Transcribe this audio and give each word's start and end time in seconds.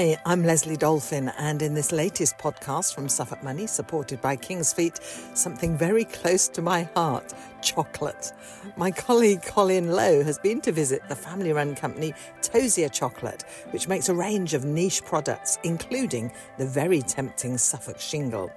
Hi, 0.00 0.16
I'm 0.24 0.44
Leslie 0.44 0.78
Dolphin, 0.78 1.28
and 1.36 1.60
in 1.60 1.74
this 1.74 1.92
latest 1.92 2.38
podcast 2.38 2.94
from 2.94 3.06
Suffolk 3.06 3.42
Money, 3.42 3.66
supported 3.66 4.18
by 4.22 4.34
King's 4.34 4.72
Feet, 4.72 4.98
something 5.34 5.76
very 5.76 6.04
close 6.06 6.48
to 6.48 6.62
my 6.62 6.84
heart 6.94 7.34
chocolate. 7.60 8.32
My 8.78 8.90
colleague 8.92 9.42
Colin 9.42 9.90
Low 9.90 10.24
has 10.24 10.38
been 10.38 10.62
to 10.62 10.72
visit 10.72 11.06
the 11.10 11.14
family 11.14 11.52
run 11.52 11.74
company 11.74 12.14
Tosier 12.40 12.88
Chocolate, 12.88 13.44
which 13.72 13.88
makes 13.88 14.08
a 14.08 14.14
range 14.14 14.54
of 14.54 14.64
niche 14.64 15.04
products, 15.04 15.58
including 15.64 16.32
the 16.56 16.66
very 16.66 17.02
tempting 17.02 17.58
Suffolk 17.58 18.00
shingle. 18.00 18.50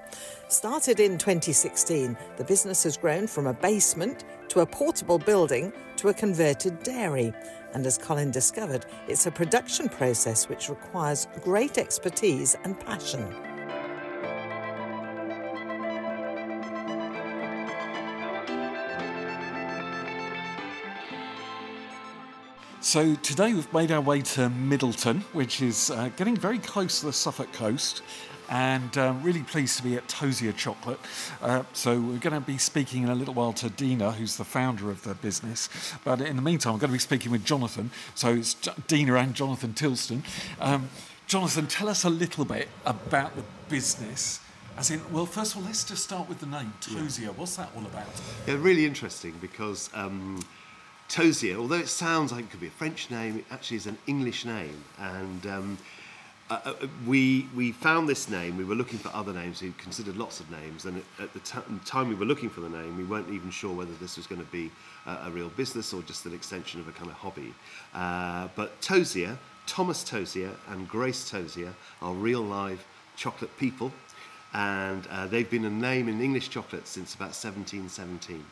Started 0.48 1.02
in 1.02 1.17
2016, 1.17 2.16
the 2.38 2.45
business 2.45 2.84
has 2.84 2.95
grown 2.95 3.27
from 3.27 3.48
a 3.48 3.53
basement 3.53 4.23
to 4.48 4.62
a 4.62 4.66
portable 4.66 5.20
building 5.20 5.73
to 5.98 6.07
a 6.07 6.13
converted 6.13 6.81
dairy. 6.84 7.34
And 7.73 7.86
as 7.86 7.98
Colin 7.98 8.32
discovered, 8.32 8.86
it's 9.08 9.26
a 9.26 9.32
production 9.32 9.90
process 9.90 10.48
which 10.48 10.70
requires 10.70 11.27
great 11.41 11.77
expertise 11.77 12.55
and 12.63 12.80
passion. 12.80 13.52
So 22.93 23.15
today 23.15 23.55
we've 23.55 23.73
made 23.73 23.91
our 23.91 24.02
way 24.02 24.21
to 24.21 24.49
Middleton, 24.49 25.21
which 25.34 25.63
is 25.63 25.89
uh, 25.89 26.11
getting 26.15 26.38
very 26.38 26.59
close 26.59 26.99
to 26.99 27.07
the 27.07 27.11
Suffolk 27.11 27.51
coast, 27.51 28.03
and 28.51 28.95
uh, 28.99 29.15
really 29.23 29.41
pleased 29.41 29.77
to 29.77 29.84
be 29.84 29.95
at 29.95 30.07
Tosier 30.07 30.51
Chocolate. 30.51 30.99
Uh, 31.41 31.63
so 31.73 31.99
we're 31.99 32.20
going 32.20 32.40
to 32.40 32.40
be 32.40 32.59
speaking 32.59 33.01
in 33.01 33.09
a 33.09 33.15
little 33.15 33.34
while 33.34 33.51
to 33.53 33.70
Deanna, 33.70 34.13
who's 34.13 34.37
the 34.37 34.45
founder 34.45 34.91
of 34.91 35.03
the 35.03 35.15
business. 35.15 35.70
But 36.03 36.21
in 36.21 36.35
the 36.35 36.43
meantime, 36.43 36.73
I'm 36.73 36.79
going 36.79 36.91
to 36.91 36.93
be 36.93 36.99
speaking 36.99 37.31
with 37.31 37.43
Jonathan. 37.43 37.90
So 38.13 38.35
it's 38.35 38.53
Deanna 38.53 39.20
and 39.20 39.34
Jonathan 39.34 39.73
Tilston. 39.73 40.21
Um, 40.62 40.87
Jonathan, 41.25 41.65
tell 41.65 41.90
us 41.90 42.03
a 42.03 42.12
little 42.12 42.46
bit 42.46 42.68
about 42.85 43.35
the 43.35 43.43
business. 43.70 44.40
As 44.77 44.91
in, 44.91 45.01
well, 45.12 45.25
first 45.25 45.53
of 45.55 45.62
all, 45.62 45.63
let's 45.63 45.84
just 45.84 46.03
start 46.03 46.29
with 46.29 46.41
the 46.41 46.46
name 46.46 46.71
Tosier. 46.79 47.31
What's 47.31 47.55
that 47.55 47.71
all 47.75 47.87
about? 47.87 48.05
Yeah, 48.46 48.57
really 48.59 48.85
interesting 48.85 49.34
because 49.41 49.90
um, 49.96 50.43
Tosier, 51.13 51.57
although 51.57 51.75
it 51.75 51.89
sounds 51.89 52.31
like 52.31 52.45
it 52.45 52.49
could 52.49 52.59
be 52.59 52.65
a 52.65 52.71
French 52.71 53.11
name, 53.11 53.37
it 53.37 53.45
actually 53.51 53.77
is 53.77 53.85
an 53.85 53.99
English 54.07 54.45
name. 54.45 54.83
And 54.97 55.45
um, 55.45 55.77
uh, 56.49 56.59
uh, 56.65 56.87
we, 57.05 57.47
we 57.55 57.71
found 57.71 58.09
this 58.09 58.27
name, 58.29 58.57
we 58.57 58.63
were 58.63 58.73
looking 58.73 58.97
for 58.97 59.09
other 59.09 59.31
names, 59.31 59.61
we 59.61 59.75
considered 59.77 60.17
lots 60.17 60.39
of 60.39 60.49
names, 60.49 60.85
and 60.85 61.03
at, 61.19 61.31
the 61.34 61.39
t- 61.41 61.59
time 61.85 62.09
we 62.09 62.15
were 62.15 62.25
looking 62.25 62.49
for 62.49 62.61
the 62.61 62.69
name, 62.69 62.97
we 62.97 63.03
weren't 63.03 63.29
even 63.29 63.51
sure 63.51 63.71
whether 63.71 63.93
this 64.01 64.17
was 64.17 64.25
going 64.25 64.44
to 64.44 64.51
be 64.51 64.72
a, 65.06 65.28
a 65.28 65.29
real 65.29 65.50
business 65.50 65.94
or 65.94 66.01
just 66.01 66.25
an 66.25 66.34
extension 66.34 66.79
of 66.79 66.88
a 66.88 66.91
kind 66.91 67.11
of 67.11 67.16
hobby. 67.17 67.53
Uh, 67.94 68.47
but 68.56 68.81
Tosier, 68.81 69.38
Thomas 69.67 70.03
Tosier 70.03 70.50
and 70.69 70.89
Grace 70.89 71.29
Tosier 71.29 71.75
are 72.01 72.13
real 72.16 72.41
live 72.41 72.84
chocolate 73.17 73.56
people, 73.59 73.91
and 74.56 75.06
uh, 75.11 75.28
they've 75.28 75.51
been 75.51 75.66
a 75.66 75.69
name 75.69 76.09
in 76.09 76.22
English 76.22 76.50
chocolate 76.50 76.88
since 76.88 77.13
about 77.13 77.35
1717. 77.35 78.44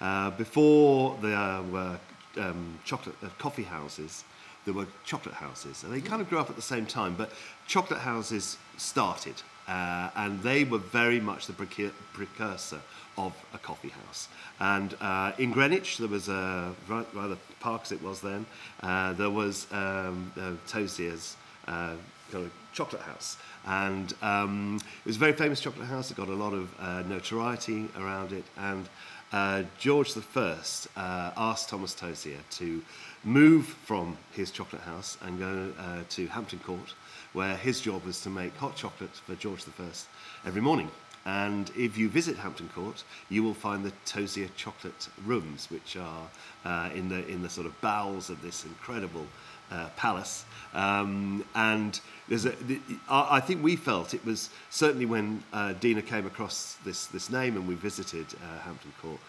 Uh, 0.00 0.30
before 0.30 1.16
there 1.20 1.62
were 1.70 1.98
um, 2.36 2.78
chocolate 2.84 3.16
uh, 3.22 3.28
coffee 3.38 3.64
houses, 3.64 4.24
there 4.64 4.74
were 4.74 4.86
chocolate 5.04 5.34
houses, 5.34 5.82
and 5.82 5.92
they 5.92 6.00
kind 6.00 6.20
of 6.20 6.28
grew 6.28 6.38
up 6.38 6.50
at 6.50 6.56
the 6.56 6.62
same 6.62 6.86
time. 6.86 7.14
But 7.14 7.32
chocolate 7.66 8.00
houses 8.00 8.58
started, 8.76 9.34
uh, 9.66 10.10
and 10.14 10.42
they 10.42 10.64
were 10.64 10.78
very 10.78 11.20
much 11.20 11.46
the 11.46 11.52
precursor 11.52 12.80
of 13.16 13.32
a 13.52 13.58
coffee 13.58 13.88
house. 13.88 14.28
And 14.60 14.94
uh, 15.00 15.32
in 15.38 15.50
Greenwich, 15.50 15.98
there 15.98 16.08
was 16.08 16.28
a 16.28 16.74
rather 16.88 17.36
park 17.60 17.82
as 17.82 17.92
it 17.92 18.02
was 18.02 18.20
then. 18.20 18.46
Uh, 18.82 19.12
there 19.14 19.30
was 19.30 19.66
um, 19.72 20.32
uh, 20.40 20.52
Tosier's 20.66 21.36
uh, 21.66 21.94
kind 22.30 22.44
of 22.44 22.52
chocolate 22.72 23.02
house. 23.02 23.36
And 23.66 24.14
um, 24.22 24.78
it 25.00 25.06
was 25.06 25.16
a 25.16 25.18
very 25.18 25.32
famous 25.32 25.60
chocolate 25.60 25.88
house. 25.88 26.10
It 26.10 26.16
got 26.16 26.28
a 26.28 26.34
lot 26.34 26.54
of 26.54 26.68
notoriety 27.08 27.88
around 27.98 28.32
it. 28.32 28.44
And 28.56 28.88
uh, 29.32 29.62
George 29.78 30.14
I 30.16 30.56
uh, 30.96 31.32
asked 31.36 31.68
Thomas 31.68 31.94
Tosier 31.94 32.38
to 32.52 32.82
move 33.24 33.66
from 33.66 34.16
his 34.32 34.50
chocolate 34.50 34.82
house 34.82 35.18
and 35.22 35.38
go 35.38 35.72
uh, 35.78 36.02
to 36.10 36.26
Hampton 36.28 36.60
Court, 36.60 36.94
where 37.32 37.56
his 37.56 37.80
job 37.80 38.04
was 38.04 38.20
to 38.22 38.30
make 38.30 38.56
hot 38.56 38.76
chocolate 38.76 39.14
for 39.14 39.34
George 39.34 39.64
I 39.66 40.48
every 40.48 40.62
morning. 40.62 40.90
And 41.24 41.70
if 41.76 41.98
you 41.98 42.08
visit 42.08 42.36
Hampton 42.36 42.70
Court, 42.74 43.04
you 43.28 43.42
will 43.42 43.54
find 43.54 43.84
the 43.84 43.92
Tosier 44.06 44.48
chocolate 44.56 45.08
rooms, 45.26 45.68
which 45.70 45.96
are 45.96 46.28
uh, 46.64 46.88
in 46.94 47.08
the 47.08 47.26
in 47.26 47.42
the 47.42 47.50
sort 47.50 47.66
of 47.66 47.78
bowels 47.82 48.30
of 48.30 48.40
this 48.40 48.64
incredible 48.64 49.26
uh, 49.70 49.88
palace. 49.96 50.44
Um, 50.72 51.44
and 51.54 52.00
there's 52.28 52.44
a, 52.44 52.50
the, 52.50 52.80
I 53.08 53.36
I 53.38 53.40
think 53.40 53.62
we 53.62 53.76
felt 53.76 54.14
it 54.14 54.24
was 54.24 54.50
certainly 54.70 55.06
when 55.06 55.42
uh, 55.52 55.74
Deanna 55.80 56.04
came 56.04 56.26
across 56.26 56.76
this 56.84 57.06
this 57.06 57.30
name 57.30 57.56
and 57.56 57.66
we 57.68 57.74
visited 57.74 58.26
uh, 58.34 58.58
Hampton 58.60 58.92
Court. 59.02 59.20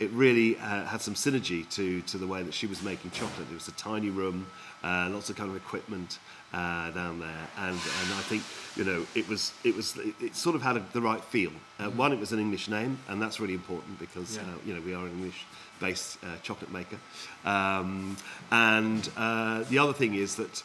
It 0.00 0.10
really 0.10 0.56
uh, 0.58 0.84
had 0.86 1.00
some 1.00 1.14
synergy 1.14 1.68
to, 1.76 2.00
to 2.02 2.18
the 2.18 2.26
way 2.26 2.42
that 2.42 2.52
she 2.54 2.66
was 2.66 2.82
making 2.82 3.12
chocolate. 3.12 3.46
It 3.48 3.54
was 3.54 3.68
a 3.68 3.72
tiny 3.72 4.10
room, 4.10 4.46
uh, 4.82 5.08
lots 5.12 5.30
of 5.30 5.36
kind 5.36 5.48
of 5.48 5.54
equipment 5.54 6.18
uh, 6.52 6.90
down 6.90 7.20
there, 7.20 7.48
and, 7.58 7.76
and 7.76 8.08
I 8.20 8.22
think 8.28 8.42
you 8.74 8.84
know 8.84 9.06
it 9.14 9.28
was 9.28 9.52
it 9.62 9.76
was 9.76 9.96
it, 9.98 10.14
it 10.20 10.34
sort 10.34 10.56
of 10.56 10.62
had 10.62 10.76
a, 10.76 10.84
the 10.92 11.00
right 11.00 11.22
feel. 11.22 11.52
Uh, 11.78 11.90
one, 11.90 12.12
it 12.12 12.18
was 12.18 12.32
an 12.32 12.40
English 12.40 12.66
name, 12.68 12.98
and 13.08 13.22
that's 13.22 13.38
really 13.38 13.54
important 13.54 13.98
because 14.00 14.36
Yeah. 14.36 14.42
uh, 14.42 14.46
you 14.66 14.74
know 14.74 14.80
we 14.80 14.92
are 14.92 15.04
an 15.06 15.12
English 15.12 15.46
based 15.78 16.18
uh, 16.24 16.36
chocolate 16.42 16.72
maker. 16.72 16.98
Um, 17.44 18.16
and 18.50 19.08
uh, 19.16 19.62
the 19.70 19.78
other 19.78 19.92
thing 19.92 20.14
is 20.14 20.34
that 20.36 20.64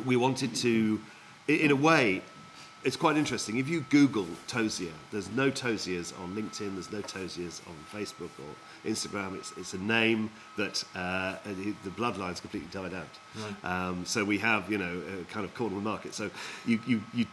we 0.00 0.16
wanted 0.16 0.54
to, 0.56 1.00
in 1.48 1.70
a 1.70 1.76
way, 1.76 2.22
it's 2.84 2.96
quite 2.96 3.16
interesting. 3.16 3.58
If 3.58 3.68
you 3.68 3.84
Google 3.90 4.26
Tosier, 4.48 4.92
there's 5.12 5.30
no 5.30 5.50
Tosiers 5.50 6.12
on 6.20 6.34
LinkedIn, 6.34 6.74
there's 6.74 6.90
no 6.90 7.00
Tosiers 7.00 7.62
on 7.68 7.74
Facebook 7.92 8.30
or 8.40 8.90
Instagram. 8.90 9.36
It's, 9.36 9.52
it's 9.56 9.74
a 9.74 9.78
name 9.78 10.30
that 10.56 10.82
uh, 10.96 11.36
the 11.44 11.74
the 11.84 11.90
bloodline's 11.90 12.40
completely 12.40 12.68
died 12.72 12.92
out. 12.92 13.64
Um, 13.64 14.04
so 14.04 14.24
we 14.24 14.38
have, 14.38 14.70
you 14.70 14.78
know, 14.78 15.00
a 15.20 15.24
kind 15.32 15.44
of 15.44 15.54
corner 15.54 15.76
of 15.76 15.82
the 15.82 15.88
market. 15.88 16.14
So 16.14 16.30
you, 16.66 16.80
you, 16.86 17.02
you 17.14 17.26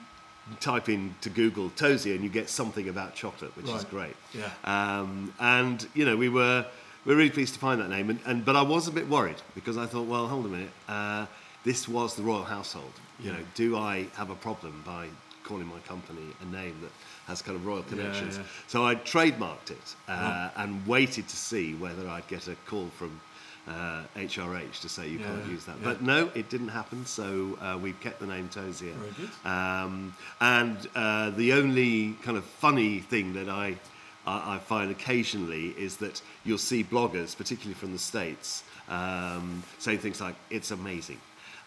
type 0.59 0.89
into 0.89 1.29
Google 1.29 1.71
Tosier 1.71 2.13
and 2.13 2.23
you 2.23 2.29
get 2.29 2.49
something 2.49 2.87
about 2.89 3.15
chocolate, 3.15 3.55
which 3.57 3.69
is 3.69 3.83
great. 3.85 4.15
Yeah. 4.33 4.49
Um, 4.65 5.33
and 5.39 5.87
you 5.95 6.05
know, 6.05 6.15
we 6.15 6.29
were 6.29 6.65
we 7.05 7.13
were 7.13 7.17
really 7.17 7.31
pleased 7.31 7.55
to 7.55 7.59
find 7.59 7.81
that 7.81 7.89
name, 7.89 8.09
and, 8.11 8.19
and 8.25 8.45
but 8.45 8.55
I 8.55 8.61
was 8.61 8.87
a 8.87 8.91
bit 8.91 9.07
worried 9.07 9.41
because 9.55 9.77
I 9.77 9.87
thought, 9.87 10.05
well, 10.05 10.27
hold 10.27 10.45
a 10.45 10.49
minute, 10.49 10.69
uh, 10.87 11.25
this 11.69 11.87
was 11.87 12.15
the 12.15 12.23
royal 12.23 12.43
household. 12.43 12.93
You 13.19 13.31
know, 13.31 13.43
do 13.53 13.77
I 13.77 14.07
have 14.15 14.31
a 14.31 14.35
problem 14.47 14.81
by 14.83 15.05
calling 15.43 15.67
my 15.67 15.77
company 15.81 16.27
a 16.41 16.45
name 16.45 16.75
that 16.81 16.89
has 17.27 17.43
kind 17.43 17.55
of 17.55 17.63
royal 17.63 17.83
connections? 17.83 18.37
yeah. 18.37 18.43
So 18.65 18.87
I 18.87 18.95
trademarked 18.95 19.69
it 19.69 19.95
uh, 20.07 20.49
and 20.55 20.71
waited 20.87 21.27
to 21.27 21.35
see 21.35 21.75
whether 21.75 22.09
I'd 22.09 22.27
get 22.27 22.47
a 22.47 22.55
call 22.65 22.87
from. 22.97 23.21
Uh, 23.67 24.01
HRH 24.15 24.81
to 24.81 24.89
say 24.89 25.07
you 25.07 25.19
can't 25.19 25.45
use 25.45 25.65
that, 25.65 25.75
yeah. 25.77 25.83
but 25.83 26.01
no, 26.01 26.31
it 26.33 26.49
didn't 26.49 26.69
happen. 26.69 27.05
So 27.05 27.55
uh, 27.61 27.77
we've 27.77 27.99
kept 27.99 28.19
the 28.19 28.25
name 28.25 28.49
good. 28.51 29.29
Um, 29.45 30.15
and 30.41 30.77
uh, 30.95 31.29
the 31.31 31.53
only 31.53 32.13
kind 32.23 32.35
of 32.35 32.45
funny 32.45 32.99
thing 32.99 33.33
that 33.33 33.47
I, 33.47 33.77
I, 34.25 34.55
I 34.55 34.57
find 34.57 34.89
occasionally 34.89 35.75
is 35.77 35.97
that 35.97 36.19
you'll 36.45 36.57
see 36.57 36.83
bloggers, 36.83 37.37
particularly 37.37 37.75
from 37.75 37.91
the 37.91 37.99
States, 37.99 38.63
um, 38.87 39.61
saying 39.77 39.99
things 39.99 40.19
like, 40.19 40.35
it's 40.49 40.71
amazing. 40.71 41.19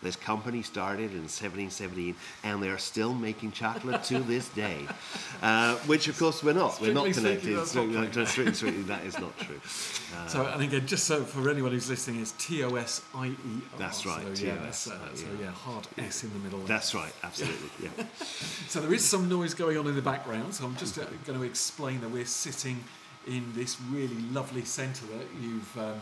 This 0.03 0.17
company 0.17 0.63
started 0.63 1.13
in 1.13 1.23
1717 1.29 2.15
and 2.45 2.63
they're 2.63 2.79
still 2.79 3.15
making 3.15 3.53
chocolate 3.53 4.03
to 4.05 4.19
this 4.21 4.49
day. 4.49 4.87
Uh, 5.43 5.75
which, 5.89 6.07
of 6.07 6.17
course, 6.17 6.41
we're 6.45 6.53
not. 6.53 6.81
we're 6.81 6.93
not 6.95 7.13
connected. 7.13 7.57
that's 7.57 7.75
not 7.75 7.89
Strictly- 7.91 8.25
true. 8.25 8.53
strictly 8.55 8.83
that 8.83 9.05
is 9.05 9.19
not 9.19 9.37
true. 9.39 9.61
So, 10.29 10.47
and 10.47 10.63
again, 10.63 10.87
just 10.87 11.03
so 11.05 11.25
for 11.25 11.51
anyone 11.51 11.73
who's 11.73 11.91
listening, 11.91 12.21
it's 12.21 12.31
T 12.39 12.63
O 12.63 12.77
S 12.77 13.03
I 13.13 13.27
E 13.29 13.35
R. 13.73 13.79
That's 13.79 14.07
right, 14.07 14.23
So, 14.37 14.45
yeah, 14.45 14.55
that's, 14.63 14.87
uh, 14.89 14.93
uh, 14.95 15.15
so 15.17 15.27
yeah. 15.41 15.47
yeah, 15.47 15.51
hard 15.51 15.89
S 15.99 16.23
in 16.23 16.33
the 16.33 16.39
middle. 16.39 16.61
That's 16.61 16.95
right, 16.95 17.13
absolutely. 17.25 17.71
Yeah. 17.83 18.05
So 18.69 18.81
there 18.81 18.95
is 18.95 19.05
some 19.05 19.29
noise 19.29 19.53
going 19.55 19.77
on 19.77 19.89
in 19.89 19.97
the 19.97 20.03
background. 20.03 20.55
So 20.55 20.65
I'm 20.65 20.77
just 20.77 20.97
uh, 20.97 21.05
going 21.27 21.39
to 21.41 21.45
explain 21.45 22.01
that 22.03 22.11
we're 22.11 22.25
sitting 22.25 22.85
in 23.27 23.53
this 23.57 23.77
really 23.91 24.15
lovely 24.31 24.65
centre 24.65 25.07
that 25.07 25.27
you've 25.43 25.77
um, 25.79 25.99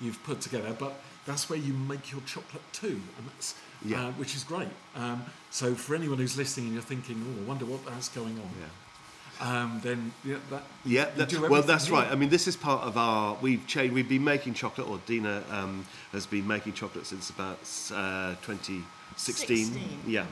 you've 0.00 0.20
put 0.24 0.40
together. 0.40 0.74
But 0.76 0.94
that's 1.26 1.48
where 1.50 1.58
you 1.58 1.72
make 1.72 2.10
your 2.12 2.20
chocolate 2.22 2.62
too, 2.72 3.00
and 3.18 3.26
that's 3.28 3.54
Yeah. 3.84 4.08
uh, 4.08 4.12
which 4.12 4.34
is 4.34 4.44
great. 4.44 4.68
Um, 4.96 5.24
so 5.50 5.74
for 5.74 5.94
anyone 5.94 6.18
who's 6.18 6.36
listening 6.36 6.66
and 6.66 6.74
you're 6.74 6.82
thinking, 6.82 7.16
oh, 7.26 7.42
I 7.42 7.44
wonder 7.46 7.64
what 7.64 7.84
that's 7.86 8.08
going 8.08 8.38
on. 8.38 8.50
Yeah. 8.60 8.66
Um, 9.40 9.80
then 9.82 10.12
yeah, 10.22 10.36
that 10.50 10.64
Yeah, 10.84 11.08
you 11.16 11.24
that- 11.26 11.50
well, 11.50 11.62
that's 11.62 11.86
here. 11.86 11.94
right. 11.94 12.10
I 12.10 12.14
mean, 12.14 12.28
this 12.28 12.46
is 12.46 12.56
part 12.56 12.82
of 12.82 12.98
our. 12.98 13.36
We've 13.40 13.66
changed. 13.66 13.94
We've 13.94 14.08
been 14.08 14.24
making 14.24 14.52
chocolate, 14.54 14.86
or 14.86 14.98
Deanna 15.06 15.50
um, 15.50 15.86
has 16.12 16.26
been 16.26 16.46
making 16.46 16.74
chocolate 16.74 17.06
since 17.06 17.30
about 17.30 17.58
uh, 17.94 18.34
2016. 18.42 18.84
16. 19.16 20.00
Yeah, 20.06 20.26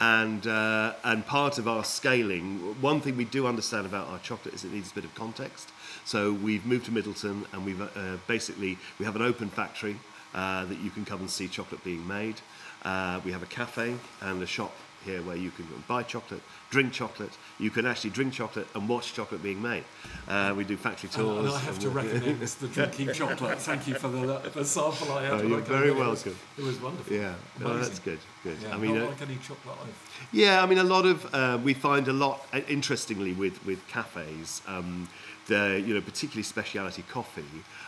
and 0.00 0.44
uh, 0.48 0.94
and 1.04 1.24
part 1.26 1.58
of 1.58 1.68
our 1.68 1.84
scaling. 1.84 2.58
One 2.80 3.00
thing 3.00 3.16
we 3.16 3.24
do 3.24 3.46
understand 3.46 3.86
about 3.86 4.08
our 4.08 4.18
chocolate 4.18 4.54
is 4.54 4.64
it 4.64 4.72
needs 4.72 4.90
a 4.90 4.94
bit 4.94 5.04
of 5.04 5.14
context. 5.14 5.68
So 6.04 6.32
we've 6.32 6.66
moved 6.66 6.86
to 6.86 6.90
Middleton, 6.92 7.46
and 7.52 7.64
we've 7.64 7.80
uh, 7.80 8.16
basically 8.26 8.78
we 8.98 9.04
have 9.04 9.14
an 9.14 9.22
open 9.22 9.48
factory 9.48 9.96
uh, 10.34 10.64
that 10.64 10.78
you 10.80 10.90
can 10.90 11.04
come 11.04 11.20
and 11.20 11.30
see 11.30 11.48
chocolate 11.48 11.82
being 11.84 12.06
made. 12.06 12.40
Uh, 12.84 13.20
we 13.24 13.32
have 13.32 13.42
a 13.42 13.46
cafe 13.46 13.94
and 14.22 14.42
a 14.42 14.46
shop 14.46 14.72
here 15.04 15.22
where 15.22 15.36
you 15.36 15.50
can 15.50 15.66
buy 15.88 16.02
chocolate, 16.02 16.42
drink 16.70 16.92
chocolate. 16.92 17.30
You 17.58 17.70
can 17.70 17.86
actually 17.86 18.10
drink 18.10 18.34
chocolate 18.34 18.66
and 18.74 18.88
watch 18.88 19.14
chocolate 19.14 19.42
being 19.42 19.60
made. 19.62 19.84
Uh, 20.28 20.52
we 20.56 20.64
do 20.64 20.76
factory 20.76 21.08
tours. 21.08 21.46
and 21.46 21.54
I 21.54 21.58
have 21.60 21.78
to 21.78 21.88
recommend 21.90 22.40
the 22.40 22.68
drinking 22.68 23.12
chocolate. 23.14 23.58
Thank 23.60 23.88
you 23.88 23.94
for 23.94 24.08
the, 24.08 24.38
the 24.54 24.64
sample 24.64 25.12
I 25.12 25.22
had. 25.24 25.32
Oh, 25.32 25.42
you're 25.42 25.60
very 25.60 25.90
in. 25.90 25.96
It 25.96 26.00
was- 26.00 26.24
welcome. 26.24 26.40
It 26.58 26.64
was 26.64 26.80
wonderful. 26.80 27.16
Yeah, 27.16 27.34
oh, 27.62 27.64
Amazing. 27.66 27.80
that's 27.82 27.98
good. 28.00 28.18
Good. 28.44 28.56
Yeah, 28.62 28.74
I 28.74 28.78
mean, 28.78 28.94
not 28.94 29.04
uh, 29.04 29.08
like 29.10 29.22
any 29.22 29.36
chocolate 29.36 29.76
I've. 29.82 30.28
Yeah, 30.32 30.62
I 30.62 30.66
mean, 30.66 30.78
a 30.78 30.84
lot 30.84 31.06
of 31.06 31.34
uh, 31.34 31.58
we 31.62 31.72
find 31.74 32.06
a 32.08 32.12
lot 32.12 32.46
uh, 32.52 32.60
interestingly 32.68 33.32
with 33.32 33.64
with 33.64 33.86
cafes. 33.88 34.60
Um, 34.66 35.08
the 35.50 35.82
you 35.84 35.92
know 35.92 36.00
particularly 36.00 36.44
specialty 36.44 37.02
coffee. 37.02 37.44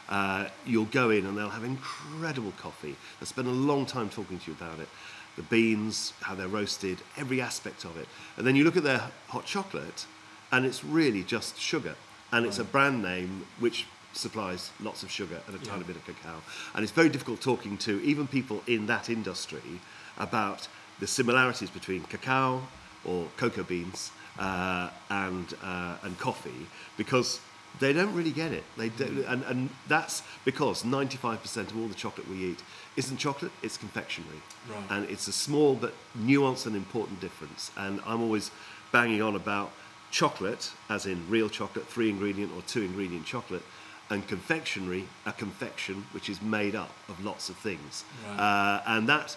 Uh, 0.08 0.48
you'll 0.66 0.84
go 1.00 1.08
in 1.10 1.24
and 1.24 1.38
they'll 1.38 1.48
have 1.48 1.64
incredible 1.64 2.52
coffee. 2.58 2.96
They'll 3.18 3.26
spend 3.26 3.48
a 3.48 3.52
long 3.72 3.86
time 3.86 4.10
talking 4.10 4.38
to 4.40 4.50
you 4.50 4.56
about 4.60 4.78
it, 4.80 4.88
the 5.36 5.42
beans, 5.44 6.12
how 6.20 6.34
they're 6.34 6.48
roasted, 6.48 6.98
every 7.16 7.40
aspect 7.40 7.84
of 7.84 7.96
it. 7.96 8.08
And 8.36 8.46
then 8.46 8.56
you 8.56 8.64
look 8.64 8.76
at 8.76 8.82
their 8.82 9.02
hot 9.28 9.46
chocolate, 9.46 10.06
and 10.50 10.66
it's 10.66 10.84
really 10.84 11.22
just 11.22 11.58
sugar, 11.58 11.94
and 12.32 12.44
it's 12.44 12.58
a 12.58 12.64
brand 12.64 13.02
name 13.02 13.46
which 13.60 13.86
supplies 14.12 14.70
lots 14.80 15.02
of 15.02 15.10
sugar 15.10 15.40
and 15.46 15.54
a 15.56 15.58
tiny 15.64 15.80
Yeah. 15.80 15.86
bit 15.86 15.96
of 15.96 16.04
cacao. 16.04 16.42
And 16.74 16.82
it's 16.82 16.92
very 16.92 17.08
difficult 17.08 17.40
talking 17.40 17.78
to 17.78 17.92
even 18.02 18.26
people 18.26 18.62
in 18.66 18.86
that 18.86 19.08
industry 19.08 19.80
about 20.18 20.68
the 21.00 21.06
similarities 21.06 21.70
between 21.70 22.02
cacao 22.02 22.60
or 23.04 23.28
cocoa 23.38 23.62
beans 23.62 24.10
uh, 24.38 24.90
and 25.10 25.54
uh, 25.62 25.96
and 26.04 26.18
coffee 26.18 26.66
because 26.96 27.40
they 27.80 27.92
don't 27.92 28.14
really 28.14 28.30
get 28.30 28.52
it. 28.52 28.64
They 28.76 28.90
don't, 28.90 29.24
and, 29.24 29.42
and 29.44 29.70
that's 29.88 30.22
because 30.44 30.82
95% 30.82 31.70
of 31.70 31.78
all 31.78 31.88
the 31.88 31.94
chocolate 31.94 32.28
we 32.28 32.44
eat 32.44 32.62
isn't 32.96 33.16
chocolate, 33.16 33.52
it's 33.62 33.76
confectionery. 33.76 34.40
Right. 34.68 34.84
And 34.90 35.10
it's 35.10 35.28
a 35.28 35.32
small 35.32 35.74
but 35.74 35.94
nuanced 36.18 36.66
and 36.66 36.76
important 36.76 37.20
difference. 37.20 37.70
And 37.76 38.00
I'm 38.06 38.22
always 38.22 38.50
banging 38.92 39.22
on 39.22 39.36
about 39.36 39.72
chocolate, 40.10 40.70
as 40.90 41.06
in 41.06 41.28
real 41.28 41.48
chocolate, 41.48 41.86
three 41.86 42.10
ingredient 42.10 42.52
or 42.54 42.62
two 42.62 42.82
ingredient 42.82 43.24
chocolate, 43.24 43.62
and 44.10 44.26
confectionery, 44.28 45.08
a 45.24 45.32
confection 45.32 46.04
which 46.12 46.28
is 46.28 46.42
made 46.42 46.74
up 46.74 46.90
of 47.08 47.24
lots 47.24 47.48
of 47.48 47.56
things. 47.56 48.04
Right. 48.28 48.38
Uh, 48.38 48.82
and 48.86 49.08
that, 49.08 49.36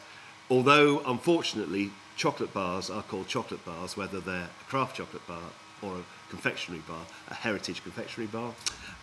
although 0.50 1.02
unfortunately 1.06 1.92
chocolate 2.18 2.54
bars 2.54 2.90
are 2.90 3.04
called 3.04 3.28
chocolate 3.28 3.64
bars, 3.66 3.96
whether 3.96 4.20
they're 4.20 4.50
a 4.50 4.70
craft 4.70 4.98
chocolate 4.98 5.26
bar 5.28 5.42
or 5.81 5.95
a 5.95 6.04
confectionery 6.30 6.81
bar, 6.88 7.01
a 7.30 7.33
heritage 7.33 7.83
confectionery 7.83 8.27
bar, 8.27 8.54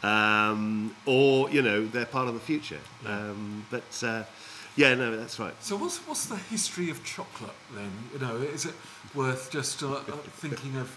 um, 0.03 0.95
or 1.07 1.51
you 1.51 1.63
know 1.63 1.87
they're 1.87 2.07
part 2.07 2.29
of 2.29 2.35
the 2.35 2.41
future. 2.41 2.81
Um, 3.07 3.65
but 3.71 4.03
uh, 4.05 4.25
yeah, 4.77 4.95
no, 4.95 5.17
that's 5.17 5.39
right. 5.39 5.55
So 5.61 5.77
what's 5.77 5.99
what's 6.07 6.27
the 6.27 6.37
history 6.37 6.91
of 6.91 7.05
chocolate 7.05 7.55
then? 7.75 7.91
You 8.13 8.19
know, 8.21 8.37
is 8.37 8.65
it 8.65 8.75
worth 9.15 9.51
just 9.51 9.83
uh, 9.83 9.93
uh, 9.93 10.01
thinking 10.37 10.77
of, 10.77 10.89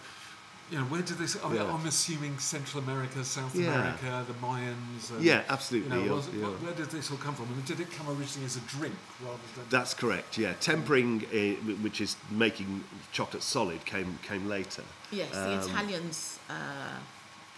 you 0.72 0.78
know, 0.80 0.84
where 0.86 1.02
did 1.02 1.18
this? 1.18 1.38
I 1.44 1.48
mean, 1.48 1.58
Yeah. 1.58 1.74
I'm 1.74 1.86
assuming 1.86 2.40
Central 2.40 2.82
America, 2.84 3.24
South 3.24 3.56
Yeah. 3.56 3.68
America, 3.74 4.26
the 4.28 4.34
Mayans. 4.46 5.12
And, 5.12 5.24
Yeah, 5.24 5.44
absolutely, 5.48 5.96
You 5.98 6.06
know, 6.06 6.16
was 6.16 6.28
yeah. 6.30 6.46
Where 6.48 6.74
did 6.74 6.90
this 6.90 7.12
all 7.12 7.18
come 7.18 7.36
from? 7.36 7.46
And 7.46 7.64
did 7.66 7.80
it 7.80 7.92
come 7.92 8.10
originally 8.10 8.46
as 8.46 8.56
a 8.58 8.62
drink 8.62 8.96
rather 9.22 9.38
than? 9.56 9.66
That's 9.70 9.94
correct. 9.94 10.38
Yeah, 10.38 10.54
tempering, 10.60 11.26
uh, 11.32 11.74
which 11.84 12.02
is 12.02 12.16
making 12.32 12.84
chocolate 13.12 13.44
solid, 13.44 13.86
came 13.86 14.18
came 14.24 14.48
later. 14.50 14.84
Yes, 15.12 15.30
the 15.32 15.54
Um, 15.62 15.70
Italians 15.70 16.40
uh, 16.50 16.54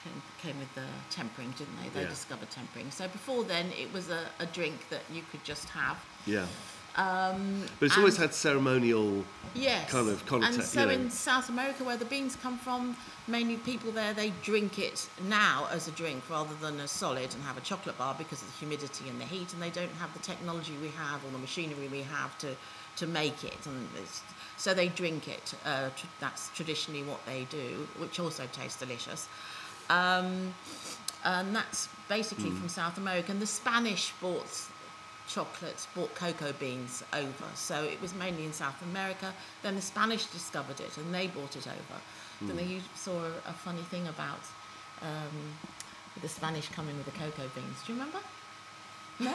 came, 0.03 0.21
came 0.41 0.59
with 0.59 0.73
the 0.75 0.85
tempering, 1.09 1.51
didn't 1.57 1.81
they? 1.81 1.89
They 1.89 2.01
Yeah. 2.03 2.09
discovered 2.09 2.51
tempering. 2.51 2.91
So 2.91 3.07
before 3.07 3.43
then, 3.45 3.71
it 3.71 3.91
was 3.93 4.09
a, 4.09 4.29
a 4.39 4.45
drink 4.45 4.89
that 4.89 5.03
you 5.11 5.23
could 5.31 5.43
just 5.45 5.69
have. 5.69 5.97
Yeah, 6.25 6.45
Um, 6.97 7.63
but 7.79 7.85
it's 7.87 7.97
always 7.97 8.17
had 8.17 8.33
ceremonial. 8.33 9.23
yes, 9.53 9.89
kind 9.91 10.09
of 10.09 10.25
contact, 10.25 10.55
And 10.55 10.63
so 10.63 10.81
you 10.81 10.85
know. 10.87 10.91
in 10.93 11.09
South 11.11 11.47
America, 11.49 11.83
where 11.83 11.95
the 11.97 12.05
beans 12.05 12.35
come 12.35 12.57
from, 12.57 12.97
mainly 13.27 13.57
people 13.57 13.91
there 13.91 14.13
they 14.13 14.31
drink 14.41 14.79
it 14.79 15.07
now 15.27 15.67
as 15.71 15.87
a 15.87 15.91
drink 15.91 16.23
rather 16.29 16.55
than 16.59 16.79
a 16.79 16.87
solid 16.87 17.33
and 17.35 17.43
have 17.43 17.55
a 17.57 17.61
chocolate 17.61 17.97
bar 17.99 18.15
because 18.17 18.41
of 18.41 18.47
the 18.47 18.57
humidity 18.57 19.09
and 19.09 19.21
the 19.21 19.25
heat, 19.25 19.53
and 19.53 19.61
they 19.61 19.69
don't 19.69 19.93
have 19.99 20.11
the 20.13 20.19
technology 20.19 20.73
we 20.81 20.87
have 20.89 21.23
or 21.23 21.29
the 21.31 21.37
machinery 21.37 21.87
we 21.91 22.01
have 22.01 22.35
to 22.39 22.55
to 22.95 23.05
make 23.05 23.43
it, 23.43 23.57
and 23.67 23.87
it's, 24.01 24.23
so 24.57 24.73
they 24.73 24.87
drink 24.87 25.27
it. 25.27 25.53
Uh, 25.63 25.89
tr- 25.95 26.07
that's 26.19 26.49
traditionally 26.55 27.03
what 27.03 27.23
they 27.27 27.45
do, 27.51 27.87
which 27.99 28.19
also 28.19 28.43
tastes 28.51 28.79
delicious. 28.79 29.27
Um, 29.91 30.51
and 31.23 31.55
that's 31.55 31.89
basically 32.09 32.49
Hmm. 32.49 32.57
from 32.61 32.69
South 32.69 32.97
America. 32.97 33.31
And 33.31 33.39
the 33.39 33.45
Spanish 33.45 34.13
bought 34.19 34.49
chocolates, 35.27 35.87
bought 35.95 36.13
cocoa 36.15 36.53
beans 36.53 37.03
over. 37.13 37.45
So 37.55 37.83
it 37.83 38.01
was 38.01 38.13
mainly 38.15 38.45
in 38.45 38.53
South 38.53 38.81
America. 38.83 39.33
Then 39.63 39.75
the 39.75 39.81
Spanish 39.81 40.25
discovered 40.27 40.79
it 40.79 40.97
and 40.97 41.13
they 41.13 41.27
brought 41.27 41.55
it 41.55 41.67
over. 41.67 42.01
Then 42.41 42.51
Hmm. 42.51 42.57
they 42.57 42.81
saw 42.95 43.11
a, 43.25 43.31
a 43.49 43.53
funny 43.53 43.81
thing 43.83 44.07
about 44.07 44.39
um, 45.01 45.53
the 46.21 46.27
Spanish 46.29 46.69
coming 46.69 46.95
with 46.97 47.05
the 47.05 47.11
cocoa 47.19 47.49
beans. 47.55 47.77
Do 47.85 47.93
you 47.93 47.99
remember? 47.99 48.19
No? 49.19 49.33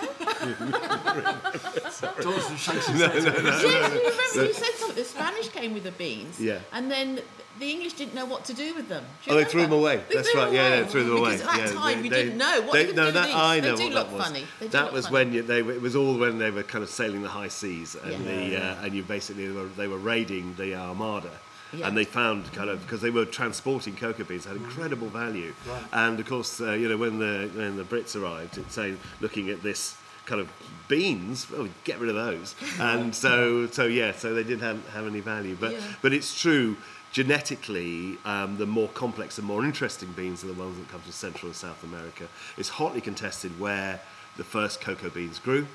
Jonathan 2.20 2.56
shakes 2.56 2.86
his 2.86 3.00
head. 3.00 3.12
yes, 3.14 3.62
you 3.62 3.68
remember 3.68 4.46
you 4.46 4.54
said 4.54 4.74
something. 4.76 4.96
The 4.96 5.04
Spanish 5.04 5.48
came 5.48 5.74
with 5.74 5.82
the 5.84 5.92
beans. 5.92 6.40
Yeah. 6.40 6.60
And 6.72 6.90
then 6.90 7.20
the 7.58 7.70
English 7.70 7.94
didn't 7.94 8.14
know 8.14 8.24
what 8.24 8.44
to 8.46 8.54
do 8.54 8.74
with 8.74 8.88
them. 8.88 9.04
Do 9.24 9.32
Oh, 9.32 9.36
they 9.36 9.44
threw 9.44 9.62
them 9.62 9.72
away. 9.72 10.02
They 10.08 10.14
That's 10.16 10.34
right. 10.34 10.44
them 10.46 10.54
Yeah, 10.54 10.80
they 10.82 10.86
threw 10.88 11.04
them 11.04 11.16
away. 11.18 11.32
Because 11.36 11.46
at 11.48 11.52
that 11.56 11.58
yeah, 11.68 11.72
time 11.74 11.96
they- 11.98 12.04
you 12.04 12.10
they- 12.10 12.22
didn't 12.24 12.38
know 12.38 12.60
what 12.62 12.72
they, 12.72 12.80
you 12.82 12.86
could 12.88 12.96
no, 12.96 13.02
do 13.02 13.06
with 13.06 13.14
that, 13.14 13.26
these. 13.26 13.34
I 13.34 13.60
They 13.60 13.68
know 13.70 13.76
do 13.76 13.82
what 13.84 13.92
look 13.92 14.06
that 14.08 14.16
was. 14.16 14.26
funny. 14.26 14.44
They 14.60 14.66
do 14.66 14.70
that 14.72 14.84
look 14.84 14.92
was 14.92 15.04
funny. 15.06 15.12
when 15.14 15.32
you, 15.34 15.42
they 15.42 15.58
it 15.60 15.80
was 15.82 15.96
all 15.96 16.16
when 16.18 16.38
they 16.38 16.50
were 16.50 16.62
kind 16.62 16.84
of 16.84 16.90
sailing 16.90 17.22
the 17.22 17.28
high 17.28 17.48
seas, 17.48 17.94
and 17.96 18.24
Yeah. 18.24 18.32
the 18.36 18.56
uh, 18.64 18.84
and 18.84 18.94
you 18.94 19.02
basically 19.02 19.46
they 19.48 19.52
were, 19.52 19.66
they 19.68 19.88
were 19.88 19.98
raiding 19.98 20.54
the 20.56 20.74
Armada. 20.76 21.30
Yeah. 21.74 21.88
And 21.88 21.96
they 21.96 22.04
found 22.04 22.52
kind 22.52 22.68
of 22.68 22.82
because 22.82 23.00
they 23.00 23.10
were 23.10 23.24
transporting 23.24 23.96
cocoa 23.96 24.24
beans 24.24 24.44
had 24.44 24.56
incredible 24.56 25.08
value, 25.08 25.54
Right. 25.66 25.82
and 25.92 26.20
of 26.20 26.26
course 26.26 26.60
uh, 26.60 26.72
you 26.72 26.88
know 26.88 26.96
when 26.98 27.18
the 27.18 27.50
when 27.54 27.76
the 27.76 27.84
Brits 27.84 28.14
arrived, 28.20 28.58
it's 28.58 28.74
saying 28.74 28.98
looking 29.20 29.48
at 29.50 29.62
this 29.62 29.96
kind 30.26 30.40
of 30.40 30.48
beans, 30.88 31.46
oh 31.56 31.68
get 31.84 31.98
rid 31.98 32.10
of 32.10 32.14
those, 32.16 32.54
and 32.78 33.14
so 33.14 33.66
so 33.68 33.86
yeah, 33.86 34.12
so 34.12 34.34
they 34.34 34.42
didn't 34.44 34.60
have, 34.62 34.86
have 34.90 35.06
any 35.06 35.20
value, 35.20 35.56
but 35.58 35.72
Yeah. 35.72 35.80
but 36.02 36.12
it's 36.12 36.38
true. 36.38 36.76
Genetically, 37.12 38.18
um, 38.24 38.56
the 38.58 38.66
more 38.66 38.88
complex 38.88 39.38
and 39.38 39.46
more 39.46 39.64
interesting 39.64 40.12
beans 40.12 40.42
are 40.44 40.48
the 40.48 40.54
ones 40.54 40.76
that 40.78 40.88
come 40.90 41.00
from 41.00 41.12
Central 41.12 41.46
and 41.48 41.56
South 41.56 41.84
America. 41.84 42.26
It's 42.58 42.68
hotly 42.68 43.00
contested 43.00 43.58
where 43.60 44.00
the 44.36 44.44
first 44.44 44.80
cocoa 44.80 45.08
beans 45.08 45.38
grew. 45.38 45.66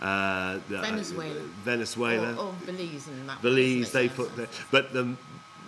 Uh, 0.00 0.58
the- 0.68 0.78
Venezuela. 0.80 1.40
Venezuela. 1.64 2.34
Or, 2.34 2.46
or 2.48 2.54
Belize 2.66 3.08
and 3.08 3.28
that. 3.28 3.40
Belize, 3.40 3.92
they 3.92 4.08
put 4.08 4.36
the, 4.36 4.48
but 4.70 4.92
the, 4.92 5.14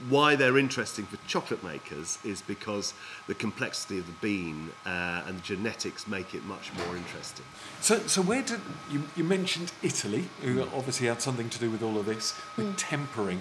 why 0.09 0.37
they're 0.37 0.59
interesting 0.59 1.05
for 1.07 1.17
chocolate 1.27 1.63
makers 1.65 2.19
is 2.25 2.41
because 2.43 2.95
the 3.27 3.35
complexity 3.35 3.99
of 3.99 4.07
the 4.07 4.13
bean 4.21 4.71
uh, 4.87 5.23
and 5.27 5.43
genetics 5.43 6.07
make 6.07 6.35
it 6.35 6.45
much 6.45 6.73
more 6.75 6.97
interesting. 6.97 7.45
So, 7.81 7.99
so 8.07 8.23
where 8.23 8.43
did 8.43 8.61
you, 8.91 9.03
you 9.17 9.25
mentioned 9.25 9.73
Italy, 9.83 10.29
who 10.43 10.63
obviously 10.75 11.09
had 11.09 11.21
something 11.21 11.49
to 11.51 11.59
do 11.59 11.71
with 11.71 11.83
all 11.83 11.99
of 11.99 12.07
this, 12.07 12.35
with 12.57 12.77
tempering. 12.77 13.41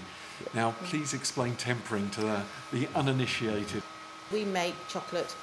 Now, 0.53 0.73
please 0.85 1.13
explain 1.13 1.55
tempering 1.55 2.09
to 2.11 2.21
the, 2.21 2.41
the 2.71 2.87
uninitiated. 2.95 3.83
We 4.31 4.45
make 4.45 4.75
chocolate 4.87 5.35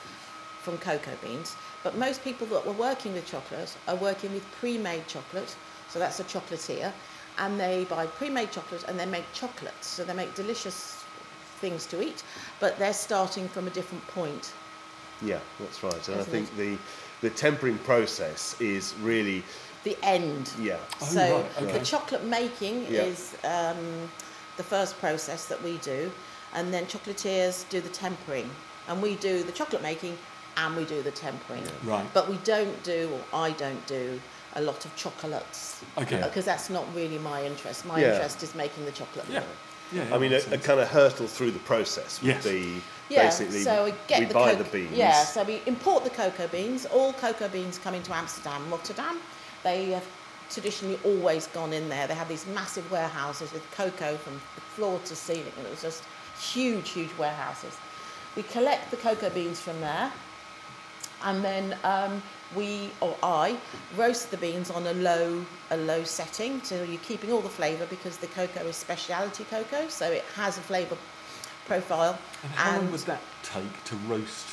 from 0.63 0.79
cocoa 0.79 1.17
beans, 1.23 1.57
but 1.83 1.97
most 1.97 2.25
people 2.25 2.47
that 2.49 2.67
were 2.67 2.73
working 2.73 3.13
with 3.13 3.27
chocolate 3.27 3.77
are 3.87 3.97
working 3.97 4.33
with 4.33 4.51
pre-made 4.53 5.07
chocolate, 5.07 5.55
so 5.89 5.99
that's 5.99 6.21
a 6.21 6.25
chocolatier, 6.25 6.93
and 7.39 7.61
they 7.61 7.85
buy 7.85 8.07
pre-made 8.07 8.51
chocolate 8.51 8.85
and 8.89 8.99
they 8.99 9.07
make 9.07 9.25
chocolates, 9.33 9.87
so 9.87 10.05
they 10.05 10.15
make 10.15 10.35
delicious 10.35 11.04
things 11.61 11.87
to 11.87 12.03
eat, 12.03 12.23
but 12.61 12.79
they're 12.79 12.93
starting 12.93 13.49
from 13.49 13.67
a 13.67 13.71
different 13.71 14.07
point. 14.09 14.53
Yeah, 15.23 15.39
that's 15.61 15.83
right. 15.83 16.09
And 16.09 16.17
I 16.17 16.21
Isn't 16.21 16.33
think 16.33 16.57
the 16.57 16.79
the 17.21 17.31
tempering 17.31 17.79
process 17.79 18.55
is 18.61 18.95
really 19.01 19.43
The 19.85 19.97
end. 20.03 20.51
yeah. 20.61 20.77
Oh, 21.01 21.05
so 21.07 21.21
right, 21.21 21.63
okay. 21.63 21.79
the 21.79 21.85
chocolate 21.85 22.25
making 22.25 22.87
Yeah. 22.91 23.03
is 23.03 23.35
um, 23.45 24.11
the 24.57 24.63
first 24.63 24.99
process 25.01 25.47
that 25.47 25.63
we 25.63 25.79
do, 25.79 26.11
and 26.55 26.73
then 26.73 26.85
chocolatiers 26.87 27.69
do 27.71 27.81
the 27.81 27.89
tempering, 27.89 28.51
and 28.89 29.01
we 29.01 29.15
do 29.17 29.43
the 29.43 29.53
chocolate 29.53 29.83
making 29.83 30.19
and 30.57 30.77
we 30.77 30.85
do 30.85 31.03
the 31.03 31.11
tempering. 31.11 31.65
Right. 31.85 32.07
But 32.15 32.29
we 32.29 32.37
don't 32.45 32.81
do, 32.85 33.11
or 33.33 33.47
I 33.47 33.51
don't 33.53 33.85
do, 33.89 34.21
a 34.55 34.61
lot 34.61 34.85
of 34.85 34.95
chocolates. 34.95 35.83
Okay. 35.99 36.21
Because 36.23 36.45
that's 36.45 36.71
not 36.71 36.85
really 36.95 37.19
my 37.19 37.43
interest. 37.45 37.85
My 37.85 37.99
Yeah. 38.01 38.13
interest 38.13 38.43
is 38.45 38.55
making 38.55 38.85
the 38.85 38.93
chocolate. 38.93 39.27
Yeah. 39.29 39.43
Yeah, 39.95 40.15
I 40.15 40.19
mean, 40.19 40.33
a, 40.33 40.39
a 40.53 40.59
kind 40.59 40.81
of 40.81 40.89
hurtle 40.89 41.27
through 41.27 41.53
the 41.53 41.59
process 41.61 42.21
would 42.21 42.29
Yes. 42.29 42.45
the 42.45 42.81
Yeah, 43.09 43.23
basically 43.25 43.63
so 43.63 43.85
we 43.85 43.95
get 44.09 44.21
we 44.21 44.27
the 44.27 44.35
buy 44.35 44.53
coco- 44.53 44.65
the 44.65 44.71
beans. 44.71 44.93
Yeah, 44.93 45.25
so 45.25 45.45
we 45.45 45.61
import 45.67 46.05
the 46.05 46.11
cocoa 46.11 46.49
beans. 46.49 46.87
All 46.87 47.13
cocoa 47.13 47.49
beans 47.49 47.79
come 47.79 47.95
into 47.95 48.13
Amsterdam, 48.15 48.69
Rotterdam. 48.71 49.19
They 49.63 49.91
have 49.91 50.05
traditionally 50.51 50.99
always 51.05 51.47
gone 51.49 51.73
in 51.73 51.89
there. 51.89 52.07
They 52.07 52.15
have 52.15 52.29
these 52.29 52.47
massive 52.49 52.91
warehouses 52.91 53.53
with 53.53 53.63
cocoa 53.73 54.17
from 54.17 54.41
floor 54.75 54.99
to 55.05 55.15
ceiling, 55.17 55.53
and 55.59 55.67
it 55.67 55.71
was 55.71 55.83
just 55.83 56.03
huge, 56.39 56.91
huge 56.91 57.11
warehouses. 57.19 57.77
We 58.37 58.43
collect 58.43 58.91
the 58.91 58.97
cocoa 58.97 59.31
beans 59.31 59.61
from 59.61 59.81
there, 59.81 60.11
and 61.23 61.45
then 61.45 61.77
um, 61.85 62.23
we 62.55 62.91
or 63.01 63.17
I 63.23 63.57
roast 63.97 64.31
the 64.31 64.37
beans 64.37 64.71
on 64.71 64.87
a 64.87 64.93
low 64.95 65.45
a 65.71 65.77
low 65.77 66.05
setting, 66.05 66.63
so 66.63 66.83
you're 66.83 66.99
keeping 67.01 67.33
all 67.33 67.41
the 67.41 67.49
flavour 67.49 67.87
because 67.87 68.17
the 68.19 68.27
cocoa 68.29 68.65
is 68.67 68.77
specialty 68.77 69.45
cocoa, 69.45 69.89
so 69.89 70.11
it 70.11 70.25
has 70.35 70.59
a 70.59 70.61
flavour 70.61 70.97
profile. 71.67 72.19
And 72.43 72.53
how 72.53 72.77
long 72.77 72.91
would 72.93 73.01
that 73.01 73.23
take 73.43 73.85
to 73.85 73.97
roast? 74.07 74.47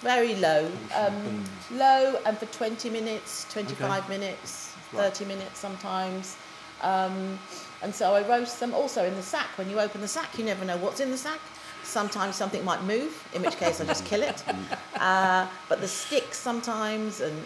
Very 0.00 0.36
low, 0.36 0.70
um, 0.94 1.44
low, 1.72 2.20
and 2.24 2.38
for 2.38 2.46
20 2.46 2.88
minutes, 2.90 3.46
25 3.52 4.04
Okay. 4.04 4.08
minutes, 4.18 4.74
Right. 4.92 5.12
30 5.12 5.24
minutes 5.26 5.58
sometimes. 5.58 6.36
Um, 6.82 7.38
and 7.82 7.92
so 7.94 8.14
I 8.14 8.26
roast 8.28 8.60
them 8.60 8.72
also 8.74 9.04
in 9.04 9.14
the 9.16 9.22
sack. 9.22 9.48
When 9.58 9.68
you 9.68 9.80
open 9.80 10.00
the 10.00 10.08
sack, 10.08 10.38
you 10.38 10.44
never 10.44 10.64
know 10.64 10.76
what's 10.76 11.00
in 11.00 11.10
the 11.10 11.18
sack. 11.18 11.40
Sometimes 11.88 12.36
something 12.36 12.62
might 12.66 12.82
move, 12.84 13.26
in 13.34 13.40
which 13.40 13.56
case 13.56 13.80
I 13.80 13.84
just 13.86 14.04
kill 14.04 14.22
it. 14.22 14.44
Uh, 15.00 15.46
but 15.68 15.80
the 15.80 15.86
sticks 15.86 16.36
sometimes, 16.36 17.20
and 17.20 17.36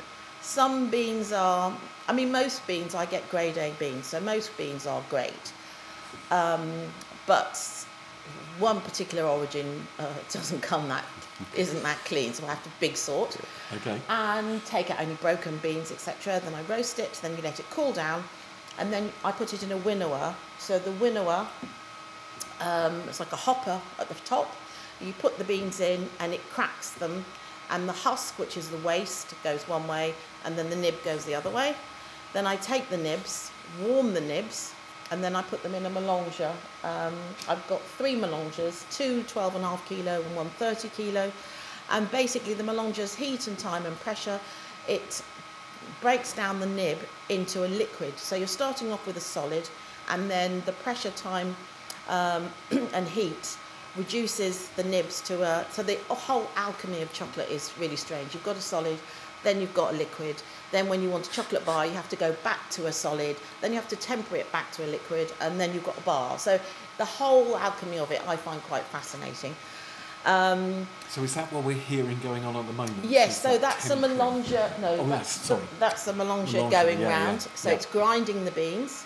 some 0.40 0.88
beans 0.90 1.32
are, 1.32 1.70
I 2.08 2.12
mean, 2.14 2.32
most 2.32 2.66
beans, 2.66 2.94
I 2.94 3.04
get 3.04 3.28
grade 3.30 3.58
A 3.58 3.72
beans, 3.78 4.06
so 4.06 4.20
most 4.20 4.56
beans 4.56 4.86
are 4.86 5.02
great. 5.10 5.52
Um, 6.30 6.72
but 7.26 7.54
one 8.58 8.80
particular 8.80 9.24
origin 9.28 9.86
uh, 9.98 10.06
doesn't 10.32 10.62
come 10.62 10.88
that, 10.88 11.04
isn't 11.54 11.82
that 11.82 11.98
clean, 12.06 12.32
so 12.32 12.44
I 12.46 12.50
have 12.50 12.64
to 12.64 12.70
big 12.80 12.96
sort 12.96 13.36
Okay. 13.76 14.00
and 14.08 14.64
take 14.64 14.90
out 14.90 14.98
any 14.98 15.14
broken 15.16 15.58
beans, 15.58 15.92
etc. 15.92 16.40
Then 16.42 16.54
I 16.54 16.62
roast 16.62 16.98
it, 16.98 17.12
then 17.22 17.36
you 17.36 17.42
let 17.42 17.60
it 17.60 17.66
cool 17.70 17.92
down, 17.92 18.24
and 18.78 18.90
then 18.90 19.12
I 19.24 19.30
put 19.30 19.52
it 19.52 19.62
in 19.62 19.72
a 19.72 19.76
winnower. 19.76 20.34
So 20.58 20.78
the 20.78 20.92
winnower, 20.92 21.46
um, 22.62 23.00
it's 23.08 23.20
like 23.20 23.32
a 23.32 23.36
hopper 23.36 23.80
at 23.98 24.08
the 24.08 24.14
top. 24.24 24.54
You 25.00 25.12
put 25.14 25.36
the 25.38 25.44
beans 25.44 25.80
in, 25.80 26.08
and 26.20 26.32
it 26.32 26.40
cracks 26.50 26.90
them, 26.92 27.24
and 27.70 27.88
the 27.88 27.92
husk, 27.92 28.38
which 28.38 28.56
is 28.56 28.68
the 28.68 28.78
waste, 28.78 29.34
goes 29.42 29.66
one 29.68 29.86
way, 29.88 30.14
and 30.44 30.56
then 30.56 30.70
the 30.70 30.76
nib 30.76 31.02
goes 31.04 31.24
the 31.24 31.34
other 31.34 31.50
way. 31.50 31.74
Then 32.32 32.46
I 32.46 32.56
take 32.56 32.88
the 32.88 32.96
nibs, 32.96 33.50
warm 33.80 34.14
the 34.14 34.20
nibs, 34.20 34.72
and 35.10 35.22
then 35.22 35.36
I 35.36 35.42
put 35.42 35.62
them 35.62 35.74
in 35.74 35.84
a 35.84 35.90
melanger. 35.90 36.52
Um, 36.84 37.14
I've 37.48 37.66
got 37.68 37.82
three 37.82 38.14
melangers, 38.14 38.88
two 38.90 39.22
12 39.24 39.56
and 39.56 39.64
a 39.64 39.68
half 39.68 39.86
kilo 39.86 40.22
and 40.22 40.36
one 40.36 40.48
30 40.50 40.88
kilo. 40.90 41.30
And 41.90 42.10
basically, 42.10 42.54
the 42.54 42.62
melanger's 42.62 43.14
heat 43.14 43.46
and 43.46 43.58
time 43.58 43.84
and 43.84 43.98
pressure, 44.00 44.40
it 44.88 45.22
breaks 46.00 46.32
down 46.32 46.60
the 46.60 46.66
nib 46.66 46.98
into 47.28 47.66
a 47.66 47.68
liquid. 47.68 48.18
So 48.18 48.36
you're 48.36 48.46
starting 48.46 48.92
off 48.92 49.06
with 49.06 49.16
a 49.16 49.20
solid, 49.20 49.68
and 50.08 50.30
then 50.30 50.62
the 50.64 50.72
pressure, 50.72 51.10
time, 51.10 51.54
um, 52.08 52.48
and 52.94 53.06
heat 53.08 53.56
reduces 53.96 54.68
the 54.70 54.84
nibs 54.84 55.20
to 55.22 55.42
a. 55.42 55.66
So 55.70 55.82
the 55.82 55.96
whole 56.08 56.48
alchemy 56.56 57.02
of 57.02 57.12
chocolate 57.12 57.50
is 57.50 57.72
really 57.78 57.96
strange. 57.96 58.32
You've 58.34 58.44
got 58.44 58.56
a 58.56 58.60
solid, 58.60 58.98
then 59.44 59.60
you've 59.60 59.74
got 59.74 59.92
a 59.92 59.96
liquid. 59.96 60.36
Then 60.70 60.88
when 60.88 61.02
you 61.02 61.10
want 61.10 61.28
a 61.28 61.30
chocolate 61.30 61.64
bar, 61.66 61.84
you 61.86 61.92
have 61.92 62.08
to 62.08 62.16
go 62.16 62.32
back 62.42 62.70
to 62.70 62.86
a 62.86 62.92
solid. 62.92 63.36
Then 63.60 63.72
you 63.72 63.76
have 63.78 63.88
to 63.88 63.96
temper 63.96 64.36
it 64.36 64.50
back 64.50 64.70
to 64.72 64.84
a 64.84 64.88
liquid, 64.88 65.32
and 65.40 65.60
then 65.60 65.74
you've 65.74 65.84
got 65.84 65.98
a 65.98 66.02
bar. 66.02 66.38
So 66.38 66.58
the 66.98 67.04
whole 67.04 67.56
alchemy 67.56 67.98
of 67.98 68.10
it, 68.10 68.26
I 68.26 68.36
find 68.36 68.62
quite 68.62 68.84
fascinating. 68.84 69.54
Um, 70.24 70.86
So 71.10 71.22
is 71.24 71.34
that 71.34 71.52
what 71.52 71.64
we're 71.64 71.74
hearing 71.76 72.18
going 72.22 72.44
on 72.44 72.54
at 72.56 72.66
the 72.66 72.72
moment? 72.72 72.96
Yes, 73.04 73.30
Is 73.30 73.36
so 73.42 73.48
that 73.50 73.60
that's 73.60 73.86
a 73.86 73.88
tempering? 73.96 74.16
melanger. 74.16 74.70
No, 74.80 74.96
Oh, 75.00 75.06
that's, 75.08 75.32
sorry. 75.32 75.62
that's 75.80 76.06
a 76.06 76.12
melanger, 76.12 76.46
Melanger, 76.62 76.70
going 76.70 77.00
yeah, 77.00 77.08
yeah, 77.08 77.24
round. 77.26 77.40
So 77.56 77.68
yeah. 77.68 77.74
it's 77.74 77.86
grinding 77.86 78.44
the 78.44 78.52
beans, 78.52 79.04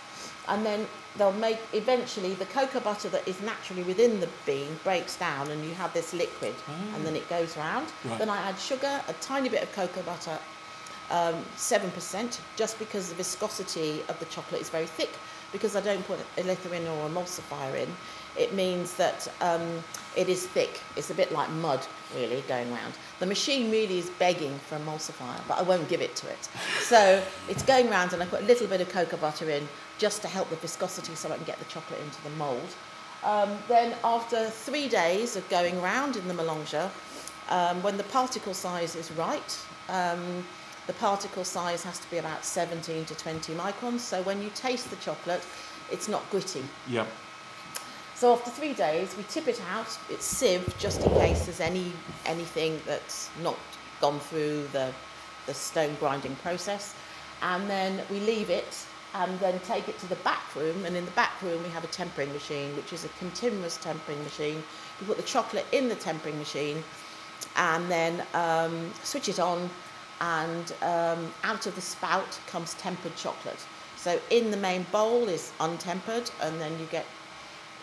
and 0.49 0.65
then 0.65 0.87
they'll 1.17 1.33
make 1.33 1.59
eventually 1.73 2.35
the 2.35 2.47
cocoa 2.47 2.81
butter 2.81 3.09
that 3.09 3.27
is 3.27 3.41
naturally 3.43 3.83
within 3.83 4.21
the 4.21 4.29
bean 4.45 4.79
breaks 4.85 5.17
down, 5.17 5.51
and 5.51 5.65
you 5.65 5.75
have 5.75 5.93
this 5.93 6.13
liquid, 6.13 6.55
and 6.95 7.05
then 7.05 7.17
it 7.17 7.29
goes 7.29 7.57
round. 7.57 7.87
Right. 8.05 8.19
Then 8.19 8.29
I 8.29 8.37
add 8.49 8.59
sugar, 8.59 9.03
a 9.09 9.13
tiny 9.15 9.49
bit 9.49 9.63
of 9.63 9.73
cocoa 9.73 10.03
butter, 10.03 10.39
um, 11.11 11.37
seven 11.57 11.91
percent, 11.93 12.41
just 12.57 12.79
because 12.79 13.09
the 13.09 13.15
viscosity 13.15 14.03
of 14.09 14.19
the 14.19 14.27
chocolate 14.27 14.61
is 14.61 14.71
very 14.71 14.87
thick. 14.87 15.11
Because 15.53 15.77
I 15.77 15.81
don't 15.81 16.05
put 16.07 16.19
a 16.37 16.43
lecithin 16.43 16.85
or 16.91 17.09
emulsifier 17.09 17.77
in, 17.77 17.89
it 18.39 18.55
means 18.55 18.95
that 18.95 19.29
um, 19.41 19.83
it 20.17 20.29
is 20.29 20.47
thick. 20.47 20.81
It's 20.97 21.11
a 21.11 21.15
bit 21.15 21.33
like 21.33 21.51
mud, 21.51 21.87
really, 22.15 22.43
going 22.49 22.71
round. 22.73 22.95
The 23.19 23.27
machine 23.27 23.71
really 23.71 23.99
is 23.99 24.11
begging 24.11 24.59
for 24.61 24.79
emulsifier, 24.79 25.41
but 25.49 25.59
I 25.59 25.63
won't 25.63 25.89
give 25.89 26.01
it 26.01 26.17
to 26.17 26.29
it. 26.29 26.49
So 26.81 27.23
it's 27.49 27.63
going 27.63 27.89
round, 27.91 28.13
and 28.13 28.23
I 28.23 28.27
put 28.27 28.43
a 28.43 28.45
little 28.45 28.67
bit 28.67 28.81
of 28.81 28.89
cocoa 28.89 29.17
butter 29.17 29.51
in 29.51 29.69
just 29.99 30.23
to 30.23 30.29
help 30.29 30.51
the 30.51 30.57
viscosity, 30.57 31.15
so 31.15 31.31
I 31.31 31.37
can 31.37 31.45
get 31.45 31.59
the 31.59 31.65
chocolate 31.67 32.01
into 32.01 32.23
the 32.23 32.31
mould. 32.31 32.75
Um, 33.25 33.59
then 33.69 33.95
after 34.05 34.49
three 34.51 34.89
days 34.89 35.37
of 35.37 35.49
going 35.49 35.81
round 35.83 36.17
in 36.17 36.29
the 36.29 36.35
melanger, 36.35 36.91
um, 37.49 37.83
when 37.83 37.97
the 37.97 38.05
particle 38.05 38.55
size 38.55 38.95
is 38.95 39.11
right, 39.13 39.59
um, 39.89 40.45
the 40.87 40.93
particle 40.95 41.45
size 41.45 41.83
has 41.83 41.99
to 41.99 42.11
be 42.11 42.19
about 42.19 42.45
17 42.45 43.05
to 43.07 43.15
20 43.15 43.55
microns. 43.55 44.01
So 44.01 44.23
when 44.23 44.43
you 44.43 44.51
taste 44.55 44.91
the 44.91 44.97
chocolate, 44.97 45.45
it's 45.91 46.09
not 46.09 46.29
gritty. 46.31 46.65
Yep. 46.89 47.09
So 48.17 48.33
after 48.33 48.51
three 48.51 48.73
days, 48.73 49.15
we 49.15 49.25
tip 49.25 49.47
it 49.47 49.61
out. 49.71 49.99
It's 50.09 50.25
sieved 50.25 50.79
just 50.79 51.03
in 51.03 51.11
case 51.11 51.45
there's 51.45 51.61
any 51.61 51.93
anything 52.25 52.81
that's 52.87 53.29
not 53.43 53.59
gone 54.01 54.21
through 54.21 54.69
the 54.73 54.91
the 55.45 55.53
stone 55.53 55.95
grinding 56.01 56.35
process, 56.37 56.95
and 57.43 57.69
then 57.69 58.01
we 58.11 58.21
leave 58.21 58.49
it 58.49 58.87
and 59.15 59.39
then 59.39 59.61
take 59.61 59.87
it 59.91 59.99
to 59.99 60.07
the 60.09 60.17
back 60.17 60.57
room. 60.57 60.87
And 60.87 60.97
in 60.97 61.05
the 61.05 61.11
back 61.11 61.43
room, 61.43 61.63
we 61.63 61.69
have 61.69 61.85
a 61.85 61.89
tempering 61.89 62.33
machine, 62.33 62.75
which 62.75 62.95
is 62.95 63.05
a 63.05 63.09
continuous 63.19 63.77
tempering 63.77 64.23
machine. 64.25 64.63
We 64.99 65.07
put 65.07 65.19
the 65.19 65.23
chocolate 65.23 65.67
in 65.73 65.91
the 65.91 65.95
tempering 65.95 66.39
machine, 66.39 66.83
and 67.57 67.91
then 67.91 68.25
um, 68.33 68.95
switch 69.03 69.29
it 69.29 69.39
on, 69.39 69.69
and 70.23 70.73
um, 70.81 71.35
out 71.45 71.67
of 71.67 71.75
the 71.75 71.83
spout 71.83 72.41
comes 72.47 72.73
tempered 72.75 73.15
chocolate. 73.17 73.63
So 73.97 74.19
in 74.31 74.51
the 74.51 74.57
main 74.57 74.87
bowl 74.91 75.29
is 75.29 75.53
untempered, 75.61 76.31
and 76.41 76.59
then 76.59 76.73
you 76.81 76.87
get 76.87 77.05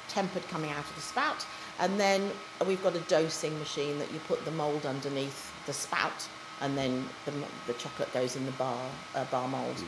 tempered 0.08 0.48
coming 0.50 0.72
out 0.72 0.84
of 0.84 0.96
the 0.96 1.02
spout. 1.02 1.46
And 1.80 2.00
then 2.00 2.32
we've 2.68 2.82
got 2.84 2.96
a 2.96 3.00
dosing 3.02 3.58
machine 3.60 3.98
that 4.00 4.12
you 4.12 4.20
put 4.28 4.44
the 4.46 4.52
mould 4.52 4.86
underneath 4.86 5.52
the 5.66 5.74
spout, 5.74 6.28
and 6.62 6.78
then 6.78 7.08
the, 7.26 7.32
the 7.68 7.74
chocolate 7.74 8.14
goes 8.14 8.36
in 8.36 8.46
the 8.46 8.52
bar 8.54 8.80
uh, 9.16 9.26
bar 9.26 9.48
mould. 9.48 9.84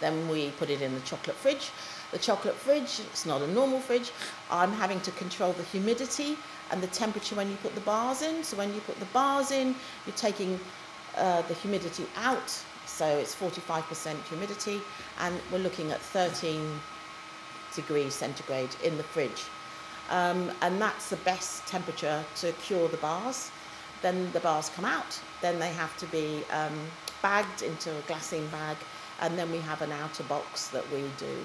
Then 0.00 0.28
we 0.28 0.50
put 0.50 0.70
it 0.70 0.82
in 0.82 0.94
the 0.94 1.00
chocolate 1.00 1.36
fridge. 1.36 1.70
The 2.12 2.18
chocolate 2.18 2.54
fridge, 2.54 3.00
it's 3.00 3.26
not 3.26 3.42
a 3.42 3.48
normal 3.48 3.80
fridge. 3.80 4.10
I'm 4.50 4.72
having 4.72 5.00
to 5.00 5.10
control 5.12 5.52
the 5.52 5.62
humidity 5.64 6.36
and 6.70 6.82
the 6.82 6.88
temperature 6.88 7.34
when 7.34 7.50
you 7.50 7.56
put 7.56 7.74
the 7.74 7.80
bars 7.82 8.22
in. 8.22 8.44
So 8.44 8.56
when 8.56 8.74
you 8.74 8.80
put 8.80 8.98
the 8.98 9.06
bars 9.06 9.50
in, 9.50 9.74
you're 10.06 10.16
taking 10.16 10.58
uh, 11.16 11.42
the 11.42 11.54
humidity 11.54 12.06
out. 12.16 12.50
So 12.86 13.06
it's 13.06 13.34
45% 13.34 14.22
humidity, 14.28 14.80
and 15.20 15.40
we're 15.50 15.58
looking 15.58 15.90
at 15.90 16.00
13 16.00 16.60
degrees 17.74 18.14
centigrade 18.14 18.70
in 18.84 18.96
the 18.96 19.02
fridge. 19.02 19.44
Um, 20.10 20.50
and 20.62 20.80
that's 20.80 21.08
the 21.10 21.16
best 21.16 21.66
temperature 21.66 22.24
to 22.36 22.52
cure 22.52 22.88
the 22.88 22.96
bars. 22.98 23.50
Then 24.02 24.30
the 24.32 24.40
bars 24.40 24.68
come 24.76 24.84
out, 24.84 25.18
then 25.40 25.58
they 25.58 25.72
have 25.72 25.96
to 25.96 26.06
be 26.06 26.42
um, 26.52 26.72
bagged 27.22 27.62
into 27.62 27.90
a 27.90 28.00
glassine 28.02 28.50
bag, 28.50 28.76
and 29.20 29.38
then 29.38 29.50
we 29.50 29.58
have 29.58 29.80
an 29.80 29.92
outer 29.92 30.24
box 30.24 30.68
that 30.68 30.84
we 30.92 31.04
do. 31.18 31.36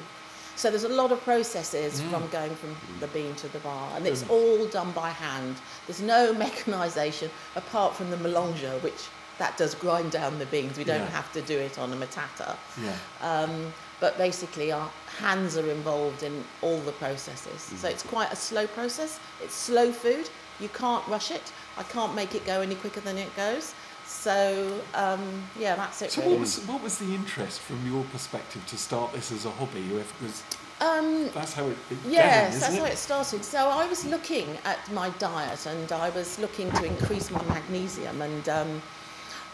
So 0.57 0.69
there's 0.69 0.83
a 0.83 0.89
lot 0.89 1.13
of 1.13 1.21
processes 1.23 2.01
from 2.01 2.27
going 2.27 2.53
from 2.55 2.75
the 2.99 3.07
bean 3.07 3.33
to 3.35 3.47
the 3.47 3.59
bar, 3.59 3.93
and 3.95 4.05
it's 4.05 4.25
all 4.29 4.65
done 4.67 4.91
by 4.91 5.09
hand. 5.09 5.55
There's 5.87 6.01
no 6.01 6.33
mechanisation 6.45 7.29
apart 7.55 7.95
from 7.95 8.09
the 8.09 8.17
melanger, 8.17 8.77
which 8.83 9.07
that 9.37 9.55
does 9.55 9.73
grind 9.73 10.11
down 10.11 10.37
the 10.37 10.45
beans. 10.47 10.77
We 10.77 10.83
don't 10.83 10.99
Yeah. 10.99 11.09
have 11.11 11.31
to 11.31 11.41
do 11.41 11.57
it 11.57 11.79
on 11.79 11.93
a 11.93 11.95
metate. 11.95 12.57
Yeah. 12.83 12.93
Um, 13.21 13.73
but 13.99 14.17
basically, 14.17 14.71
our 14.71 14.89
hands 15.19 15.57
are 15.57 15.69
involved 15.69 16.23
in 16.23 16.43
all 16.61 16.79
the 16.81 16.91
processes. 16.93 17.61
So 17.81 17.87
Mm. 17.87 17.91
it's 17.91 18.03
quite 18.03 18.31
a 18.31 18.35
slow 18.35 18.65
process. 18.67 19.19
It's 19.43 19.53
slow 19.55 19.91
food. 19.91 20.29
You 20.59 20.69
can't 20.69 21.05
rush 21.07 21.31
it. 21.31 21.51
I 21.77 21.83
can't 21.83 22.13
make 22.15 22.35
it 22.35 22.45
go 22.45 22.61
any 22.61 22.75
quicker 22.75 23.01
than 23.01 23.17
it 23.17 23.33
goes. 23.35 23.73
So 24.05 24.81
um, 24.95 25.43
yeah, 25.57 25.75
that's 25.75 26.01
it. 26.01 26.11
So 26.11 26.21
really. 26.21 26.33
what 26.33 26.39
was 26.41 26.59
what 26.67 26.81
was 26.83 26.97
the 26.97 27.13
interest 27.13 27.59
from 27.61 27.79
your 27.91 28.03
perspective 28.05 28.65
to 28.67 28.77
start 28.77 29.13
this 29.13 29.31
as 29.31 29.45
a 29.45 29.51
hobby? 29.51 29.81
Because 29.83 30.43
Um, 30.81 31.29
that's 31.33 31.53
how 31.53 31.65
it 31.67 31.77
began, 31.89 32.11
Yes, 32.11 32.49
isn't 32.55 32.61
that's 32.61 32.73
it? 32.75 32.79
how 32.79 32.85
it 32.85 32.97
started. 32.97 33.43
So 33.43 33.59
I 33.69 33.85
was 33.85 34.05
looking 34.05 34.47
at 34.63 34.79
my 34.93 35.09
diet 35.19 35.65
and 35.65 35.91
I 35.91 36.09
was 36.11 36.39
looking 36.39 36.71
to 36.71 36.83
increase 36.85 37.29
my 37.29 37.43
magnesium 37.55 38.21
and 38.21 38.47
um, 38.47 38.81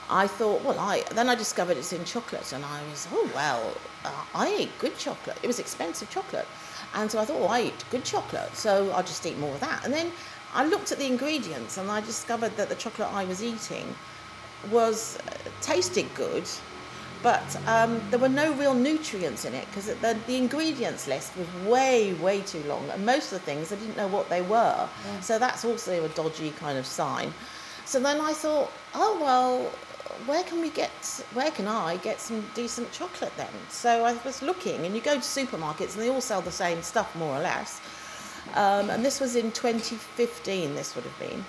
I 0.09 0.27
thought, 0.27 0.63
well, 0.63 0.77
I 0.79 1.03
then 1.12 1.29
I 1.29 1.35
discovered 1.35 1.77
it's 1.77 1.93
in 1.93 2.05
chocolate 2.05 2.53
and 2.53 2.63
I 2.63 2.81
was, 2.89 3.07
oh 3.12 3.29
well, 3.33 3.74
uh, 4.03 4.25
I 4.35 4.55
eat 4.62 4.71
good 4.79 4.97
chocolate. 4.97 5.38
It 5.41 5.47
was 5.47 5.59
expensive 5.59 6.09
chocolate, 6.09 6.47
and 6.93 7.09
so 7.09 7.19
I 7.19 7.25
thought, 7.25 7.41
oh, 7.41 7.47
I 7.47 7.62
eat 7.63 7.85
good 7.89 8.03
chocolate, 8.05 8.55
so 8.55 8.91
I'll 8.91 9.03
just 9.03 9.25
eat 9.25 9.38
more 9.39 9.53
of 9.53 9.62
that. 9.62 9.83
And 9.83 9.93
then 9.93 10.12
I 10.53 10.65
looked 10.65 10.91
at 10.91 11.00
the 11.00 11.05
ingredients 11.05 11.77
and 11.77 11.89
I 11.91 12.01
discovered 12.01 12.55
that 12.57 12.69
the 12.69 12.75
chocolate 12.75 13.12
I 13.12 13.25
was 13.25 13.43
eating 13.43 13.93
was 14.71 15.17
uh, 15.27 15.31
tasted 15.62 16.05
good, 16.15 16.47
but 17.24 17.57
um, 17.67 18.00
there 18.09 18.19
were 18.19 18.29
no 18.29 18.53
real 18.53 18.74
nutrients 18.75 19.45
in 19.45 19.53
it 19.53 19.65
because 19.67 19.88
the, 19.88 20.17
the 20.27 20.38
ingredients 20.38 21.07
list 21.07 21.35
was 21.35 21.47
way, 21.67 22.13
way 22.13 22.41
too 22.41 22.63
long. 22.67 22.88
And 22.91 23.05
most 23.05 23.33
of 23.33 23.39
the 23.39 23.45
things 23.45 23.71
I 23.71 23.75
didn't 23.75 23.97
know 23.97 24.07
what 24.07 24.29
they 24.29 24.41
were. 24.43 24.88
So 25.21 25.39
that's 25.39 25.65
also 25.65 26.05
a 26.05 26.09
dodgy 26.09 26.51
kind 26.51 26.77
of 26.77 26.85
sign. 26.85 27.33
So 27.85 28.00
then 28.00 28.21
I 28.21 28.33
thought, 28.33 28.71
oh, 28.93 29.17
well, 29.21 29.71
where 30.25 30.43
can 30.43 30.62
we 30.62 30.69
get, 30.69 30.91
where 31.34 31.51
can 31.51 31.67
I 31.67 31.98
get 31.98 32.19
some 32.19 32.45
decent 32.53 32.91
chocolate 32.91 33.34
then? 33.38 33.50
So 33.69 34.05
I 34.05 34.13
was 34.25 34.41
looking, 34.41 34.86
and 34.86 34.95
you 34.95 35.01
go 35.01 35.15
to 35.15 35.19
supermarkets 35.19 35.93
and 35.93 36.03
they 36.03 36.10
all 36.10 36.22
sell 36.22 36.41
the 36.41 36.51
same 36.51 36.81
stuff 36.81 37.15
more 37.15 37.36
or 37.36 37.39
less. 37.41 37.81
Um, 38.53 38.89
and 38.89 39.03
this 39.03 39.19
was 39.19 39.36
in 39.36 39.51
2015, 39.51 40.75
this 40.75 40.95
would 40.95 41.03
have 41.03 41.19
been. 41.19 41.43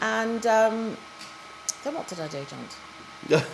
And 0.00 0.46
um, 0.46 0.96
then 1.84 1.94
what 1.94 2.06
did 2.08 2.20
I 2.20 2.28
do, 2.28 2.44
John? 3.28 3.42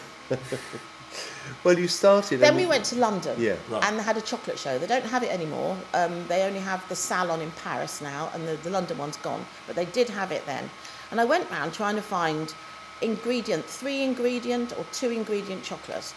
Well, 1.65 1.79
you 1.79 1.89
started. 1.89 2.41
Then 2.41 2.57
we 2.57 2.67
went 2.67 2.85
to 2.87 2.97
London 2.97 3.41
Yeah. 3.41 3.57
Right. 3.69 3.85
and 3.85 3.99
they 3.99 4.03
had 4.03 4.17
a 4.17 4.21
chocolate 4.21 4.59
show. 4.59 4.79
They 4.79 4.87
don't 4.87 5.05
have 5.05 5.23
it 5.23 5.31
anymore. 5.31 5.77
Um, 5.95 6.27
they 6.29 6.43
only 6.43 6.61
have 6.61 6.87
the 6.89 6.97
salon 6.97 7.41
in 7.41 7.51
Paris 7.53 8.01
now, 8.01 8.31
and 8.35 8.47
the, 8.49 8.55
the 8.57 8.71
London 8.71 8.99
one's 8.99 9.17
gone. 9.19 9.45
But 9.67 9.77
they 9.77 9.85
did 9.87 10.09
have 10.09 10.33
it 10.33 10.45
then. 10.47 10.71
And 11.11 11.21
I 11.21 11.25
went 11.25 11.51
round 11.51 11.75
trying 11.75 11.97
to 11.97 12.03
find 12.03 12.55
ingredient, 13.03 13.65
three 13.65 14.03
ingredient 14.03 14.73
or 14.79 14.85
two 14.93 15.11
ingredient 15.11 15.65
chocolate. 15.65 16.15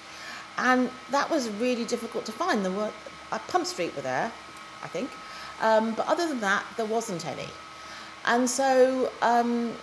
And 0.58 0.90
that 1.12 1.30
was 1.30 1.50
really 1.50 1.86
difficult 1.86 2.26
to 2.26 2.32
find. 2.32 2.64
There 2.64 2.72
were, 2.72 2.92
uh, 3.32 3.40
Pump 3.48 3.66
Street 3.66 3.96
were 3.96 4.02
there, 4.02 4.32
I 4.84 4.88
think. 4.88 5.10
Um, 5.62 5.94
but 5.94 6.08
other 6.08 6.28
than 6.28 6.40
that, 6.42 6.64
there 6.78 6.86
wasn't 6.86 7.26
any. 7.26 7.48
And 8.26 8.50
so 8.50 9.12
um, 9.22 9.74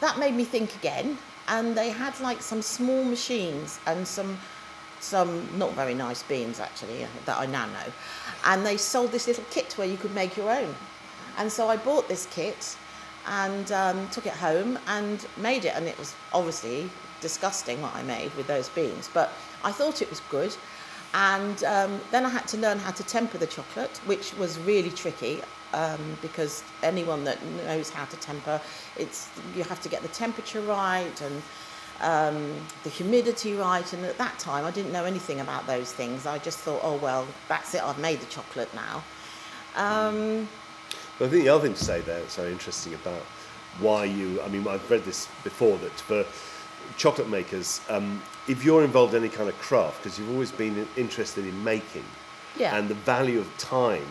that 0.00 0.18
made 0.18 0.34
me 0.34 0.44
think 0.44 0.74
again. 0.76 1.18
And 1.48 1.76
they 1.76 1.90
had 1.90 2.18
like 2.20 2.40
some 2.40 2.62
small 2.62 3.04
machines 3.04 3.78
and 3.86 4.06
some 4.06 4.38
some 5.00 5.46
not 5.58 5.70
very 5.72 5.92
nice 5.92 6.22
beans 6.22 6.58
actually 6.58 7.06
that 7.26 7.38
I 7.38 7.44
now 7.44 7.66
know. 7.66 7.92
And 8.46 8.64
they 8.64 8.78
sold 8.78 9.12
this 9.12 9.26
little 9.26 9.44
kit 9.50 9.74
where 9.76 9.86
you 9.86 9.98
could 9.98 10.14
make 10.14 10.34
your 10.34 10.50
own. 10.50 10.74
And 11.36 11.52
so 11.52 11.68
I 11.68 11.76
bought 11.76 12.08
this 12.08 12.26
kit 12.30 12.76
and 13.26 13.72
um, 13.72 14.08
took 14.10 14.26
it 14.26 14.32
home 14.32 14.78
and 14.86 15.26
made 15.36 15.64
it. 15.64 15.74
And 15.74 15.86
it 15.86 15.98
was 15.98 16.14
obviously 16.32 16.90
disgusting 17.20 17.80
what 17.80 17.94
I 17.94 18.02
made 18.02 18.34
with 18.34 18.46
those 18.46 18.68
beans, 18.68 19.08
but 19.12 19.32
I 19.62 19.72
thought 19.72 20.02
it 20.02 20.10
was 20.10 20.20
good. 20.30 20.54
And 21.14 21.62
um, 21.64 22.00
then 22.10 22.26
I 22.26 22.28
had 22.28 22.46
to 22.48 22.58
learn 22.58 22.78
how 22.78 22.90
to 22.90 23.02
temper 23.04 23.38
the 23.38 23.46
chocolate, 23.46 24.00
which 24.04 24.34
was 24.34 24.58
really 24.58 24.90
tricky 24.90 25.40
um, 25.72 26.18
because 26.20 26.62
anyone 26.82 27.24
that 27.24 27.42
knows 27.66 27.88
how 27.90 28.04
to 28.04 28.16
temper, 28.16 28.60
it's 28.96 29.30
you 29.56 29.62
have 29.64 29.80
to 29.82 29.88
get 29.88 30.02
the 30.02 30.08
temperature 30.08 30.60
right 30.60 31.22
and 31.22 31.42
um, 32.00 32.54
the 32.82 32.90
humidity 32.90 33.54
right. 33.54 33.90
And 33.92 34.04
at 34.04 34.18
that 34.18 34.38
time, 34.38 34.64
I 34.64 34.72
didn't 34.72 34.92
know 34.92 35.04
anything 35.04 35.40
about 35.40 35.66
those 35.66 35.92
things. 35.92 36.26
I 36.26 36.38
just 36.38 36.58
thought, 36.58 36.80
oh 36.82 36.96
well, 36.96 37.26
that's 37.48 37.74
it. 37.74 37.82
I've 37.82 37.98
made 37.98 38.20
the 38.20 38.26
chocolate 38.26 38.72
now. 38.74 39.02
But 41.18 41.26
I 41.26 41.28
think 41.28 41.44
the 41.44 41.48
other 41.50 41.62
thing 41.64 41.74
to 41.74 41.84
say 41.84 42.00
there 42.00 42.20
that's 42.20 42.36
very 42.36 42.52
interesting 42.52 42.94
about 42.94 43.22
why 43.80 44.04
you, 44.04 44.40
I 44.42 44.48
mean, 44.48 44.66
I've 44.66 44.88
read 44.90 45.04
this 45.04 45.28
before 45.42 45.78
that 45.78 45.92
for 45.92 46.24
chocolate 46.96 47.28
makers, 47.28 47.80
um, 47.88 48.22
if 48.46 48.64
you're 48.64 48.84
involved 48.84 49.14
in 49.14 49.22
any 49.24 49.32
kind 49.32 49.48
of 49.48 49.58
craft, 49.58 50.02
because 50.02 50.18
you've 50.18 50.30
always 50.30 50.52
been 50.52 50.86
interested 50.96 51.44
in 51.46 51.64
making, 51.64 52.04
Yeah. 52.56 52.76
and 52.76 52.88
the 52.88 52.94
value 52.94 53.40
of 53.40 53.58
time, 53.58 54.06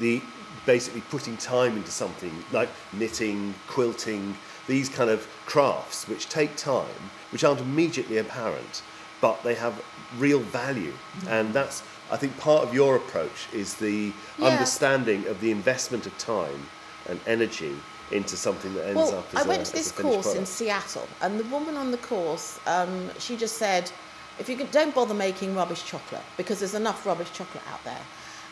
the 0.00 0.22
basically 0.66 1.00
putting 1.02 1.36
time 1.38 1.76
into 1.76 1.90
something 1.90 2.44
like 2.52 2.68
knitting, 2.92 3.54
quilting, 3.68 4.36
these 4.66 4.88
kind 4.90 5.08
of 5.08 5.26
crafts 5.46 6.06
which 6.08 6.28
take 6.28 6.56
time, 6.56 7.10
which 7.32 7.42
aren't 7.44 7.60
immediately 7.60 8.18
apparent, 8.18 8.82
but 9.20 9.42
they 9.44 9.54
have 9.54 9.82
real 10.18 10.40
value, 10.40 10.92
and 11.28 11.54
that's 11.54 11.82
I 12.10 12.16
think 12.16 12.38
part 12.38 12.62
of 12.62 12.74
your 12.74 12.96
approach 12.96 13.48
is 13.52 13.74
the 13.74 14.12
Yeah. 14.38 14.46
understanding 14.46 15.26
of 15.26 15.40
the 15.40 15.50
investment 15.50 16.06
of 16.06 16.16
time 16.18 16.68
and 17.06 17.20
energy 17.26 17.76
into 18.10 18.36
something 18.36 18.74
that 18.74 18.86
ends 18.86 18.96
Well, 18.96 19.18
up 19.18 19.34
as 19.34 19.44
I 19.44 19.48
went 19.48 19.62
a, 19.62 19.70
to 19.70 19.72
this 19.72 19.92
course 19.92 20.34
in. 20.34 20.46
Seattle, 20.46 21.06
and 21.20 21.38
the 21.38 21.44
woman 21.44 21.76
on 21.76 21.90
the 21.90 21.98
course, 21.98 22.58
um, 22.66 23.10
she 23.18 23.36
just 23.36 23.58
said, 23.58 23.90
if 24.38 24.48
you 24.48 24.56
don't 24.70 24.94
bother 24.94 25.14
making 25.14 25.54
rubbish 25.54 25.84
chocolate 25.84 26.22
because 26.36 26.60
there's 26.60 26.74
enough 26.74 27.04
rubbish 27.04 27.30
chocolate 27.32 27.64
out 27.70 27.82
there. 27.84 28.00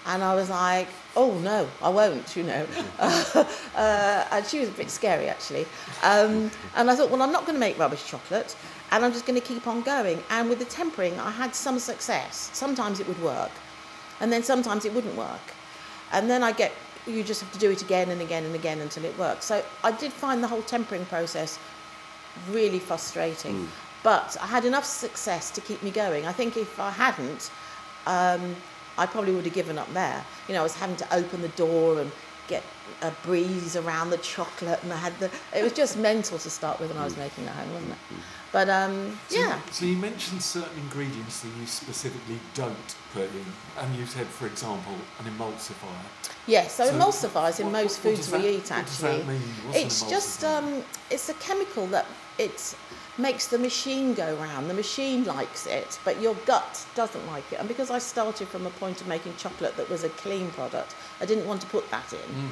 And 0.06 0.22
I 0.22 0.34
was 0.34 0.50
like, 0.50 0.88
oh 1.16 1.38
no, 1.40 1.68
I 1.82 1.88
won't, 1.88 2.36
you 2.36 2.44
know. 2.44 2.66
uh, 2.98 4.24
and 4.30 4.46
she 4.46 4.60
was 4.60 4.68
a 4.68 4.72
bit 4.72 4.90
scary 4.90 5.28
actually. 5.28 5.66
Um, 6.02 6.50
and 6.76 6.90
I 6.90 6.94
thought, 6.94 7.10
well, 7.10 7.22
I'm 7.22 7.32
not 7.32 7.42
going 7.46 7.56
to 7.56 7.60
make 7.60 7.78
rubbish 7.78 8.06
chocolate, 8.06 8.56
and 8.92 9.04
I'm 9.04 9.12
just 9.12 9.26
going 9.26 9.40
to 9.40 9.46
keep 9.46 9.66
on 9.66 9.82
going. 9.82 10.22
And 10.30 10.48
with 10.48 10.58
the 10.58 10.64
tempering, 10.66 11.18
I 11.18 11.30
had 11.30 11.54
some 11.54 11.78
success. 11.78 12.50
Sometimes 12.52 13.00
it 13.00 13.08
would 13.08 13.20
work, 13.22 13.50
and 14.20 14.32
then 14.32 14.42
sometimes 14.42 14.84
it 14.84 14.94
wouldn't 14.94 15.16
work. 15.16 15.54
And 16.12 16.30
then 16.30 16.42
I 16.42 16.52
get, 16.52 16.72
you 17.06 17.24
just 17.24 17.40
have 17.40 17.52
to 17.52 17.58
do 17.58 17.70
it 17.70 17.82
again 17.82 18.10
and 18.10 18.20
again 18.20 18.44
and 18.44 18.54
again 18.54 18.80
until 18.80 19.04
it 19.04 19.18
works. 19.18 19.44
So 19.44 19.64
I 19.82 19.90
did 19.90 20.12
find 20.12 20.42
the 20.42 20.48
whole 20.48 20.62
tempering 20.62 21.04
process 21.06 21.58
really 22.50 22.78
frustrating. 22.78 23.68
But 24.02 24.36
I 24.40 24.46
had 24.46 24.64
enough 24.64 24.84
success 24.84 25.50
to 25.50 25.60
keep 25.60 25.82
me 25.82 25.90
going. 25.90 26.26
I 26.26 26.32
think 26.32 26.56
if 26.56 26.78
I 26.78 26.90
hadn't, 26.90 27.50
um, 28.06 28.54
I 28.98 29.06
probably 29.06 29.32
would 29.34 29.44
have 29.44 29.54
given 29.54 29.78
up 29.78 29.92
there. 29.94 30.24
You 30.48 30.54
know, 30.54 30.60
I 30.60 30.62
was 30.62 30.74
having 30.76 30.96
to 30.96 31.14
open 31.14 31.42
the 31.42 31.48
door 31.48 32.00
and 32.00 32.10
get 32.48 32.62
a 33.02 33.10
breeze 33.24 33.74
around 33.76 34.10
the 34.10 34.18
chocolate, 34.18 34.80
and 34.82 34.92
I 34.92 34.96
had 34.96 35.18
the. 35.18 35.30
It 35.54 35.62
was 35.62 35.72
just 35.72 35.96
mental 35.98 36.38
to 36.38 36.50
start 36.50 36.80
with 36.80 36.90
when 36.90 36.98
I 36.98 37.04
was 37.04 37.16
making 37.16 37.44
it 37.44 37.50
home, 37.50 37.72
wasn't 37.74 37.92
it? 37.92 37.98
But 38.52 38.70
um, 38.70 39.18
So, 39.28 39.38
yeah, 39.38 39.60
So 39.72 39.84
you 39.84 39.96
mentioned 39.96 40.40
certain 40.42 40.78
ingredients 40.78 41.40
that 41.40 41.50
you 41.60 41.66
specifically 41.66 42.38
don't 42.54 42.94
put 43.12 43.24
in, 43.24 43.44
and 43.78 43.94
you 43.96 44.06
said, 44.06 44.26
for 44.26 44.46
example, 44.46 44.94
an 45.18 45.26
emulsifier. 45.26 46.30
yes. 46.46 46.74
So, 46.76 46.86
So 46.86 46.92
emulsifiers 46.94 47.60
in 47.60 47.66
what- 47.66 47.82
most 47.82 47.98
what- 48.04 48.12
what 48.12 48.16
foods 48.16 48.30
does 48.30 48.32
we 48.32 48.38
that- 48.42 48.48
eat 48.48 48.70
what 48.70 48.86
does 48.86 49.04
actually. 49.04 49.18
that 49.18 49.26
mean? 49.26 49.54
What's 49.66 49.78
an 49.78 49.86
it's 49.86 50.02
just 50.02 50.44
um, 50.44 50.84
it's 51.10 51.28
a 51.28 51.34
chemical 51.34 51.86
that 51.88 52.06
it 52.38 52.76
makes 53.18 53.46
the 53.46 53.58
machine 53.58 54.14
go 54.14 54.34
round. 54.36 54.68
The 54.68 54.74
machine 54.74 55.24
likes 55.24 55.66
it, 55.66 55.98
but 56.04 56.20
your 56.20 56.34
gut 56.46 56.86
doesn't 56.94 57.26
like 57.26 57.50
it. 57.52 57.58
And 57.58 57.68
because 57.68 57.90
I 57.90 57.98
started 57.98 58.48
from 58.48 58.66
a 58.66 58.70
point 58.70 59.00
of 59.00 59.06
making 59.06 59.36
chocolate 59.36 59.76
that 59.76 59.88
was 59.88 60.04
a 60.04 60.08
clean 60.10 60.50
product, 60.50 60.94
I 61.20 61.24
didn't 61.24 61.46
want 61.46 61.60
to 61.62 61.66
put 61.68 61.90
that 61.90 62.12
in. 62.12 62.18
Mm. 62.18 62.48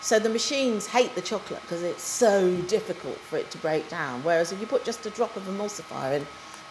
So 0.00 0.18
the 0.18 0.28
machines 0.28 0.86
hate 0.86 1.14
the 1.14 1.20
chocolate 1.20 1.62
because 1.62 1.82
it's 1.82 2.02
so 2.02 2.54
difficult 2.62 3.16
for 3.16 3.38
it 3.38 3.50
to 3.50 3.58
break 3.58 3.88
down. 3.88 4.22
Whereas 4.22 4.52
if 4.52 4.60
you 4.60 4.66
put 4.66 4.84
just 4.84 5.04
a 5.06 5.10
drop 5.10 5.36
of 5.36 5.42
emulsifier 5.44 6.18
in, 6.18 6.26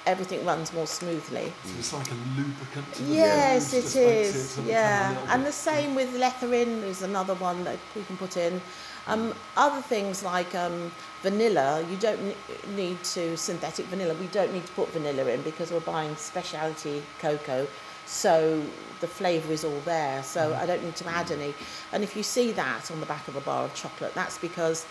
everything 0.06 0.46
runs 0.46 0.72
more 0.74 0.88
smoothly. 0.88 1.52
So 1.63 1.72
it's 1.80 1.94
like 1.94 2.12
a 2.12 2.15
lubricant 2.38 2.86
Yes, 3.08 3.74
it 3.74 3.78
is. 3.78 3.84
it 3.84 3.84
just 3.84 3.96
makes 3.96 4.28
is. 4.30 4.36
it 4.36 4.48
sort 4.48 4.60
of 4.60 4.65
become 4.65 4.68
a 4.68 4.72
yeah, 4.72 5.34
and 5.34 5.44
bit- 5.44 5.48
the 5.48 5.52
same 5.52 5.96
with 5.96 6.10
lecithin 6.15 6.84
is 6.84 7.02
another 7.02 7.34
one 7.36 7.63
that 7.63 7.78
we 7.96 8.04
can 8.04 8.18
put 8.18 8.38
in. 8.38 8.62
Um, 9.08 9.34
other 9.56 9.82
things 9.84 10.24
like 10.24 10.54
um, 10.56 10.91
vanilla, 11.22 11.86
you 11.91 11.98
don't 11.98 12.22
ne- 12.24 12.36
need 12.76 13.04
to 13.15 13.38
synthetic 13.38 13.86
vanilla. 13.88 14.15
We 14.15 14.28
don't 14.28 14.52
need 14.54 14.65
to 14.65 14.72
put 14.74 14.89
vanilla 14.89 15.26
in 15.30 15.41
because 15.44 15.72
we're 15.72 15.80
buying 15.82 16.15
specialty 16.15 17.04
cocoa, 17.20 17.68
so 18.08 18.62
the 19.02 19.08
flavour 19.08 19.54
is 19.54 19.63
all 19.63 19.80
there. 19.86 20.24
So 20.24 20.39
Mm. 20.52 20.58
I 20.62 20.65
don't 20.65 20.84
need 20.84 20.96
to 20.98 21.08
add 21.08 21.30
any. 21.32 21.54
And 21.91 22.04
if 22.04 22.15
you 22.15 22.24
see 22.24 22.52
that 22.54 22.89
on 22.91 23.00
the 23.00 23.06
back 23.06 23.28
of 23.28 23.36
a 23.36 23.41
bar 23.41 23.65
of 23.65 23.74
chocolate, 23.76 24.13
that's 24.15 24.38
because 24.39 24.86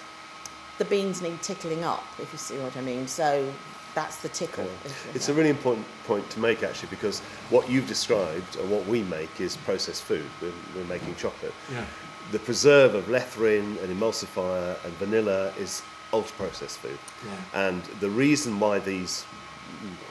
the 0.78 0.84
beans 0.84 1.20
need 1.22 1.40
tickling 1.42 1.82
up. 1.84 2.04
If 2.20 2.32
you 2.32 2.38
see 2.38 2.58
what 2.58 2.76
I 2.76 2.80
mean. 2.82 3.06
So 3.08 3.52
that's 3.94 4.16
the 4.16 4.28
tickle. 4.28 4.68
It's 5.14 5.28
a 5.28 5.34
really 5.34 5.50
important 5.50 5.86
point 6.06 6.28
to 6.30 6.40
make 6.40 6.62
actually 6.62 6.88
because 6.88 7.20
what 7.50 7.68
you've 7.68 7.86
described 7.86 8.56
and 8.56 8.70
what 8.70 8.86
we 8.86 9.02
make 9.04 9.40
is 9.40 9.56
processed 9.58 10.02
food. 10.02 10.28
We're, 10.40 10.52
we're 10.74 10.84
making 10.84 11.14
chocolate. 11.16 11.54
Yeah. 11.72 11.84
The 12.32 12.38
preserve 12.38 12.94
of 12.94 13.04
lecithin 13.06 13.82
and 13.82 14.00
emulsifier 14.00 14.82
and 14.84 14.92
vanilla 14.94 15.52
is 15.58 15.82
ultra 16.12 16.36
processed 16.36 16.78
food. 16.78 16.98
Yeah. 17.24 17.66
And 17.68 17.82
the 18.00 18.10
reason 18.10 18.58
why 18.58 18.78
these 18.78 19.24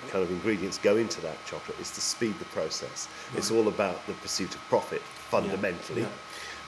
kind 0.10 0.24
of 0.24 0.30
ingredients 0.32 0.78
go 0.78 0.98
into 0.98 1.22
that 1.22 1.44
chocolate 1.46 1.80
is 1.80 1.92
to 1.92 2.02
speed 2.02 2.38
the 2.40 2.46
process. 2.46 3.08
It's 3.36 3.52
all 3.52 3.68
about 3.68 4.06
the 4.08 4.14
pursuit 4.14 4.54
of 4.54 4.62
profit 4.70 5.02
fundamentally, 5.02 6.06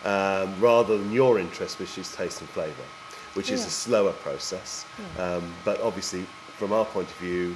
Um, 0.03 0.53
rather 0.59 0.97
than 0.99 1.11
your 1.11 1.39
interest, 1.39 1.79
which 1.79 1.97
is 1.97 2.15
taste 2.15 2.41
and 2.41 2.49
flavour, 2.49 2.85
which 3.33 3.49
is 3.49 3.65
a 3.65 3.69
slower 3.69 4.13
process. 4.13 4.85
Um, 5.17 5.53
but 5.63 5.81
obviously, 5.81 6.25
from 6.57 6.73
our 6.73 6.85
point 6.85 7.09
of 7.09 7.17
view, 7.17 7.55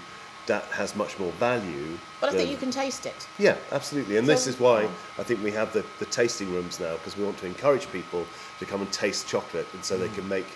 that 0.50 0.64
has 0.66 0.96
much 0.96 1.18
more 1.20 1.32
value. 1.34 1.98
But 2.20 2.32
I 2.32 2.34
think 2.34 2.50
you 2.50 2.58
can 2.58 2.72
taste 2.72 3.06
it. 3.06 3.28
yeah, 3.38 3.56
absolutely. 3.72 4.18
And 4.18 4.28
this 4.28 4.48
is 4.48 4.60
why 4.60 4.90
I 5.18 5.24
think 5.24 5.44
we 5.44 5.52
have 5.52 5.72
the, 5.74 5.86
the 6.00 6.06
tasting 6.06 6.52
rooms 6.52 6.80
now 6.80 6.94
because 6.94 7.16
we 7.16 7.24
want 7.24 7.38
to 7.38 7.46
encourage 7.46 7.90
people 7.92 8.26
to 8.58 8.66
come 8.66 8.82
and 8.82 8.92
taste 8.92 9.28
chocolate 9.28 9.68
and 9.74 9.86
so 9.86 9.98
they 9.98 10.10
can 10.10 10.28
make, 10.28 10.48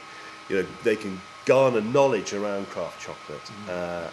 you 0.50 0.58
know, 0.58 0.68
they 0.84 0.96
can 0.96 1.22
garner 1.46 1.82
knowledge 1.82 2.34
around 2.34 2.70
craft 2.70 3.02
chocolate. 3.02 3.52
Uh, 3.70 4.10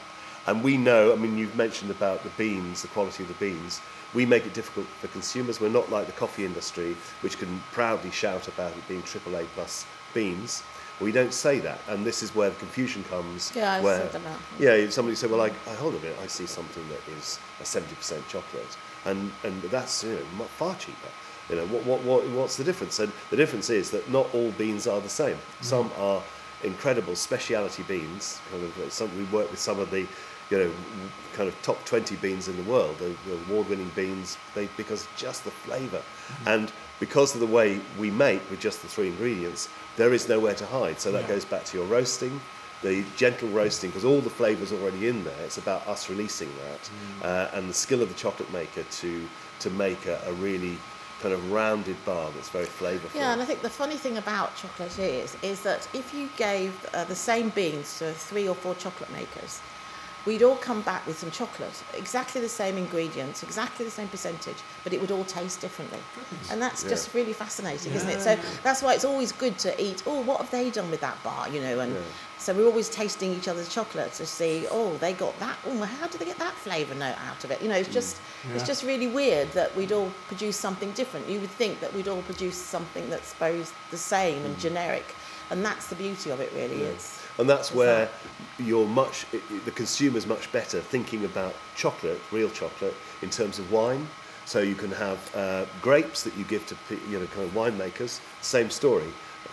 and 0.47 0.63
we 0.63 0.77
know, 0.77 1.13
I 1.13 1.17
mean, 1.17 1.39
you've 1.39 1.57
mentioned 1.57 1.91
about 1.91 2.23
the 2.25 2.31
beans, 2.31 2.83
the 2.83 2.89
quality 2.89 3.23
of 3.23 3.29
the 3.29 3.35
beans. 3.35 3.81
We 4.15 4.27
make 4.27 4.45
it 4.47 4.55
difficult 4.55 4.87
for 4.87 5.09
consumers. 5.09 5.61
We're 5.61 5.69
not 5.69 5.91
like 5.91 6.07
the 6.07 6.13
coffee 6.13 6.45
industry, 6.45 6.97
which 7.21 7.39
can 7.39 7.63
proudly 7.73 8.11
shout 8.11 8.49
about 8.49 8.73
it 8.73 8.89
being 8.89 9.03
AAA 9.03 9.47
plus 9.55 9.87
beans. 10.15 10.63
We 11.01 11.13
don't 11.13 11.33
say 11.33 11.61
that, 11.61 11.79
and 11.89 12.05
this 12.05 12.23
is 12.23 12.35
where 12.35 12.51
the 12.51 12.57
confusion 12.57 13.05
comes. 13.05 13.53
Yeah, 13.55 13.75
I've 13.75 13.85
where, 13.85 14.11
said 14.11 14.23
that. 14.23 14.39
yeah, 14.59 14.73
if 14.73 14.93
somebody 14.93 15.17
said, 15.17 15.31
"Well, 15.31 15.41
I, 15.41 15.51
I 15.67 15.75
hold 15.75 15.95
a 15.95 15.99
minute, 16.01 16.19
I 16.23 16.27
see 16.27 16.47
something 16.47 16.87
that 16.91 17.01
is 17.17 17.39
a 17.61 17.65
seventy 17.65 17.95
percent 17.95 18.29
chocolate, 18.29 18.77
and 19.07 19.33
and 19.45 19.63
that's 19.63 20.05
you 20.05 20.13
know 20.13 20.45
far 20.45 20.75
cheaper." 20.75 21.09
You 21.49 21.57
know, 21.57 21.67
what, 21.67 21.85
what 21.87 22.03
what 22.05 22.29
what's 22.29 22.57
the 22.57 22.65
difference? 22.65 22.99
And 22.99 23.11
the 23.31 23.37
difference 23.37 23.71
is 23.71 23.91
that 23.93 24.11
not 24.11 24.33
all 24.35 24.51
beans 24.53 24.87
are 24.87 25.01
the 25.01 25.09
same. 25.09 25.39
Some 25.63 25.91
are 25.97 26.23
incredible 26.63 27.17
speciality 27.17 27.83
beans. 27.85 28.39
Kind 28.51 28.65
of 28.65 28.79
uh, 28.79 28.91
some 28.91 29.17
we 29.17 29.25
work 29.25 29.51
with 29.51 29.59
some 29.59 29.81
of 29.81 29.91
the 29.91 30.07
you 30.51 30.59
know, 30.59 30.73
kind 31.33 31.49
of 31.49 31.63
top 31.63 31.85
20 31.85 32.17
beans 32.17 32.49
in 32.49 32.57
the 32.57 32.63
world, 32.71 32.99
the, 32.99 33.15
the 33.27 33.35
award-winning 33.49 33.91
beans, 33.95 34.37
they, 34.55 34.69
because 34.77 35.07
just 35.17 35.45
the 35.45 35.51
flavor 35.51 36.03
And 36.47 36.73
because 36.99 37.35
of 37.35 37.41
the 37.41 37.47
way 37.47 37.81
we 37.99 38.11
make 38.11 38.43
with 38.51 38.61
just 38.61 38.83
the 38.83 38.89
three 38.89 39.07
ingredients, 39.09 39.69
there 39.97 40.13
is 40.13 40.29
nowhere 40.29 40.55
to 40.55 40.67
hide. 40.67 41.01
So 41.01 41.13
that 41.13 41.23
Yeah. 41.23 41.29
goes 41.29 41.45
back 41.45 41.65
to 41.67 41.77
your 41.79 41.87
roasting, 41.87 42.41
the 42.83 43.05
gentle 43.17 43.49
roasting, 43.49 43.91
because 43.91 44.05
all 44.05 44.21
the 44.21 44.31
flavour's 44.31 44.73
already 44.73 45.07
in 45.09 45.25
there. 45.25 45.41
It's 45.45 45.59
about 45.59 45.87
us 45.87 46.09
releasing 46.11 46.51
that 46.65 46.91
uh, 47.27 47.57
and 47.57 47.69
the 47.71 47.75
skill 47.75 48.03
of 48.03 48.09
the 48.09 48.15
chocolate 48.15 48.53
maker 48.53 48.83
to, 48.83 49.29
to 49.61 49.71
make 49.71 50.07
a, 50.07 50.21
a 50.27 50.33
really 50.33 50.79
kind 51.23 51.35
of 51.35 51.53
rounded 51.53 52.03
bar 52.05 52.31
that's 52.35 52.49
very 52.49 52.67
flavourful. 52.67 53.15
Yeah, 53.15 53.33
and 53.33 53.43
I 53.43 53.45
think 53.45 53.61
the 53.63 53.69
funny 53.71 53.97
thing 53.97 54.17
about 54.17 54.57
chocolate 54.57 54.99
is 54.99 55.37
is 55.43 55.61
that 55.63 55.87
if 55.93 56.15
you 56.15 56.29
gave 56.37 56.73
uh, 56.95 57.05
the 57.05 57.15
same 57.15 57.51
beans 57.51 57.99
to 57.99 58.13
three 58.13 58.49
or 58.49 58.55
four 58.55 58.75
chocolate 58.77 59.13
makers, 59.13 59.61
we'd 60.27 60.43
all 60.43 60.57
come 60.57 60.83
back 60.83 61.07
with 61.07 61.19
some 61.19 61.31
chocolate, 61.31 61.83
exactly 61.95 62.41
the 62.41 62.49
same 62.49 62.77
ingredients, 62.77 63.43
exactly 63.43 63.85
the 63.85 63.91
same 63.91 64.09
percentage, 64.09 64.57
but 64.85 64.93
it 64.93 65.01
would 65.01 65.11
all 65.11 65.25
taste 65.25 65.61
differently. 65.61 65.99
And 66.51 66.61
that's 66.61 66.83
Yeah. 66.83 66.91
just 66.91 67.15
really 67.15 67.33
fascinating, 67.33 67.93
isn't 67.95 68.09
it? 68.09 68.21
So 68.21 68.39
that's 68.63 68.83
why 68.83 68.95
it's 68.95 69.05
always 69.05 69.33
good 69.33 69.59
to 69.61 69.83
eat. 69.83 70.03
Oh, 70.07 70.21
what 70.21 70.41
have 70.41 70.51
they 70.51 70.71
done 70.71 70.91
with 70.91 71.01
that 71.01 71.23
bar? 71.23 71.49
You 71.49 71.61
know, 71.61 71.81
and 71.81 71.95
Yeah. 71.95 72.01
so 72.39 72.53
we're 72.53 72.67
always 72.67 72.89
tasting 72.89 73.33
each 73.33 73.49
other's 73.49 73.69
chocolate 73.69 74.13
to 74.15 74.27
see. 74.27 74.67
Oh, 74.71 74.97
they 74.99 75.13
got 75.13 75.39
that. 75.41 75.57
Oh, 75.67 75.83
how 75.85 76.07
did 76.07 76.21
they 76.21 76.27
get 76.27 76.39
that 76.39 76.55
flavour 76.55 76.95
note 76.95 77.17
out 77.29 77.43
of 77.45 77.51
it? 77.51 77.63
You 77.63 77.69
know, 77.69 77.77
it's 77.77 77.89
mm. 77.89 77.93
just 77.93 78.17
Yeah. 78.49 78.57
it's 78.57 78.67
just 78.67 78.83
really 78.83 79.07
weird 79.07 79.53
that 79.53 79.75
we'd 79.77 79.93
all 79.93 80.13
produce 80.29 80.57
something 80.57 80.93
different. 80.93 81.29
You 81.29 81.41
would 81.41 81.51
think 81.53 81.81
that 81.81 81.95
we'd 81.95 82.09
all 82.09 82.23
produce 82.23 82.57
something 82.57 83.09
that's 83.09 83.33
both 83.35 83.73
the 83.91 83.99
same 83.99 84.45
and 84.45 84.57
mm. 84.57 84.61
generic, 84.61 85.15
and 85.51 85.65
that's 85.65 85.87
the 85.87 85.95
beauty 85.95 86.31
of 86.31 86.41
it. 86.41 86.53
Really, 86.55 86.83
it's 86.83 87.20
And 87.41 87.49
that's 87.49 87.75
where 87.75 88.11
you're 88.59 88.87
much, 88.87 89.25
the 89.65 89.71
consumer's 89.71 90.27
much 90.27 90.53
better 90.53 90.79
thinking 90.81 91.25
about 91.25 91.55
chocolate, 91.75 92.21
real 92.31 92.51
chocolate, 92.51 92.95
in 93.23 93.31
terms 93.31 93.59
of 93.59 93.73
wine. 93.73 94.07
So 94.45 94.61
you 94.61 94.75
can 94.75 94.91
have 94.91 95.19
uh, 95.35 95.65
grapes 95.81 96.23
that 96.25 96.37
you 96.37 96.45
give 96.45 96.67
to 96.67 96.77
you 97.09 97.19
know 97.19 97.27
kind 97.29 97.47
of 97.49 97.53
winemakers. 97.55 98.21
Same 98.43 98.69
story. 98.69 99.07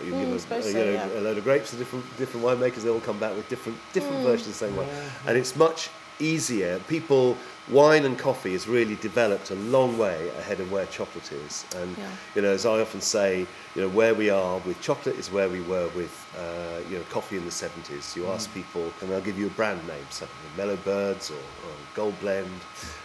You 0.04 0.12
Mm, 0.12 0.20
give 0.20 0.32
a, 0.32 0.38
suppose 0.38 0.66
you 0.66 0.74
know, 0.74 0.92
yeah. 0.92 1.18
a 1.18 1.22
load 1.22 1.38
of 1.38 1.44
grapes 1.44 1.70
to 1.70 1.76
different 1.76 2.04
different 2.18 2.44
winemakers. 2.44 2.82
They 2.82 2.90
all 2.90 3.00
come 3.00 3.18
back 3.18 3.34
with 3.34 3.48
different 3.48 3.78
different 3.94 4.22
versions 4.22 4.48
of 4.48 4.52
the 4.58 4.66
same 4.66 4.76
wine, 4.76 4.88
and 5.26 5.36
it's 5.38 5.56
much 5.56 5.88
easier. 6.20 6.78
People, 6.88 7.36
wine 7.70 8.04
and 8.04 8.18
coffee 8.18 8.52
has 8.52 8.66
really 8.66 8.96
developed 8.96 9.50
a 9.50 9.54
long 9.54 9.98
way 9.98 10.30
ahead 10.38 10.60
of 10.60 10.70
where 10.72 10.86
chocolate 10.86 11.30
is. 11.32 11.64
And 11.76 11.96
Yeah. 11.96 12.04
you 12.34 12.42
know, 12.42 12.52
as 12.52 12.64
I 12.64 12.80
often 12.80 13.00
say, 13.00 13.46
you 13.74 13.82
know, 13.82 13.88
where 13.88 14.14
we 14.14 14.30
are 14.30 14.58
with 14.58 14.80
chocolate 14.80 15.16
is 15.18 15.30
where 15.30 15.48
we 15.48 15.60
were 15.60 15.88
with, 15.88 16.14
uh, 16.38 16.80
you 16.90 16.98
know, 16.98 17.04
coffee 17.10 17.36
in 17.36 17.44
the 17.44 17.50
70s. 17.50 18.16
You 18.16 18.28
ask 18.28 18.52
people, 18.54 18.92
and 19.00 19.10
they'll 19.10 19.20
give 19.20 19.38
you 19.38 19.46
a 19.48 19.50
brand 19.50 19.86
name, 19.86 20.06
something, 20.10 20.36
like 20.44 20.56
Mellow 20.56 20.76
Birds 20.76 21.30
or, 21.30 21.34
or 21.34 21.72
Gold 21.94 22.18
Blend. 22.20 22.60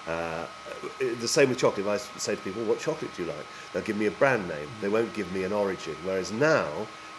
Uh, 0.07 0.45
the 0.99 1.27
same 1.27 1.49
with 1.49 1.57
chocolate. 1.57 1.85
If 1.85 1.91
I 2.15 2.19
say 2.19 2.35
to 2.35 2.41
people, 2.41 2.63
what 2.63 2.79
chocolate 2.79 3.11
do 3.15 3.23
you 3.23 3.29
like? 3.29 3.45
They'll 3.71 3.83
give 3.83 3.97
me 3.97 4.05
a 4.07 4.11
brand 4.11 4.47
name. 4.47 4.67
They 4.81 4.89
won't 4.89 5.13
give 5.13 5.31
me 5.33 5.43
an 5.43 5.53
origin. 5.53 5.95
Whereas 6.03 6.31
now, 6.31 6.69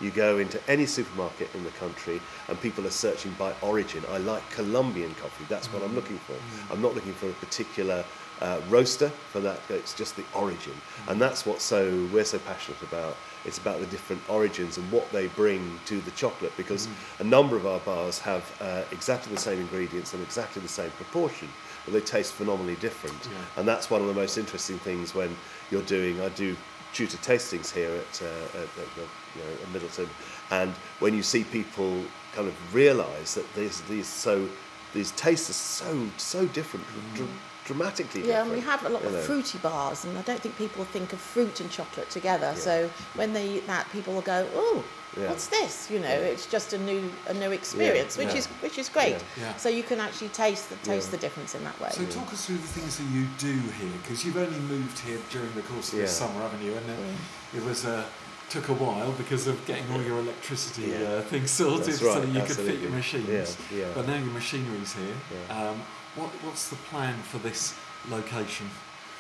you 0.05 0.11
go 0.11 0.39
into 0.39 0.61
any 0.69 0.87
supermarket 0.87 1.53
in 1.55 1.65
the 1.65 1.71
country 1.71 2.21
and 2.49 2.61
people 2.61 2.87
are 2.87 2.91
searching 2.91 3.33
by 3.39 3.53
origin. 3.63 4.05
I 4.11 4.19
like 4.19 4.49
Colombian 4.51 5.15
coffee. 5.15 5.47
That's 5.49 5.73
what 5.73 5.83
I'm 5.83 5.95
looking 5.95 6.19
for. 6.19 6.35
I'm 6.73 6.83
not 6.83 6.95
looking 6.95 7.15
for 7.15 7.29
a 7.29 7.33
particular 7.33 8.05
uh, 8.41 8.61
roaster 8.69 9.09
for 9.09 9.41
that. 9.41 9.61
It's 9.69 9.95
just 9.95 10.17
the 10.17 10.25
origin, 10.35 10.75
and 11.09 11.21
that's 11.21 11.47
what 11.47 11.61
so 11.61 12.07
we're 12.13 12.25
so 12.25 12.39
passionate 12.41 12.83
about. 12.83 13.17
It's 13.45 13.59
about 13.59 13.81
the 13.81 13.87
different 13.87 14.23
origins 14.29 14.79
and 14.79 14.91
what 14.91 15.11
they 15.13 15.27
bring 15.29 15.79
to 15.87 16.01
the 16.01 16.11
chocolate 16.13 16.53
because 16.57 16.89
a 17.19 17.25
number 17.25 17.57
of 17.57 17.67
our 17.67 17.79
bars 17.81 18.19
have 18.21 18.51
uh, 18.61 18.83
exactly 18.91 19.35
the 19.35 19.41
same 19.41 19.61
ingredients 19.61 20.15
and 20.15 20.23
exactly 20.23 20.63
the 20.63 20.69
same 20.69 20.91
proportion, 20.93 21.49
but 21.85 21.93
they 21.93 22.01
taste 22.01 22.33
phenomenally 22.33 22.77
different. 22.77 23.17
Yeah. 23.23 23.61
And 23.61 23.69
that's 23.69 23.91
one 23.91 24.01
of 24.01 24.07
the 24.07 24.15
most 24.15 24.39
interesting 24.39 24.79
things 24.79 25.15
when 25.15 25.37
you're 25.71 25.83
doing. 25.83 26.21
I 26.21 26.31
do 26.31 26.57
tutor 26.95 27.19
tastings 27.19 27.73
here 27.73 27.91
at, 27.91 28.23
uh, 28.23 28.59
at, 28.59 28.63
at, 28.63 28.95
the, 28.97 29.03
you 29.37 29.43
know, 29.43 29.51
at 29.63 29.71
Middleton, 29.73 30.09
and 30.51 30.73
when 31.01 31.15
you 31.15 31.23
see 31.23 31.45
people 31.45 32.03
kind 32.35 32.49
of 32.49 32.75
realise 32.75 33.35
that 33.35 33.47
these 33.55 33.81
these 33.83 34.07
so 34.07 34.49
these 34.93 35.11
tastes 35.13 35.51
are 35.51 35.53
so 35.53 36.09
so 36.17 36.47
different, 36.47 36.85
dr- 37.15 37.29
dramatically 37.65 38.21
Yeah, 38.21 38.27
different. 38.45 38.47
and 38.53 38.57
we 38.57 38.61
have 38.71 38.85
a 38.85 38.89
lot 38.89 39.03
you 39.03 39.09
of 39.09 39.15
know. 39.15 39.21
fruity 39.23 39.59
bars, 39.59 40.05
and 40.05 40.17
I 40.19 40.23
don't 40.23 40.41
think 40.41 40.57
people 40.59 40.85
think 40.85 41.13
of 41.13 41.19
fruit 41.21 41.61
and 41.61 41.71
chocolate 41.71 42.11
together. 42.11 42.55
So 42.57 42.91
when 43.15 43.33
they 43.33 43.49
eat 43.49 43.67
that, 43.67 43.91
people 43.91 44.13
will 44.15 44.21
go, 44.37 44.47
"Oh, 44.55 44.85
Yeah. 45.17 45.29
what's 45.31 45.47
this?" 45.47 45.89
You 45.91 45.99
know, 46.01 46.09
it's 46.33 46.47
just 46.47 46.73
a 46.75 46.79
new 46.79 47.11
a 47.27 47.35
new 47.35 47.51
experience, 47.53 48.17
which 48.19 48.29
yeah. 48.35 48.41
is 48.41 48.47
which 48.65 48.79
is 48.79 48.89
great. 48.89 49.17
Yeah. 49.17 49.45
Yeah. 49.45 49.57
So 49.57 49.69
you 49.69 49.83
can 49.83 49.99
actually 50.01 50.29
taste 50.31 50.69
the 50.69 50.77
taste 50.77 51.07
Yeah. 51.07 51.11
the 51.17 51.19
difference 51.27 51.55
in 51.59 51.65
that 51.65 51.79
way. 51.81 51.91
So 51.93 52.05
talk 52.07 52.33
us 52.33 52.45
through 52.47 52.59
the 52.59 52.73
things 52.79 52.97
that 52.99 53.09
you 53.17 53.25
do 53.39 53.55
here, 53.81 53.93
because 54.03 54.25
you've 54.25 54.37
only 54.47 54.61
moved 54.75 54.99
here 54.99 55.19
during 55.31 55.53
the 55.55 55.63
course 55.63 55.93
of 55.93 55.99
this 56.01 56.11
Yeah. 56.13 56.27
summer, 56.27 56.41
haven't 56.43 56.63
you? 56.63 56.75
And 56.75 56.87
it, 56.91 57.59
it 57.59 57.65
was 57.65 57.85
uh, 57.85 58.05
took 58.51 58.69
a 58.69 58.75
while 58.75 59.13
because 59.13 59.47
of 59.47 59.65
getting 59.67 59.91
all 59.93 60.03
your 60.03 60.19
electricity 60.19 60.91
Yeah. 60.91 60.99
uh, 61.05 61.23
things 61.23 61.51
sorted 61.51 61.87
That's 61.87 61.99
so 61.99 62.21
that 62.21 62.29
you 62.29 62.41
could 62.43 62.57
fit 62.57 62.81
your 62.81 62.91
machines. 62.91 63.57
Yeah, 63.73 63.79
yeah. 63.79 63.93
But 63.95 64.07
now 64.07 64.17
your 64.17 64.27
machinery's 64.27 64.93
here. 64.93 65.17
Yeah. 65.49 65.71
Um, 65.71 65.77
what, 66.17 66.29
what's 66.45 66.69
the 66.69 66.77
plan 66.77 67.15
for 67.23 67.39
this 67.39 67.75
location? 68.09 68.69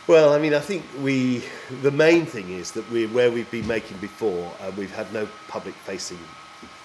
Well, 0.06 0.34
I 0.34 0.38
mean, 0.38 0.52
I 0.52 0.60
think 0.60 0.84
we 1.00 1.42
the 1.82 1.90
main 1.90 2.26
thing 2.26 2.50
is 2.50 2.72
that 2.72 2.88
we're 2.90 3.08
where 3.08 3.30
we've 3.30 3.50
been 3.50 3.66
making 3.66 3.96
before, 3.98 4.52
uh, 4.60 4.70
we've 4.76 4.94
had 4.94 5.10
no 5.12 5.26
public 5.48 5.74
facing 5.74 6.18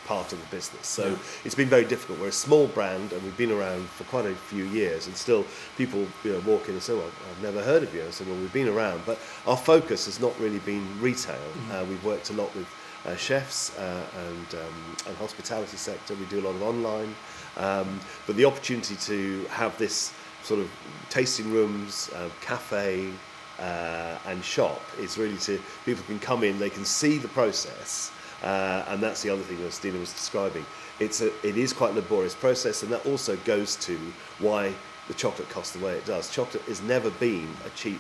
part 0.10 0.34
of 0.34 0.39
the 0.41 0.56
business. 0.58 0.88
So 0.88 1.06
Yeah. 1.06 1.45
it's 1.45 1.54
been 1.62 1.69
very 1.69 1.86
difficult. 1.86 2.17
We're 2.19 2.36
a 2.39 2.43
small 2.48 2.65
brand 2.65 3.13
and 3.13 3.22
we've 3.22 3.38
been 3.38 3.52
around 3.52 3.88
for 3.98 4.06
quite 4.06 4.26
a 4.26 4.34
few 4.52 4.63
years 4.63 5.06
and 5.06 5.15
still 5.15 5.45
people 5.78 6.08
you 6.24 6.32
know, 6.34 6.39
walk 6.52 6.67
in 6.67 6.74
and 6.74 6.82
say, 6.82 6.93
well, 6.93 7.12
I've 7.30 7.43
never 7.43 7.62
heard 7.62 7.84
of 7.84 7.93
you. 7.93 8.02
I 8.08 8.10
said, 8.10 8.26
well, 8.28 8.39
we've 8.43 8.52
been 8.62 8.67
around, 8.67 9.04
but 9.06 9.19
our 9.45 9.56
focus 9.56 10.08
has 10.08 10.19
not 10.19 10.34
really 10.39 10.58
been 10.72 10.86
retail. 11.00 11.48
Uh, 11.72 11.86
we've 11.88 12.04
worked 12.04 12.32
a 12.32 12.34
lot 12.34 12.50
with 12.56 12.67
uh, 13.06 13.15
chefs 13.15 13.78
uh, 13.78 14.04
and, 14.28 14.48
um, 14.63 14.80
and 15.08 15.15
hospitality 15.17 15.78
sector. 15.78 16.15
We 16.15 16.26
do 16.26 16.39
a 16.39 16.45
lot 16.48 16.56
of 16.56 16.63
online. 16.63 17.15
Um, 17.58 18.00
but 18.26 18.36
the 18.36 18.45
opportunity 18.45 18.95
to 19.12 19.45
have 19.62 19.78
this 19.78 20.12
sort 20.43 20.60
of 20.60 20.69
tasting 21.12 21.52
rooms, 21.54 22.10
uh, 22.15 22.30
cafe, 22.41 23.12
uh, 23.60 24.17
and 24.28 24.43
shop 24.43 24.82
is 25.00 25.17
really 25.17 25.38
to 25.38 25.62
people 25.86 26.04
can 26.06 26.19
come 26.19 26.43
in, 26.43 26.58
they 26.58 26.69
can 26.69 26.86
see 26.86 27.17
the 27.19 27.28
process, 27.28 28.12
uh, 28.43 28.86
and 28.88 29.02
that's 29.02 29.21
the 29.21 29.30
other 29.30 29.43
thing 29.43 29.62
that 29.62 29.71
Stina 29.71 29.97
was 29.99 30.12
describing. 30.12 30.65
It's 30.99 31.21
a, 31.21 31.28
it 31.47 31.58
is 31.58 31.73
quite 31.73 31.91
a 31.91 31.95
laborious 31.95 32.36
process, 32.36 32.84
and 32.84 32.91
that 32.91 33.06
also 33.06 33.36
goes 33.38 33.75
to 33.78 33.97
why 34.39 34.73
the 35.08 35.13
chocolate 35.13 35.49
costs 35.49 35.73
the 35.73 35.84
way 35.84 35.93
it 35.93 36.06
does. 36.06 36.30
Chocolate 36.30 36.63
has 36.63 36.82
never 36.82 37.10
been 37.12 37.49
a 37.65 37.69
cheap, 37.71 37.99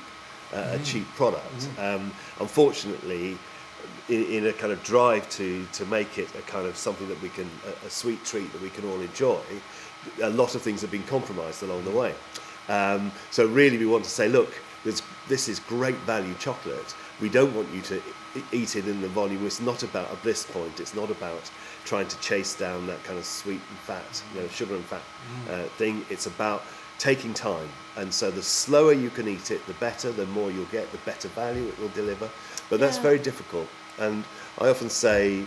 uh, 0.53 0.77
a 0.79 0.79
cheap 0.83 1.07
product. 1.15 1.67
Um, 1.79 2.11
unfortunately, 2.39 3.37
in, 4.09 4.25
in 4.25 4.47
a 4.47 4.53
kind 4.53 4.73
of 4.73 4.83
drive 4.83 5.29
to 5.31 5.65
to 5.73 5.85
make 5.85 6.17
it 6.17 6.33
a 6.35 6.41
kind 6.41 6.67
of 6.67 6.75
something 6.75 7.07
that 7.07 7.21
we 7.21 7.29
can 7.29 7.49
a, 7.65 7.87
a 7.87 7.89
sweet 7.89 8.23
treat 8.25 8.51
that 8.51 8.61
we 8.61 8.69
can 8.69 8.85
all 8.89 8.99
enjoy, 8.99 9.39
a 10.21 10.29
lot 10.29 10.55
of 10.55 10.61
things 10.61 10.81
have 10.81 10.91
been 10.91 11.03
compromised 11.03 11.63
along 11.63 11.83
the 11.85 11.91
way. 11.91 12.13
Um, 12.67 13.11
so 13.31 13.47
really, 13.47 13.77
we 13.77 13.85
want 13.85 14.03
to 14.03 14.09
say, 14.09 14.29
look, 14.29 14.53
this, 14.83 15.01
this 15.27 15.49
is 15.49 15.59
great 15.59 15.95
value 16.05 16.35
chocolate. 16.39 16.95
We 17.21 17.29
don't 17.29 17.53
want 17.53 17.69
you 17.73 17.81
to 17.81 18.01
eat 18.51 18.75
it 18.75 18.87
in 18.87 19.01
the 19.01 19.07
volume. 19.09 19.45
It's 19.45 19.59
not 19.59 19.83
about 19.83 20.11
a 20.11 20.15
bliss 20.17 20.45
point. 20.45 20.79
It's 20.79 20.95
not 20.95 21.09
about 21.11 21.49
trying 21.85 22.07
to 22.07 22.19
chase 22.19 22.55
down 22.55 22.87
that 22.87 23.03
kind 23.03 23.19
of 23.19 23.25
sweet 23.25 23.61
and 23.69 23.79
fat, 23.79 24.23
you 24.33 24.41
know, 24.41 24.47
sugar 24.47 24.75
and 24.75 24.85
fat 24.85 25.01
uh, 25.49 25.63
thing. 25.77 26.05
It's 26.09 26.27
about 26.27 26.63
taking 26.97 27.33
time. 27.33 27.67
And 27.97 28.13
so 28.13 28.31
the 28.31 28.43
slower 28.43 28.93
you 28.93 29.09
can 29.09 29.27
eat 29.27 29.51
it, 29.51 29.65
the 29.67 29.73
better. 29.75 30.11
The 30.11 30.25
more 30.27 30.51
you'll 30.51 30.65
get, 30.65 30.91
the 30.91 30.97
better 30.99 31.27
value 31.29 31.67
it 31.67 31.77
will 31.79 31.89
deliver. 31.89 32.29
But 32.69 32.79
that's 32.79 32.97
Yeah. 32.97 33.03
very 33.03 33.19
difficult. 33.19 33.67
And 33.97 34.23
I 34.59 34.69
often 34.69 34.89
say 34.89 35.45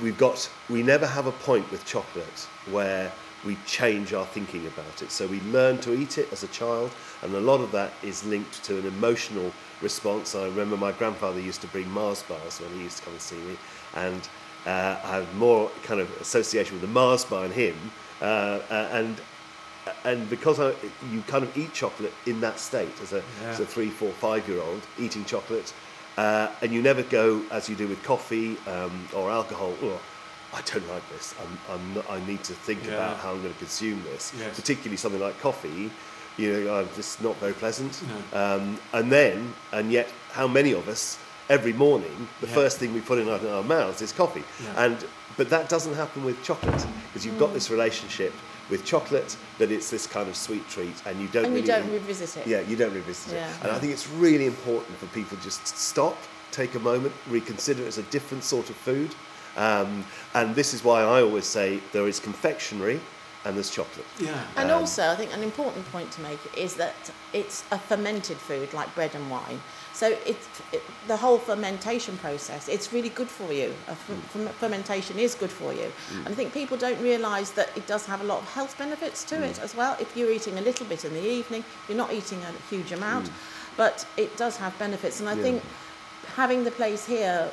we've 0.00 0.16
got 0.16 0.48
we 0.70 0.82
never 0.82 1.06
have 1.06 1.26
a 1.26 1.32
point 1.32 1.70
with 1.70 1.84
chocolate 1.84 2.48
where 2.70 3.12
we 3.44 3.56
change 3.66 4.12
our 4.14 4.24
thinking 4.26 4.66
about 4.66 5.02
it. 5.02 5.10
So 5.10 5.26
we 5.26 5.40
learn 5.40 5.78
to 5.78 5.92
eat 5.92 6.16
it 6.16 6.32
as 6.32 6.42
a 6.44 6.48
child, 6.48 6.90
and 7.22 7.34
a 7.34 7.40
lot 7.40 7.60
of 7.60 7.72
that 7.72 7.92
is 8.02 8.24
linked 8.24 8.62
to 8.64 8.78
an 8.78 8.86
emotional 8.86 9.52
response. 9.82 10.34
I 10.34 10.44
remember 10.46 10.76
my 10.76 10.92
grandfather 10.92 11.40
used 11.40 11.60
to 11.62 11.66
bring 11.68 11.90
Mars 11.90 12.22
bars 12.22 12.60
when 12.60 12.70
he 12.76 12.82
used 12.84 12.98
to 12.98 13.02
come 13.04 13.12
and 13.14 13.22
see 13.22 13.36
me, 13.36 13.56
and 13.94 14.28
uh, 14.66 14.96
I 15.04 15.16
had 15.20 15.34
more 15.34 15.70
kind 15.82 16.00
of 16.00 16.08
association 16.20 16.74
with 16.74 16.82
the 16.82 16.88
Mars 16.88 17.24
bar 17.24 17.44
and 17.44 17.52
him, 17.52 17.76
uh, 18.20 18.24
uh, 18.24 18.88
and 18.92 19.20
and 20.04 20.30
because 20.30 20.60
I, 20.60 20.74
you 21.10 21.22
kind 21.26 21.42
of 21.44 21.56
eat 21.56 21.72
chocolate 21.72 22.12
in 22.26 22.40
that 22.40 22.60
state 22.60 23.00
as 23.02 23.12
a, 23.12 23.22
as 23.44 23.58
a 23.58 23.66
three, 23.66 23.88
four, 23.90 24.12
five 24.12 24.48
year 24.48 24.60
old 24.60 24.80
eating 24.98 25.24
chocolate, 25.24 25.72
uh, 26.16 26.48
and 26.62 26.72
you 26.72 26.80
never 26.82 27.02
go 27.02 27.42
as 27.50 27.68
you 27.68 27.74
do 27.74 27.88
with 27.88 28.00
coffee 28.04 28.56
um, 28.68 29.08
or 29.14 29.30
alcohol. 29.30 29.74
Oh, 29.82 30.00
I 30.54 30.60
don't 30.62 30.86
like 30.88 31.02
this. 31.08 31.34
I'm, 31.42 31.58
I'm 31.74 31.94
not, 31.94 32.10
I 32.10 32.24
need 32.26 32.44
to 32.44 32.52
think 32.52 32.84
Yeah. 32.84 32.92
about 32.92 33.16
how 33.16 33.30
I'm 33.32 33.40
going 33.42 33.54
to 33.54 33.58
consume 33.58 34.02
this. 34.04 34.32
Yes. 34.38 34.54
Particularly 34.54 34.98
something 34.98 35.20
like 35.20 35.40
coffee, 35.40 35.90
you 36.36 36.52
know, 36.64 36.74
uh, 36.74 36.86
just 36.96 37.20
not 37.22 37.36
very 37.36 37.52
pleasant. 37.52 38.00
No. 38.32 38.38
Um, 38.56 38.78
and 38.92 39.10
then, 39.12 39.52
and 39.72 39.90
yet, 39.92 40.08
how 40.32 40.46
many 40.48 40.72
of 40.72 40.88
us 40.88 41.18
every 41.48 41.72
morning, 41.72 42.28
the 42.40 42.46
Yeah. 42.46 42.54
first 42.54 42.78
thing 42.78 42.94
we 42.94 43.00
put 43.00 43.18
in 43.18 43.28
our, 43.28 43.40
our 43.48 43.62
mouths 43.62 44.00
is 44.02 44.12
coffee. 44.12 44.44
Yeah. 44.64 44.84
And 44.84 44.96
but 45.36 45.48
that 45.50 45.68
doesn't 45.70 45.94
happen 45.94 46.24
with 46.24 46.42
chocolate 46.42 46.86
because 47.08 47.24
you've 47.24 47.38
got 47.38 47.52
this 47.54 47.70
relationship 47.70 48.32
with 48.70 48.84
chocolate 48.84 49.36
that 49.58 49.70
it's 49.70 49.88
this 49.90 50.06
kind 50.06 50.28
of 50.28 50.36
sweet 50.36 50.66
treat, 50.68 50.94
and 51.06 51.20
you 51.20 51.28
don't 51.28 51.46
And 51.46 51.54
you 51.56 51.62
really 51.62 51.66
don't 51.82 51.90
revisit 51.92 52.36
it. 52.38 52.46
yeah, 52.46 52.60
you 52.60 52.76
don't 52.76 52.94
revisit 52.94 53.32
Yeah. 53.32 53.48
it. 53.48 53.56
And 53.62 53.72
I 53.72 53.78
think 53.78 53.92
it's 53.92 54.08
really 54.08 54.46
important 54.46 54.96
for 54.98 55.06
people 55.06 55.36
just 55.42 55.60
to 55.66 55.76
stop, 55.76 56.16
take 56.52 56.74
a 56.74 56.78
moment, 56.78 57.12
reconsider 57.28 57.82
it 57.82 57.88
as 57.88 57.98
a 57.98 58.02
different 58.04 58.44
sort 58.44 58.70
of 58.70 58.76
food. 58.76 59.14
Um, 59.56 60.04
and 60.34 60.54
this 60.54 60.72
is 60.74 60.82
why 60.84 61.00
I 61.02 61.20
always 61.22 61.44
say 61.46 61.80
there 61.92 62.06
is 62.08 62.20
confectionery 62.20 63.00
and 63.44 63.56
there's 63.56 63.70
chocolate. 63.70 64.06
Yeah. 64.18 64.40
And 64.56 64.70
Um, 64.70 64.80
also, 64.80 65.08
I 65.10 65.16
think 65.16 65.32
an 65.34 65.42
important 65.42 65.90
point 65.90 66.10
to 66.12 66.20
make 66.20 66.38
is 66.56 66.74
that 66.74 66.94
it's 67.32 67.64
a 67.72 67.78
fermented 67.78 68.36
food 68.36 68.72
like 68.72 68.94
bread 68.94 69.14
and 69.14 69.30
wine. 69.30 69.60
So 69.94 70.16
it's 70.24 70.46
it, 70.72 70.82
the 71.06 71.16
whole 71.16 71.38
fermentation 71.38 72.16
process. 72.18 72.68
It's 72.68 72.92
really 72.92 73.08
good 73.10 73.28
for 73.28 73.52
you. 73.52 73.74
A 73.88 73.92
f- 73.92 74.10
Mm. 74.34 74.50
fermentation 74.52 75.18
is 75.18 75.34
good 75.34 75.50
for 75.50 75.72
you. 75.72 75.92
And 76.24 76.28
I 76.28 76.34
think 76.34 76.52
people 76.54 76.76
don't 76.76 77.00
realise 77.02 77.50
that 77.50 77.68
it 77.76 77.86
does 77.86 78.06
have 78.06 78.20
a 78.20 78.24
lot 78.24 78.38
of 78.42 78.48
health 78.54 78.78
benefits 78.78 79.24
to 79.24 79.36
Mm. 79.36 79.50
it 79.50 79.58
as 79.60 79.74
well. 79.74 79.96
If 80.00 80.16
you're 80.16 80.30
eating 80.32 80.56
a 80.58 80.62
little 80.62 80.86
bit 80.86 81.04
in 81.04 81.12
the 81.12 81.20
evening, 81.38 81.64
you're 81.88 81.98
not 82.04 82.12
eating 82.12 82.40
a 82.44 82.52
huge 82.74 82.92
amount, 82.92 83.26
Mm. 83.26 83.32
but 83.76 84.06
it 84.16 84.36
does 84.36 84.56
have 84.58 84.72
benefits. 84.78 85.20
And 85.20 85.28
I 85.28 85.34
think 85.34 85.62
having 86.36 86.64
the 86.64 86.70
place 86.70 87.04
here 87.04 87.50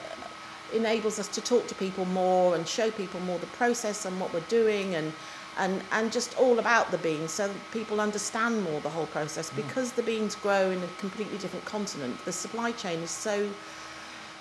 enables 0.71 1.17
us 1.19 1.28
to 1.30 1.41
talk 1.41 1.65
to 1.67 1.75
people 1.75 2.06
more 2.06 2.56
and 2.56 2.67
show 2.67 2.91
people 2.91 3.19
more 3.21 3.39
the 3.39 3.47
process 3.58 4.06
and 4.06 4.19
what 4.19 4.32
we're 4.34 4.49
doing 4.62 4.93
and 4.95 5.12
and 5.59 5.81
and 5.91 6.11
just 6.11 6.37
all 6.39 6.57
about 6.57 6.89
the 6.89 6.97
beans 6.99 7.31
so 7.31 7.51
people 7.71 7.99
understand 8.01 8.63
more 8.63 8.79
the 8.81 8.89
whole 8.89 9.07
process. 9.07 9.51
Mm. 9.51 9.57
Because 9.57 9.91
the 9.91 10.03
beans 10.03 10.35
grow 10.35 10.71
in 10.71 10.81
a 10.81 10.87
completely 10.97 11.37
different 11.37 11.65
continent 11.65 12.17
the 12.25 12.31
supply 12.31 12.71
chain 12.71 12.99
is 12.99 13.11
so 13.11 13.47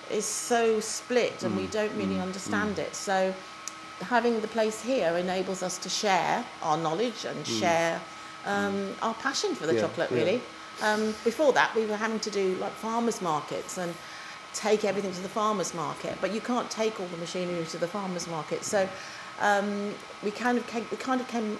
is 0.09 0.25
so 0.25 0.79
split 0.79 1.43
and 1.43 1.55
we 1.55 1.63
mm. 1.63 1.71
don't 1.71 1.95
really 1.95 2.15
mm. 2.15 2.21
understand 2.21 2.79
it. 2.79 2.95
So 2.95 3.33
having 4.01 4.39
the 4.41 4.47
place 4.47 4.81
here 4.81 5.17
enables 5.17 5.61
us 5.61 5.77
to 5.79 5.89
share 5.89 6.43
our 6.63 6.77
knowledge 6.77 7.25
and 7.25 7.45
share 7.45 8.01
um, 8.45 8.95
our 9.01 9.13
passion 9.15 9.53
for 9.53 9.67
the 9.67 9.75
Yeah, 9.75 9.81
chocolate 9.81 10.09
yeah. 10.11 10.17
really. 10.17 10.41
Um, 10.81 11.13
before 11.25 11.51
that 11.53 11.75
we 11.75 11.85
were 11.85 11.97
having 11.97 12.21
to 12.21 12.31
do 12.31 12.55
like 12.55 12.71
farmers 12.71 13.21
markets 13.21 13.77
and 13.77 13.93
take 14.53 14.85
everything 14.85 15.11
to 15.11 15.21
the 15.21 15.29
farmers 15.29 15.73
market 15.73 16.17
but 16.21 16.33
you 16.33 16.41
can't 16.41 16.71
take 16.71 16.99
all 16.99 17.05
the 17.07 17.17
machinery 17.17 17.65
to 17.65 17.77
the 17.77 17.87
farmers 17.87 18.27
market. 18.27 18.63
So 18.63 18.87
um, 19.39 19.93
we 20.23 20.31
kind 20.31 20.57
of 20.57 20.65
came, 20.67 20.85
we 20.91 20.97
kind 20.97 21.21
of 21.21 21.27
came 21.27 21.57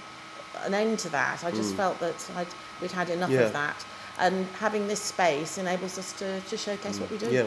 an 0.65 0.73
end 0.73 0.99
to 0.99 1.09
that 1.09 1.43
I 1.43 1.51
just 1.51 1.75
felt 1.75 1.99
that 1.99 2.29
I'd, 2.35 2.47
we'd 2.81 2.91
had 2.91 3.09
enough 3.09 3.29
Mm. 3.29 3.33
Yeah. 3.35 3.41
of 3.41 3.53
that 3.53 3.85
and 4.17 4.45
having 4.59 4.87
this 4.87 4.99
space 5.01 5.57
enables 5.57 5.97
us 5.97 6.11
to, 6.19 6.41
to 6.41 6.57
showcase 6.57 6.99
what 6.99 7.09
we 7.09 7.17
do 7.17 7.29
Yeah. 7.31 7.45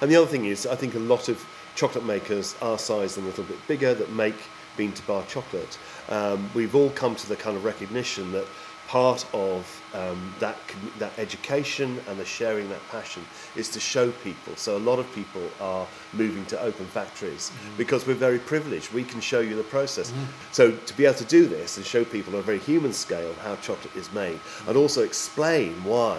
And 0.00 0.10
the 0.10 0.16
other 0.16 0.26
thing 0.26 0.46
is, 0.46 0.66
I 0.66 0.74
think 0.74 0.94
a 0.94 0.98
lot 0.98 1.28
of 1.28 1.44
chocolate 1.74 2.04
makers 2.04 2.54
our 2.62 2.78
size 2.78 3.16
and 3.18 3.26
a 3.26 3.28
little 3.28 3.44
bit 3.44 3.58
bigger 3.68 3.92
that 3.94 4.10
make 4.12 4.36
bean 4.76 4.92
to 4.92 5.02
bar 5.02 5.22
chocolate, 5.28 5.78
um, 6.08 6.48
we've 6.54 6.74
all 6.74 6.90
come 6.90 7.14
to 7.16 7.28
the 7.28 7.36
kind 7.36 7.56
of 7.56 7.64
recognition 7.64 8.32
that 8.32 8.46
part 8.88 9.26
of 9.32 9.82
um, 9.94 10.34
that 10.40 10.56
that 10.98 11.18
education 11.18 12.00
and 12.08 12.18
the 12.18 12.24
sharing 12.24 12.68
that 12.68 12.80
passion 12.90 13.24
is 13.56 13.68
to 13.70 13.80
show 13.80 14.10
people. 14.10 14.54
So 14.56 14.76
a 14.76 14.84
lot 14.90 14.98
of 14.98 15.12
people 15.14 15.42
are 15.60 15.86
moving 16.12 16.44
to 16.46 16.60
open 16.60 16.86
factories 16.86 17.50
because 17.76 18.06
we're 18.06 18.14
very 18.14 18.38
privileged. 18.38 18.92
We 18.92 19.04
can 19.04 19.20
show 19.20 19.40
you 19.40 19.56
the 19.56 19.62
process. 19.62 20.12
So 20.52 20.72
to 20.72 20.96
be 20.96 21.06
able 21.06 21.18
to 21.18 21.24
do 21.24 21.46
this 21.46 21.76
and 21.76 21.86
show 21.86 22.04
people 22.04 22.34
on 22.34 22.40
a 22.40 22.42
very 22.42 22.58
human 22.58 22.92
scale 22.92 23.34
how 23.42 23.56
chocolate 23.56 23.96
is 23.96 24.12
made, 24.12 24.40
and 24.66 24.76
also 24.76 25.02
explain 25.02 25.72
why 25.84 26.18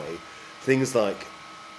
things 0.62 0.96
like 0.96 1.28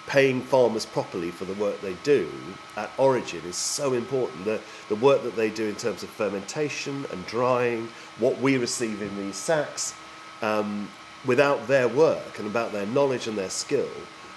paying 0.06 0.40
farmers 0.40 0.86
properly 0.86 1.32
for 1.32 1.46
the 1.46 1.54
work 1.54 1.80
they 1.80 1.94
do 2.04 2.30
at 2.76 2.90
origin 2.96 3.42
is 3.44 3.56
so 3.56 3.92
important. 3.92 4.44
The, 4.44 4.60
the 4.88 4.94
work 4.94 5.24
that 5.24 5.34
they 5.34 5.50
do 5.50 5.66
in 5.66 5.74
terms 5.74 6.04
of 6.04 6.08
fermentation 6.10 7.04
and 7.10 7.26
drying, 7.26 7.88
what 8.20 8.40
we 8.40 8.56
receive 8.56 9.02
in 9.02 9.16
these 9.16 9.34
sacks, 9.34 9.94
um, 10.42 10.88
without 11.24 11.66
their 11.66 11.88
work 11.88 12.38
and 12.38 12.46
about 12.46 12.72
their 12.72 12.86
knowledge 12.86 13.26
and 13.26 13.36
their 13.36 13.50
skill, 13.50 13.88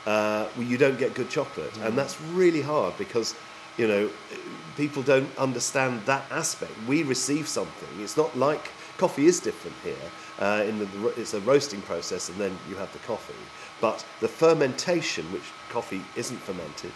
uh, 0.06 0.48
you 0.58 0.78
don't 0.78 0.98
get 0.98 1.14
good 1.14 1.30
chocolate. 1.30 1.76
And 1.78 1.98
that's 1.98 2.20
really 2.22 2.62
hard 2.62 2.98
because, 2.98 3.36
you 3.78 3.88
know, 3.88 4.10
people 4.76 5.04
don't 5.04 5.30
understand 5.38 6.02
that 6.06 6.24
aspect. 6.32 6.72
We 6.88 7.04
receive 7.04 7.48
something. 7.48 7.90
It's 8.02 8.18
not 8.18 8.38
like 8.38 8.72
coffee 8.98 9.26
is 9.26 9.40
different 9.40 9.76
here. 9.84 9.96
Uh, 10.40 10.64
in 10.66 10.80
the, 10.80 11.08
it's 11.18 11.34
a 11.34 11.40
roasting 11.42 11.82
process, 11.82 12.30
and 12.30 12.38
then 12.38 12.58
you 12.70 12.76
have 12.76 12.92
the 12.94 13.00
coffee. 13.00 13.34
But 13.82 14.06
the 14.22 14.28
fermentation, 14.28 15.26
which 15.34 15.44
coffee 15.70 16.02
isn't 16.16 16.38
fermented, 16.38 16.92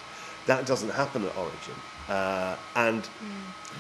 that 0.46 0.66
doesn't 0.66 0.92
happen 0.92 1.26
at 1.26 1.36
origin. 1.38 1.76
Uh, 2.10 2.56
and 2.76 3.08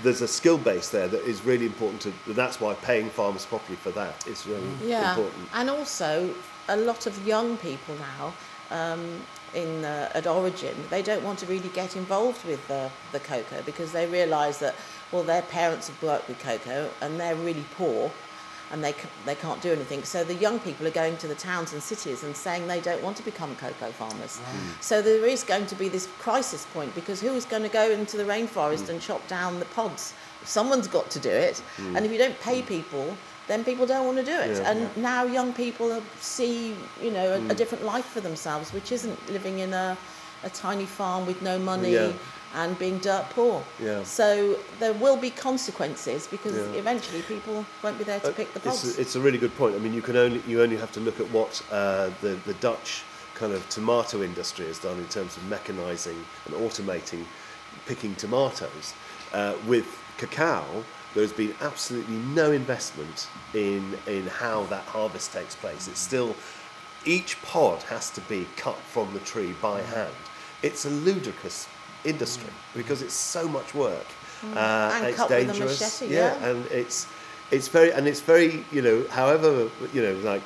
there's 0.01 0.21
a 0.21 0.27
skill 0.27 0.57
base 0.57 0.89
there 0.89 1.07
that 1.07 1.23
is 1.23 1.43
really 1.45 1.65
important 1.65 2.01
to. 2.01 2.33
That's 2.33 2.59
why 2.59 2.73
paying 2.75 3.09
farmers 3.09 3.45
properly 3.45 3.75
for 3.75 3.91
that 3.91 4.25
is 4.27 4.47
really 4.47 4.67
yeah 4.83 5.09
important. 5.09 5.49
and 5.53 5.69
also 5.69 6.33
a 6.69 6.77
lot 6.77 7.05
of 7.05 7.27
young 7.27 7.57
people 7.57 7.95
now 7.95 8.33
um, 8.71 9.21
in 9.53 9.83
uh, 9.85 10.09
at 10.13 10.25
origin 10.25 10.75
they 10.89 11.01
don't 11.01 11.23
want 11.23 11.37
to 11.39 11.45
really 11.45 11.69
get 11.69 11.95
involved 11.95 12.43
with 12.45 12.65
the, 12.67 12.89
the 13.11 13.19
cocoa 13.19 13.61
because 13.63 13.91
they 13.91 14.07
realize 14.07 14.59
that 14.59 14.73
well 15.11 15.23
their 15.23 15.41
parents 15.43 15.87
have 15.89 16.01
worked 16.01 16.27
with 16.27 16.39
cocoa 16.39 16.89
and 17.01 17.19
they're 17.19 17.35
really 17.35 17.65
poor 17.75 18.11
and 18.71 18.83
they, 18.83 18.93
they 19.25 19.35
can't 19.35 19.61
do 19.61 19.71
anything. 19.71 20.03
So 20.03 20.23
the 20.23 20.33
young 20.35 20.59
people 20.59 20.87
are 20.87 20.91
going 20.91 21.17
to 21.17 21.27
the 21.27 21.35
towns 21.35 21.73
and 21.73 21.81
cities 21.81 22.23
and 22.23 22.35
saying 22.35 22.67
they 22.67 22.81
don't 22.81 23.03
want 23.03 23.17
to 23.17 23.23
become 23.23 23.55
cocoa 23.55 23.91
farmers. 23.91 24.37
Hmm. 24.37 24.81
So 24.81 25.01
there 25.01 25.25
is 25.25 25.43
going 25.43 25.67
to 25.67 25.75
be 25.75 25.89
this 25.89 26.07
crisis 26.19 26.65
point 26.73 26.93
because 26.95 27.21
who 27.21 27.33
is 27.33 27.45
going 27.45 27.63
to 27.63 27.69
go 27.69 27.89
into 27.91 28.17
the 28.17 28.23
rainforest 28.23 28.89
and 28.89 28.99
chop 29.01 29.27
down 29.27 29.59
the 29.59 29.65
pods? 29.65 30.13
Someone's 30.43 30.87
got 30.87 31.09
to 31.11 31.19
do 31.19 31.29
it. 31.29 31.59
Hmm. 31.77 31.95
And 31.95 32.05
if 32.05 32.11
you 32.11 32.17
don't 32.17 32.39
pay 32.39 32.61
hmm. 32.61 32.67
people, 32.67 33.17
then 33.47 33.63
people 33.63 33.85
don't 33.85 34.05
want 34.05 34.17
to 34.17 34.25
do 34.25 34.39
it. 34.39 34.57
Yeah. 34.57 34.71
and 34.71 34.97
now 34.97 35.25
young 35.25 35.53
people 35.53 36.01
see, 36.19 36.75
you 37.01 37.11
know, 37.11 37.33
a, 37.33 37.51
a 37.51 37.53
different 37.55 37.83
life 37.83 38.05
for 38.05 38.21
themselves, 38.21 38.71
which 38.71 38.91
isn't 38.91 39.31
living 39.31 39.59
in 39.59 39.73
a, 39.73 39.97
a 40.43 40.49
tiny 40.49 40.85
farm 40.85 41.25
with 41.25 41.41
no 41.41 41.59
money 41.59 41.93
Yeah. 41.93 42.13
And 42.55 42.77
being 42.77 42.99
dirt 42.99 43.25
poor. 43.31 43.63
Yeah. 43.81 44.03
So 44.03 44.57
there 44.79 44.93
will 44.93 45.17
be 45.17 45.29
consequences 45.31 46.27
because 46.27 46.55
Yeah. 46.55 46.79
eventually 46.79 47.21
people 47.23 47.65
won't 47.81 47.97
be 47.97 48.03
there 48.03 48.19
to 48.19 48.31
pick 48.31 48.53
the 48.53 48.59
Uh, 48.59 48.71
It's 48.71 48.81
pods. 48.83 48.97
a, 48.97 49.01
it's 49.01 49.15
a 49.15 49.19
really 49.19 49.37
good 49.39 49.55
point. 49.57 49.75
I 49.75 49.79
mean, 49.79 49.93
you 49.93 50.01
can 50.01 50.15
only 50.17 50.41
you 50.47 50.61
only 50.61 50.77
have 50.77 50.91
to 50.93 50.99
look 50.99 51.19
at 51.19 51.29
what 51.31 51.61
uh, 51.71 52.09
the 52.21 52.37
the 52.45 52.53
Dutch 52.55 53.03
kind 53.35 53.53
of 53.53 53.67
tomato 53.69 54.21
industry 54.21 54.67
has 54.67 54.77
done 54.77 54.97
in 54.99 55.07
terms 55.07 55.35
of 55.37 55.43
mechanising 55.49 56.25
and 56.45 56.53
automating 56.55 57.25
picking 57.87 58.15
tomatoes. 58.15 58.93
Uh, 59.33 59.53
with 59.65 59.87
cacao, 60.17 60.63
there's 61.15 61.33
been 61.33 61.55
absolutely 61.61 62.15
no 62.15 62.51
investment 62.51 63.27
in 63.53 63.97
in 64.05 64.27
how 64.27 64.63
that 64.65 64.83
harvest 64.85 65.33
takes 65.33 65.55
place. 65.55 65.87
It's 65.87 65.99
still 65.99 66.35
each 67.05 67.41
pod 67.41 67.81
has 67.83 68.09
to 68.11 68.21
be 68.21 68.47
cut 68.55 68.77
from 68.93 69.11
the 69.13 69.19
tree 69.19 69.53
by 69.61 69.81
hand. 69.81 70.13
It's 70.61 70.85
a 70.85 70.89
ludicrous 70.89 71.67
industry 72.05 72.49
because 72.75 73.01
it's 73.01 73.13
so 73.13 73.47
much 73.47 73.73
work. 73.73 74.05
Uh, 74.43 74.45
Mm. 74.45 74.91
And 74.91 75.07
it's 75.07 75.17
cut 75.17 75.29
with 75.29 75.39
a 75.39 75.45
dangerous. 75.45 75.81
machete, 75.81 76.13
yeah. 76.13 76.45
and 76.45 76.65
it's 76.65 77.07
it's 77.51 77.69
very 77.69 77.93
and 77.93 78.07
it's 78.07 78.19
very 78.19 78.65
you 78.71 78.81
know 78.81 79.05
however 79.09 79.69
you 79.93 80.01
know 80.01 80.13
like 80.15 80.43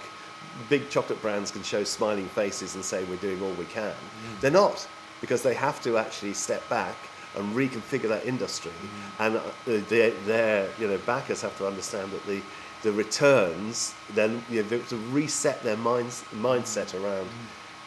big 0.69 0.89
chocolate 0.89 1.21
brands 1.21 1.49
can 1.51 1.63
show 1.63 1.83
smiling 1.83 2.27
faces 2.27 2.75
and 2.75 2.83
say 2.83 3.03
we're 3.05 3.15
doing 3.17 3.41
all 3.41 3.53
we 3.53 3.65
can 3.65 3.93
they're 4.41 4.51
not 4.51 4.87
because 5.21 5.41
they 5.41 5.53
have 5.53 5.81
to 5.81 5.97
actually 5.97 6.33
step 6.33 6.67
back 6.69 6.95
and 7.35 7.55
reconfigure 7.55 8.09
that 8.09 8.25
industry 8.25 8.71
and 9.19 9.37
uh, 9.37 9.41
their, 9.65 10.11
their 10.25 10.69
you 10.79 10.87
know 10.87 10.97
backers 11.05 11.41
have 11.41 11.57
to 11.57 11.65
understand 11.65 12.11
that 12.11 12.25
the 12.27 12.41
the 12.83 12.91
returns 12.91 13.93
then 14.13 14.43
you 14.49 14.61
know, 14.61 14.69
they 14.69 14.77
have 14.77 14.89
to 14.89 14.97
reset 15.11 15.61
their 15.63 15.77
minds 15.77 16.23
mindset 16.33 16.93
around 17.01 17.27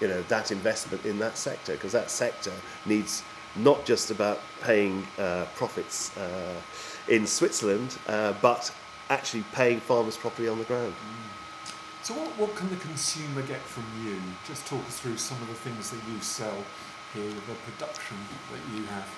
you 0.01 0.09
know 0.09 0.23
that 0.23 0.51
investment 0.51 1.05
in 1.05 1.19
that 1.19 1.37
sector 1.37 1.73
because 1.75 1.93
that 1.93 2.11
sector 2.11 2.53
needs 2.87 3.23
not 3.57 3.85
just 3.85 4.11
about 4.11 4.41
paying 4.63 5.07
uh, 5.19 5.47
profits 5.57 6.17
uh, 6.17 6.55
in 7.09 7.27
Switzerland, 7.27 7.99
uh, 8.09 8.35
but 8.41 8.73
actually 9.09 9.45
paying 9.53 9.81
farmers 9.81 10.17
properly 10.17 10.49
on 10.49 10.59
the 10.59 10.65
ground. 10.65 10.95
So 12.03 12.15
what, 12.15 12.31
what 12.39 12.57
can 12.57 12.71
the 12.71 12.77
consumer 12.77 13.43
get 13.43 13.61
from 13.61 13.85
you? 14.05 14.17
Just 14.47 14.67
talk 14.67 14.81
us 14.87 15.01
through 15.01 15.19
some 15.19 15.41
of 15.43 15.49
the 15.49 15.55
things 15.55 15.91
that 15.91 16.01
you 16.11 16.21
sell 16.21 16.65
here, 17.13 17.31
the 17.31 17.55
production 17.71 18.17
that 18.53 18.77
you 18.77 18.85
have. 18.85 19.09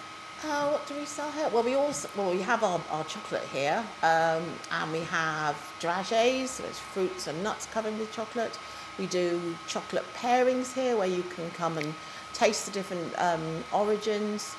Uh, 0.44 0.70
what 0.70 0.84
do 0.88 0.94
we 0.94 1.04
sell 1.04 1.30
here? 1.30 1.48
Well, 1.52 1.62
we 1.62 1.74
also 1.74 2.08
well 2.16 2.32
we 2.32 2.40
have 2.40 2.64
our, 2.64 2.80
our 2.90 3.04
chocolate 3.04 3.44
here, 3.52 3.84
um, 4.02 4.42
and 4.72 4.90
we 4.90 5.00
have 5.00 5.54
dragées, 5.80 6.48
so 6.48 6.64
it's 6.64 6.80
fruits 6.80 7.28
and 7.28 7.40
nuts 7.44 7.66
covered 7.66 7.96
with 7.96 8.10
chocolate. 8.12 8.58
We 8.98 9.06
do 9.06 9.54
chocolate 9.68 10.04
pairings 10.16 10.74
here, 10.74 10.96
where 10.96 11.06
you 11.06 11.22
can 11.22 11.48
come 11.52 11.78
and 11.78 11.94
taste 12.34 12.66
the 12.66 12.72
different 12.72 13.12
um, 13.18 13.64
origins. 13.72 14.54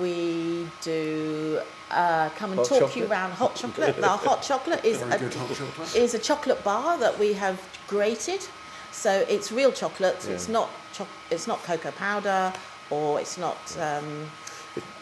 We 0.00 0.66
do 0.80 1.60
uh, 1.90 2.30
come 2.30 2.52
and 2.52 2.58
Hot 2.60 2.68
talk 2.68 2.96
you 2.96 3.06
around 3.06 3.32
hot 3.32 3.54
chocolate. 3.54 4.02
Our 4.02 4.18
hot 4.28 4.42
chocolate 4.42 4.84
is 4.84 4.98
Very 4.98 5.12
a, 5.12 5.18
good 5.18 5.34
hot 5.34 5.54
chocolate. 5.56 5.94
is 5.96 6.14
a 6.14 6.18
chocolate 6.18 6.62
bar 6.64 6.98
that 6.98 7.18
we 7.18 7.34
have 7.34 7.60
grated. 7.86 8.46
So 8.92 9.24
it's 9.28 9.52
real 9.52 9.72
chocolate. 9.72 10.26
It's 10.28 10.46
Yeah. 10.48 10.52
not 10.54 10.70
choc- 10.92 11.08
it's 11.30 11.46
not 11.46 11.62
cocoa 11.64 11.90
powder 11.92 12.52
or 12.90 13.20
it's 13.20 13.36
not. 13.36 13.58
Um, 13.78 14.30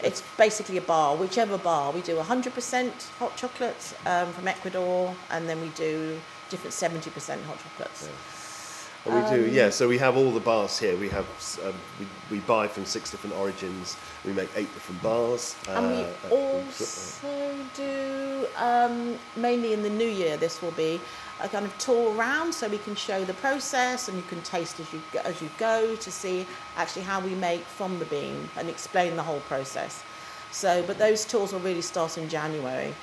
it's 0.03 0.23
basically 0.37 0.77
a 0.77 0.81
bar, 0.81 1.15
whichever 1.15 1.57
bar. 1.57 1.91
We 1.91 2.01
do 2.01 2.15
100% 2.17 2.91
hot 3.19 3.35
chocolate 3.37 3.93
um, 4.05 4.33
from 4.33 4.47
Ecuador, 4.47 5.15
and 5.29 5.47
then 5.47 5.61
we 5.61 5.67
do 5.69 6.19
different 6.49 6.73
70% 6.73 7.43
hot 7.43 7.57
chocolates. 7.63 8.09
And 9.07 9.23
we 9.23 9.37
do, 9.37 9.51
yeah. 9.51 9.69
So 9.69 9.87
we 9.87 9.97
have 9.97 10.17
all 10.17 10.31
the 10.31 10.39
bars 10.39 10.77
here. 10.79 10.95
We 10.97 11.09
have 11.09 11.25
um, 11.65 11.73
we, 11.99 12.07
we 12.31 12.39
buy 12.41 12.67
from 12.67 12.85
six 12.85 13.11
different 13.11 13.35
origins. 13.35 13.97
We 14.25 14.33
make 14.33 14.49
eight 14.55 14.73
different 14.73 15.01
bars. 15.01 15.55
And 15.69 15.89
we 15.89 16.03
uh, 16.03 16.07
uh, 16.31 16.35
also 16.35 17.27
do, 17.75 18.47
um, 18.57 19.17
mainly 19.35 19.73
in 19.73 19.83
the 19.83 19.89
new 19.89 20.07
year, 20.07 20.37
this 20.37 20.61
will 20.61 20.71
be 20.71 20.99
a 21.41 21.47
kind 21.47 21.65
of 21.65 21.77
tour 21.77 22.15
around 22.15 22.53
so 22.53 22.67
we 22.67 22.79
can 22.79 22.95
show 22.95 23.23
the 23.23 23.33
process 23.35 24.07
and 24.07 24.17
you 24.17 24.23
can 24.23 24.41
taste 24.41 24.79
as 24.79 24.91
you, 24.91 25.01
go- 25.11 25.21
as 25.23 25.41
you 25.41 25.49
go 25.59 25.95
to 25.95 26.11
see 26.11 26.45
actually 26.77 27.03
how 27.03 27.19
we 27.19 27.35
make 27.35 27.61
from 27.61 27.99
the 27.99 28.05
bean 28.05 28.49
and 28.57 28.69
explain 28.69 29.15
the 29.15 29.23
whole 29.23 29.39
process. 29.41 30.03
So, 30.51 30.83
but 30.87 30.97
those 30.97 31.25
tours 31.25 31.53
will 31.53 31.59
really 31.59 31.81
start 31.81 32.17
in 32.17 32.27
January 32.29 32.93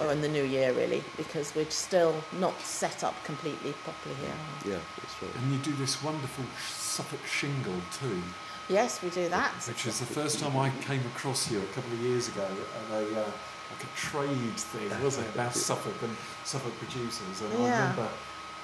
or 0.00 0.10
in 0.12 0.20
the 0.20 0.28
new 0.28 0.42
year, 0.44 0.72
really, 0.72 1.02
because 1.16 1.54
we're 1.54 1.68
still 1.70 2.14
not 2.40 2.58
set 2.60 3.04
up 3.04 3.14
completely 3.24 3.72
properly 3.84 4.14
here. 4.16 4.72
yeah, 4.74 4.78
that's 5.00 5.22
right. 5.22 5.34
And 5.42 5.52
you 5.52 5.58
do 5.58 5.72
this 5.74 6.02
wonderful 6.02 6.44
Suffolk 6.68 7.24
shingle 7.26 7.74
too, 8.00 8.22
Yes, 8.68 9.02
we 9.02 9.10
do 9.10 9.28
that. 9.28 9.52
which 9.68 9.86
is 9.86 9.98
the 9.98 10.06
first 10.06 10.38
time 10.38 10.56
I 10.56 10.70
came 10.86 11.00
across 11.14 11.50
you 11.50 11.58
a 11.58 11.66
couple 11.74 11.92
of 11.92 11.98
years 12.00 12.28
ago 12.28 12.46
at 12.46 12.96
a 13.02 13.20
uh, 13.20 13.24
like 13.70 13.84
a 13.84 13.96
trade 13.96 14.56
thing, 14.56 15.02
wasn't 15.02 15.26
it, 15.26 15.34
about 15.34 15.54
Suffolk 15.68 15.94
and 16.02 16.14
Suffolk 16.44 16.72
producers? 16.78 17.40
And 17.42 17.52
I 17.54 17.56
remember 17.56 18.08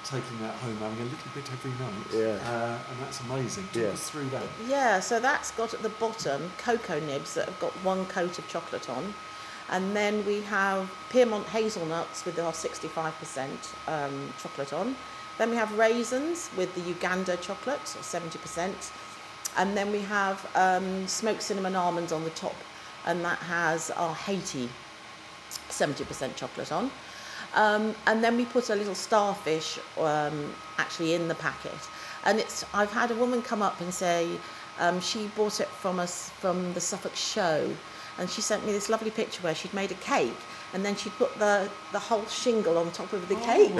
taking 0.05 0.39
that 0.41 0.53
home, 0.55 0.77
having 0.77 0.99
a 1.01 1.03
little 1.03 1.31
bit 1.35 1.49
every 1.51 1.71
night. 1.71 2.07
Yeah. 2.13 2.49
Uh, 2.49 2.77
and 2.89 2.99
that's 3.01 3.19
amazing. 3.21 3.65
Talk 3.73 3.75
Yeah. 3.83 3.89
us 3.89 4.09
through 4.09 4.29
that. 4.29 4.43
Yeah, 4.67 4.99
so 5.01 5.19
that's 5.19 5.51
got 5.51 5.73
at 5.73 5.81
the 5.83 5.89
bottom 5.89 6.51
cocoa 6.59 6.99
nibs 7.01 7.33
that 7.33 7.45
have 7.45 7.59
got 7.59 7.71
one 7.83 8.05
coat 8.05 8.39
of 8.39 8.47
chocolate 8.47 8.89
on. 8.89 9.13
And 9.71 9.95
then 9.95 10.25
we 10.25 10.41
have 10.41 10.89
Piedmont 11.09 11.45
hazelnuts 11.47 12.25
with 12.25 12.39
our 12.39 12.51
65% 12.51 13.47
um, 13.87 14.33
chocolate 14.41 14.73
on. 14.73 14.95
Then 15.37 15.51
we 15.51 15.55
have 15.55 15.77
raisins 15.77 16.49
with 16.57 16.73
the 16.75 16.81
Uganda 16.81 17.37
chocolate, 17.37 17.87
so 17.87 17.99
70%. 17.99 18.73
And 19.57 19.77
then 19.77 19.91
we 19.91 20.01
have 20.01 20.45
um, 20.55 21.07
smoked 21.07 21.41
cinnamon 21.41 21.75
almonds 21.75 22.11
on 22.11 22.23
the 22.23 22.29
top, 22.31 22.55
and 23.05 23.23
that 23.23 23.39
has 23.39 23.91
our 23.91 24.13
Haiti 24.15 24.69
70% 25.69 26.35
chocolate 26.35 26.71
on. 26.71 26.91
Um, 27.55 27.95
and 28.05 28.23
then 28.23 28.37
we 28.37 28.45
put 28.45 28.69
a 28.69 28.75
little 28.75 28.95
starfish 28.95 29.79
um, 29.97 30.53
actually 30.77 31.13
in 31.13 31.27
the 31.27 31.35
packet. 31.35 31.79
And 32.25 32.39
it's 32.39 32.65
I've 32.73 32.91
had 32.91 33.11
a 33.11 33.15
woman 33.15 33.41
come 33.41 33.61
up 33.61 33.79
and 33.81 33.93
say 33.93 34.29
um, 34.79 34.99
she 35.01 35.27
bought 35.35 35.59
it 35.59 35.67
from 35.67 35.99
us 35.99 36.29
from 36.39 36.73
the 36.73 36.81
Suffolk 36.81 37.15
show, 37.15 37.69
and 38.19 38.29
she 38.29 38.41
sent 38.41 38.65
me 38.65 38.71
this 38.71 38.89
lovely 38.89 39.11
picture 39.11 39.41
where 39.41 39.55
she'd 39.55 39.73
made 39.73 39.91
a 39.91 39.95
cake 39.95 40.35
and 40.73 40.85
then 40.85 40.95
she'd 40.95 41.13
put 41.17 41.37
the, 41.39 41.67
the 41.91 41.99
whole 41.99 42.25
shingle 42.27 42.77
on 42.77 42.91
top 42.91 43.11
of 43.13 43.27
the 43.27 43.35
cake. 43.35 43.71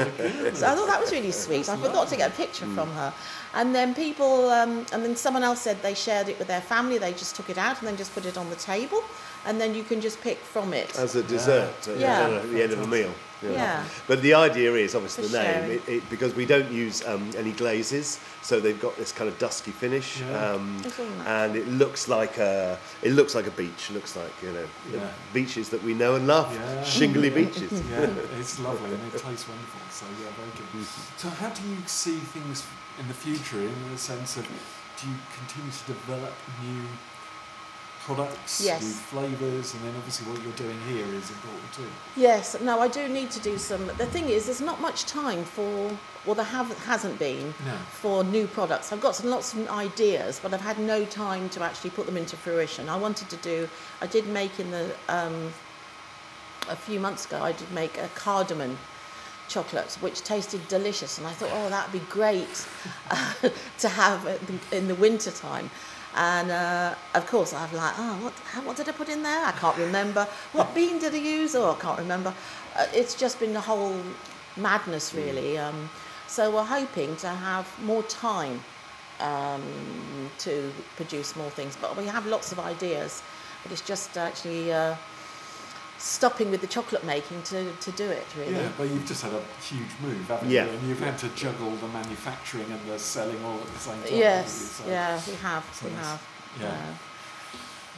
so 0.56 0.66
I 0.68 0.74
thought 0.76 0.88
that 0.88 1.00
was 1.00 1.12
really 1.12 1.32
sweet. 1.32 1.70
I 1.70 1.78
forgot 1.78 2.08
to 2.08 2.18
get 2.18 2.32
a 2.32 2.34
picture 2.34 2.66
from 2.68 2.92
her. 2.94 3.14
And 3.54 3.76
then 3.76 3.94
people, 3.94 4.50
um, 4.50 4.86
and 4.92 5.04
then 5.04 5.16
someone 5.16 5.44
else 5.44 5.62
said 5.62 5.82
they 5.84 5.94
shared 5.94 6.30
it 6.30 6.40
with 6.40 6.48
their 6.48 6.62
family. 6.62 6.98
They 6.98 7.12
just 7.12 7.36
took 7.36 7.50
it 7.50 7.58
out 7.58 7.80
and 7.80 7.88
then 7.88 7.98
just 7.98 8.14
put 8.14 8.26
it 8.26 8.38
on 8.38 8.50
the 8.50 8.56
table, 8.56 9.04
and 9.46 9.60
then 9.60 9.74
you 9.76 9.84
can 9.84 10.02
just 10.02 10.20
pick 10.22 10.38
from 10.38 10.74
it. 10.74 10.98
As 10.98 11.16
a 11.16 11.24
dessert 11.24 11.74
Yeah. 11.98 12.30
at 12.44 12.50
the 12.52 12.64
end 12.64 12.74
of 12.74 12.82
a 12.82 12.88
meal. 12.88 13.14
you 13.42 13.50
know. 13.50 13.56
Yeah. 13.56 13.84
But 14.06 14.22
the 14.22 14.34
idea 14.34 14.74
is 14.76 14.96
obviously 14.96 15.24
For 15.24 15.30
the 15.32 15.44
name, 15.44 15.72
it, 15.72 15.88
it, 15.88 16.10
because 16.10 16.36
we 16.36 16.46
don't 16.46 16.70
use 16.72 17.08
um, 17.08 17.32
any 17.38 17.54
glazes, 17.54 18.20
so 18.42 18.60
they've 18.60 18.82
got 18.82 18.98
this 18.98 19.14
kind 19.14 19.30
of 19.30 19.40
dusky 19.40 19.72
finish, 19.72 20.20
Yeah. 20.20 20.52
um, 20.56 20.82
It's 20.84 21.00
all 21.00 21.06
natural. 21.06 21.28
and 21.36 21.56
it 21.56 21.68
looks 21.70 22.10
like 22.10 22.38
a 22.38 22.78
it 23.02 23.14
looks 23.14 23.36
like 23.36 23.48
a 23.48 23.52
beach. 23.52 23.90
It 23.90 23.94
looks 23.94 24.16
like 24.18 24.34
you 24.44 24.52
know 24.52 24.68
the 24.92 25.00
beaches 25.34 25.70
that 25.70 25.82
we 25.84 25.94
know 25.94 26.16
and 26.16 26.28
love, 26.28 26.54
Yeah. 26.54 26.84
shingly 26.84 27.30
beaches. 27.30 27.72
Yeah, 27.92 28.10
it's 28.40 28.60
lovely 28.60 28.92
and 28.92 29.04
it 29.14 29.18
tastes 29.24 29.48
wonderful. 29.48 29.82
So 29.90 30.06
yeah, 30.22 30.32
very 30.36 30.52
good. 30.60 30.86
So 31.18 31.30
how 31.30 31.50
do 31.50 31.62
you 31.64 31.78
see 31.88 32.18
things 32.36 32.66
in 33.00 33.08
the 33.08 33.14
future 33.26 33.62
in 33.62 33.74
the 33.92 33.98
sense 33.98 34.36
of 34.36 34.44
do 35.00 35.08
you 35.08 35.16
continue 35.40 35.72
to 35.72 35.86
develop 35.94 36.34
new 36.62 36.84
products, 38.06 38.62
Yes. 38.62 38.82
new 38.82 38.90
flavours, 38.90 39.74
and 39.74 39.84
then 39.84 39.94
obviously 39.98 40.32
what 40.32 40.42
you're 40.42 40.54
doing 40.54 40.80
here 40.88 41.06
is 41.06 41.30
important 41.30 41.74
too. 41.74 41.88
Yes, 42.16 42.56
no, 42.62 42.80
I 42.80 42.88
do 42.88 43.08
need 43.08 43.30
to 43.32 43.40
do 43.40 43.58
some. 43.58 43.88
The 43.88 44.06
thing 44.06 44.30
is, 44.30 44.46
there's 44.46 44.62
not 44.62 44.80
much 44.82 45.06
time 45.06 45.44
for, 45.44 45.96
well, 46.26 46.36
there 46.36 46.46
have, 46.46 46.76
hasn't 46.86 47.20
been 47.20 47.54
No. 47.66 47.76
for 47.92 48.24
new 48.24 48.48
products. 48.48 48.92
I've 48.92 49.02
got 49.02 49.16
some, 49.16 49.30
lots 49.30 49.54
of 49.54 49.68
ideas, 49.70 50.40
but 50.42 50.54
I've 50.54 50.62
had 50.62 50.80
no 50.80 51.06
time 51.06 51.50
to 51.50 51.64
actually 51.64 51.92
put 51.92 52.06
them 52.06 52.18
into 52.18 52.36
fruition. 52.38 52.90
I 52.90 52.96
wanted 52.98 53.30
to 53.30 53.38
do, 53.38 53.70
I 54.02 54.08
did 54.08 54.28
make 54.28 54.60
in 54.60 54.72
the, 54.72 54.92
um, 55.08 55.52
a 56.70 56.76
few 56.76 57.00
months 57.00 57.26
ago, 57.26 57.42
I 57.42 57.52
did 57.52 57.72
make 57.72 57.98
a 57.98 58.08
cardamom 58.16 58.78
chocolate, 59.48 59.98
which 60.00 60.22
tasted 60.24 60.66
delicious, 60.68 61.18
and 61.18 61.26
I 61.26 61.32
thought, 61.32 61.50
oh, 61.52 61.70
that'd 61.70 61.92
be 61.92 62.06
great 62.10 62.68
uh, 63.10 63.34
to 63.80 63.90
have 63.90 64.26
in 64.72 64.88
the 64.88 64.96
winter 64.96 65.32
time. 65.32 65.70
And 66.16 66.52
uh, 66.52 66.96
of 67.14 67.28
course, 67.28 67.54
I'm 67.54 67.72
like, 67.74 67.94
oh, 67.98 68.18
what, 68.24 68.34
how, 68.52 68.62
what 68.62 68.78
did 68.78 68.90
I 68.90 68.92
put 68.92 69.10
in 69.10 69.24
there? 69.24 69.46
I 69.46 69.52
can't 69.52 69.78
remember. 69.78 70.28
What 70.54 70.74
bean 70.76 71.00
did 71.00 71.14
I 71.14 71.18
use? 71.18 71.56
Oh, 71.56 71.72
I 71.72 71.82
can't 71.82 72.00
remember. 72.00 72.34
Uh, 72.76 72.88
it's 72.94 73.16
just 73.16 73.40
been 73.40 73.54
the 73.54 73.62
whole 73.62 73.96
madness, 74.58 75.14
really. 75.14 75.58
Um, 75.58 75.90
so 76.28 76.52
we're 76.52 76.64
hoping 76.64 77.16
to 77.18 77.30
have 77.30 77.68
more 77.84 78.04
time 78.04 78.64
um, 79.20 79.62
to 80.40 80.72
produce 80.96 81.36
more 81.36 81.50
things. 81.52 81.78
But 81.80 81.98
we 81.98 82.06
have 82.06 82.26
lots 82.26 82.52
of 82.52 82.60
ideas, 82.60 83.22
but 83.64 83.72
it's 83.72 83.82
just 83.82 84.18
actually 84.18 84.72
uh, 84.72 84.96
stopping 86.00 86.50
with 86.50 86.62
the 86.62 86.68
chocolate 86.68 87.04
making 87.04 87.42
to, 87.44 87.72
to 87.74 87.92
do 87.92 88.06
it, 88.10 88.26
really. 88.38 88.54
Yeah, 88.54 88.70
but 88.78 88.90
you've 88.90 89.06
just 89.06 89.22
had 89.22 89.34
a 89.34 89.42
huge 89.62 89.90
move, 90.02 90.28
haven't 90.28 90.50
Yeah. 90.50 90.66
you? 90.66 90.72
And 90.72 90.88
you've 90.88 91.00
had 91.00 91.18
to 91.20 91.28
juggle 91.30 91.72
the 91.72 91.88
manufacturing 91.90 92.66
and 92.72 92.80
the 92.90 92.98
selling 92.98 93.44
all 93.44 93.60
at 93.60 93.68
the 93.68 93.80
same 93.80 94.02
time. 94.04 94.14
Yes. 94.14 94.52
So- 94.52 94.88
yeah, 94.88 95.20
we 95.28 95.34
have, 95.36 95.66
so 95.74 95.86
we 95.88 95.94
have. 95.94 96.22
yeah. 96.62 96.68
uh, 96.68 96.94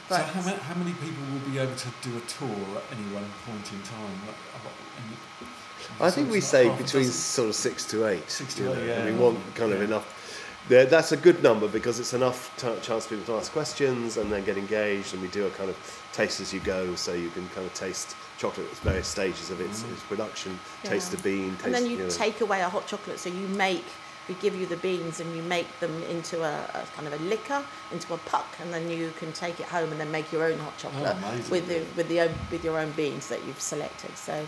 So 0.08 0.16
how 0.16 0.42
many, 0.42 0.56
how 0.58 0.74
many 0.74 0.92
people 0.94 1.22
will 1.32 1.48
be 1.50 1.58
able 1.58 1.76
to 1.76 1.88
do 2.02 2.10
a 2.18 2.20
tour 2.22 2.50
at 2.76 2.84
any 2.98 3.06
one 3.14 3.24
point 3.46 3.72
in 3.72 3.80
time? 3.82 4.18
What- 4.26 4.36
what- 4.64 4.74
and- 4.98 5.16
I 6.00 6.10
think 6.10 6.26
it's 6.28 6.34
we 6.34 6.40
say 6.40 6.68
between 6.76 7.10
sort 7.10 7.48
of 7.48 7.54
six 7.54 7.84
to 7.86 8.06
eight. 8.06 8.28
Six 8.30 8.54
to 8.54 8.70
eight, 8.70 8.76
know, 8.78 8.84
yeah. 8.84 8.92
and 9.00 9.16
we 9.16 9.24
want 9.24 9.38
kind 9.54 9.72
of 9.72 9.78
Yeah. 9.78 9.84
enough. 9.86 10.06
There, 10.68 10.86
that's 10.86 11.10
a 11.10 11.16
good 11.16 11.42
number 11.42 11.66
because 11.66 11.98
it's 11.98 12.14
enough 12.14 12.54
t- 12.56 12.68
chance 12.82 13.06
for 13.06 13.16
people 13.16 13.34
to 13.34 13.40
ask 13.40 13.50
questions 13.52 14.16
and 14.16 14.30
then 14.30 14.44
get 14.44 14.56
engaged. 14.56 15.12
And 15.12 15.20
we 15.20 15.28
do 15.28 15.46
a 15.46 15.50
kind 15.50 15.68
of 15.68 15.76
taste 16.12 16.40
as 16.40 16.52
you 16.52 16.60
go, 16.60 16.94
so 16.94 17.12
you 17.12 17.30
can 17.30 17.48
kind 17.48 17.66
of 17.66 17.74
taste 17.74 18.16
chocolate 18.38 18.66
at 18.70 18.76
various 18.78 19.08
stages 19.08 19.50
of 19.50 19.60
its, 19.60 19.82
mm. 19.82 19.92
its 19.92 20.02
production. 20.04 20.58
Taste 20.84 21.10
the 21.10 21.18
bean. 21.18 21.52
Taste, 21.52 21.64
and 21.64 21.74
then 21.74 21.86
you 21.86 21.98
know. 21.98 22.08
take 22.08 22.40
away 22.40 22.60
a 22.60 22.68
hot 22.68 22.86
chocolate, 22.86 23.18
so 23.18 23.28
you 23.28 23.48
make, 23.48 23.84
we 24.28 24.34
give 24.36 24.54
you 24.54 24.66
the 24.66 24.76
beans 24.76 25.18
and 25.18 25.34
you 25.34 25.42
make 25.42 25.80
them 25.80 26.02
into 26.04 26.42
a, 26.42 26.54
a 26.74 26.84
kind 26.94 27.08
of 27.08 27.20
a 27.20 27.24
liquor, 27.24 27.64
into 27.90 28.14
a 28.14 28.18
puck, 28.18 28.46
and 28.60 28.72
then 28.72 28.88
you 28.88 29.12
can 29.18 29.32
take 29.32 29.58
it 29.58 29.66
home 29.66 29.90
and 29.90 30.00
then 30.00 30.12
make 30.12 30.30
your 30.30 30.44
own 30.44 30.58
hot 30.58 30.78
chocolate 30.78 31.16
oh, 31.16 31.28
amazing. 31.28 31.50
with 31.50 31.66
the 31.66 31.82
with 31.96 32.08
the 32.08 32.20
own, 32.20 32.34
with 32.52 32.64
your 32.64 32.78
own 32.78 32.92
beans 32.92 33.28
that 33.28 33.44
you've 33.46 33.60
selected. 33.60 34.16
So 34.16 34.46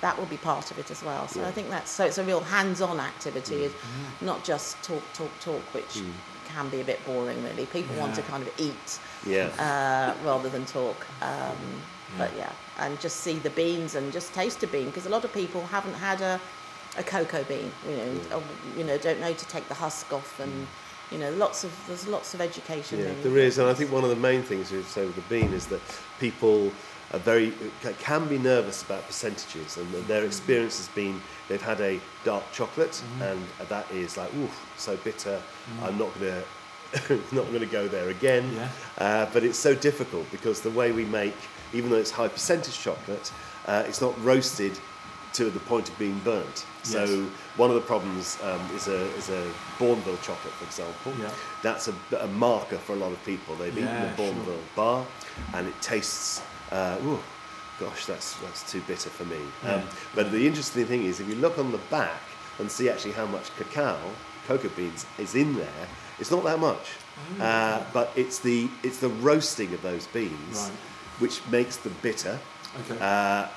that 0.00 0.18
will 0.18 0.26
be 0.26 0.36
part 0.36 0.70
of 0.70 0.78
it 0.78 0.90
as 0.90 1.02
well. 1.02 1.26
So 1.28 1.44
I 1.44 1.50
think 1.50 1.70
that's 1.70 1.90
so 1.90 2.04
it's 2.04 2.18
a 2.18 2.24
real 2.24 2.40
hands-on 2.40 3.00
activity, 3.00 3.64
it's 3.64 3.74
not 4.20 4.44
just 4.44 4.82
talk, 4.82 5.02
talk, 5.14 5.30
talk, 5.40 5.62
which 5.74 6.02
can 6.48 6.68
be 6.68 6.80
a 6.80 6.84
bit 6.84 7.04
boring 7.06 7.42
really. 7.42 7.66
People 7.66 7.96
want 7.96 8.14
to 8.14 8.22
kind 8.22 8.42
of 8.42 8.52
eat 8.58 8.98
Yeah. 9.26 9.48
uh, 9.58 10.24
rather 10.26 10.48
than 10.48 10.64
talk. 10.66 11.06
Um, 11.22 11.82
But 12.18 12.30
yeah, 12.36 12.52
and 12.78 12.98
just 13.00 13.16
see 13.20 13.34
the 13.40 13.50
beans 13.50 13.94
and 13.96 14.12
just 14.12 14.32
taste 14.32 14.62
a 14.62 14.66
bean 14.68 14.86
because 14.86 15.06
a 15.06 15.10
lot 15.10 15.24
of 15.24 15.32
people 15.32 15.60
haven't 15.66 15.94
had 15.94 16.20
a, 16.20 16.40
a 16.96 17.02
cocoa 17.02 17.42
bean. 17.44 17.70
You 17.88 17.96
know, 17.96 18.36
or, 18.36 18.42
you 18.78 18.84
know, 18.84 18.96
don't 18.96 19.20
know 19.20 19.32
to 19.34 19.46
take 19.48 19.66
the 19.68 19.74
husk 19.74 20.12
off, 20.12 20.38
and 20.40 20.66
you 21.10 21.18
know, 21.18 21.30
lots 21.32 21.64
of 21.64 21.72
there's 21.88 22.06
lots 22.06 22.32
of 22.32 22.40
education. 22.40 23.00
Yeah, 23.00 23.12
there 23.24 23.36
is, 23.38 23.58
and 23.58 23.68
I 23.68 23.74
think 23.74 23.90
one 23.92 24.04
of 24.04 24.10
the 24.10 24.22
main 24.30 24.42
things 24.44 24.70
you 24.70 24.82
say 24.84 25.04
with 25.04 25.16
the 25.16 25.28
bean 25.34 25.52
is 25.52 25.66
that 25.66 25.80
people 26.20 26.70
are 27.12 27.18
very 27.20 27.52
can 28.00 28.26
be 28.28 28.38
nervous 28.38 28.82
about 28.82 29.06
percentages, 29.06 29.76
and 29.76 29.90
their 30.06 30.24
experience 30.24 30.78
has 30.78 30.88
been 30.88 31.20
they've 31.48 31.62
had 31.62 31.80
a 31.80 32.00
dark 32.24 32.44
chocolate, 32.52 33.00
and 33.20 33.40
that 33.68 33.90
is 33.92 34.16
like, 34.16 34.32
ooh, 34.34 34.50
so 34.76 34.96
bitter. 34.98 35.40
I'm 35.82 35.98
not 35.98 36.12
gonna. 36.18 36.42
not 37.32 37.46
going 37.48 37.58
to 37.60 37.66
go 37.66 37.88
there 37.88 38.10
again, 38.10 38.48
Yeah. 38.54 38.68
uh, 38.98 39.26
but 39.32 39.42
it's 39.42 39.58
so 39.58 39.74
difficult 39.74 40.30
because 40.30 40.60
the 40.60 40.70
way 40.70 40.92
we 40.92 41.04
make, 41.04 41.34
even 41.72 41.90
though 41.90 41.96
it's 41.96 42.12
high 42.12 42.28
percentage 42.28 42.78
chocolate, 42.78 43.32
uh, 43.66 43.82
it's 43.88 44.00
not 44.00 44.14
roasted 44.24 44.78
to 45.32 45.50
the 45.50 45.58
point 45.58 45.88
of 45.88 45.98
being 45.98 46.16
burnt. 46.20 46.64
So 46.84 47.04
Yes. 47.04 47.28
one 47.56 47.70
of 47.70 47.74
the 47.74 47.82
problems 47.82 48.38
um, 48.40 48.60
is 48.76 48.86
a 48.86 49.00
is 49.16 49.28
a 49.30 49.42
Bournville 49.80 50.22
chocolate, 50.22 50.54
for 50.54 50.64
example. 50.64 51.12
Yeah. 51.20 51.30
That's 51.60 51.88
a, 51.88 51.94
a 52.20 52.28
marker 52.28 52.78
for 52.78 52.92
a 52.92 52.96
lot 52.96 53.10
of 53.12 53.22
people. 53.24 53.56
They've 53.56 53.76
eaten 53.76 53.88
a 53.88 54.14
Bournville 54.16 54.62
bar, 54.76 55.04
and 55.54 55.66
it 55.66 55.74
tastes. 55.82 56.40
Uh, 56.72 56.96
ooh, 57.04 57.20
gosh, 57.80 58.06
that's 58.06 58.34
that's 58.40 58.70
too 58.70 58.80
bitter 58.86 59.10
for 59.10 59.24
me. 59.24 59.36
Um, 59.36 59.80
Yeah. 59.80 59.82
but 60.14 60.30
the 60.32 60.46
interesting 60.46 60.86
thing 60.86 61.04
is, 61.04 61.20
if 61.20 61.28
you 61.28 61.36
look 61.36 61.58
on 61.58 61.72
the 61.72 61.78
back 61.90 62.20
and 62.58 62.70
see 62.70 62.88
actually 62.88 63.12
how 63.12 63.26
much 63.26 63.54
cacao 63.56 63.98
cocoa 64.48 64.68
beans 64.70 65.06
is 65.18 65.34
in 65.34 65.56
there, 65.56 65.88
it's 66.18 66.30
not 66.30 66.44
that 66.44 66.58
much. 66.58 66.86
Uh, 67.40 67.82
but 67.92 68.12
it's 68.16 68.38
the 68.40 68.68
it's 68.82 68.98
the 68.98 69.08
roasting 69.08 69.72
of 69.74 69.82
those 69.82 70.06
beans 70.08 70.56
Right. 70.56 70.72
which 71.18 71.40
makes 71.48 71.76
them 71.78 71.94
bitter, 72.02 72.38
Okay. 72.80 72.98
uh, 73.00 73.48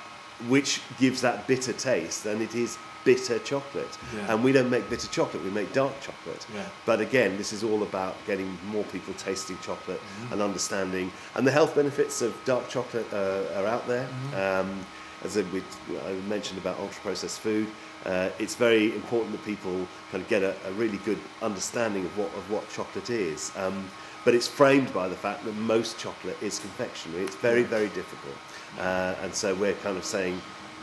which 0.48 0.80
gives 0.98 1.20
that 1.20 1.46
bitter 1.46 1.72
taste, 1.74 2.24
and 2.26 2.40
it 2.42 2.54
is 2.54 2.78
bitter 3.04 3.38
chocolate. 3.38 3.98
Yeah. 4.14 4.34
And 4.34 4.44
we 4.44 4.52
don't 4.52 4.70
make 4.70 4.88
bitter 4.90 5.08
chocolate; 5.08 5.42
we 5.44 5.50
make 5.50 5.72
dark 5.72 5.92
chocolate. 6.00 6.46
Yeah. 6.54 6.66
But 6.86 7.00
again, 7.00 7.36
this 7.36 7.52
is 7.52 7.62
all 7.64 7.82
about 7.82 8.16
getting 8.26 8.58
more 8.66 8.84
people 8.84 9.14
tasting 9.14 9.58
chocolate 9.62 10.00
Mm-hmm. 10.00 10.32
and 10.32 10.42
understanding, 10.42 11.12
and 11.34 11.46
the 11.46 11.50
health 11.50 11.74
benefits 11.74 12.22
of 12.22 12.34
dark 12.44 12.68
chocolate 12.68 13.06
uh, 13.12 13.42
are 13.56 13.66
out 13.66 13.86
there. 13.86 14.06
Mm-hmm. 14.06 14.70
Um, 14.70 14.86
as 15.24 15.36
I, 15.36 15.42
we, 15.52 15.62
I 16.06 16.12
mentioned 16.28 16.58
about 16.58 16.78
ultra-processed 16.78 17.40
food, 17.40 17.68
uh, 18.06 18.30
it's 18.38 18.54
very 18.54 18.94
important 18.94 19.32
that 19.32 19.44
people 19.44 19.86
kind 20.10 20.22
of 20.22 20.28
get 20.28 20.42
a, 20.42 20.54
a 20.66 20.72
really 20.72 20.98
good 20.98 21.18
understanding 21.42 22.04
of 22.04 22.16
what 22.18 22.28
of 22.34 22.50
what 22.50 22.68
chocolate 22.70 23.10
is. 23.10 23.52
Um, 23.56 23.84
but 24.24 24.34
it's 24.34 24.48
framed 24.48 24.92
by 24.92 25.08
the 25.08 25.16
fact 25.16 25.44
that 25.44 25.54
most 25.56 25.98
chocolate 25.98 26.36
is 26.42 26.58
confectionery. 26.58 27.22
It's 27.24 27.36
very, 27.36 27.62
very 27.62 27.88
difficult, 27.88 28.36
uh, 28.78 29.14
and 29.22 29.34
so 29.34 29.54
we're 29.54 29.74
kind 29.82 29.96
of 29.96 30.04
saying, 30.04 30.40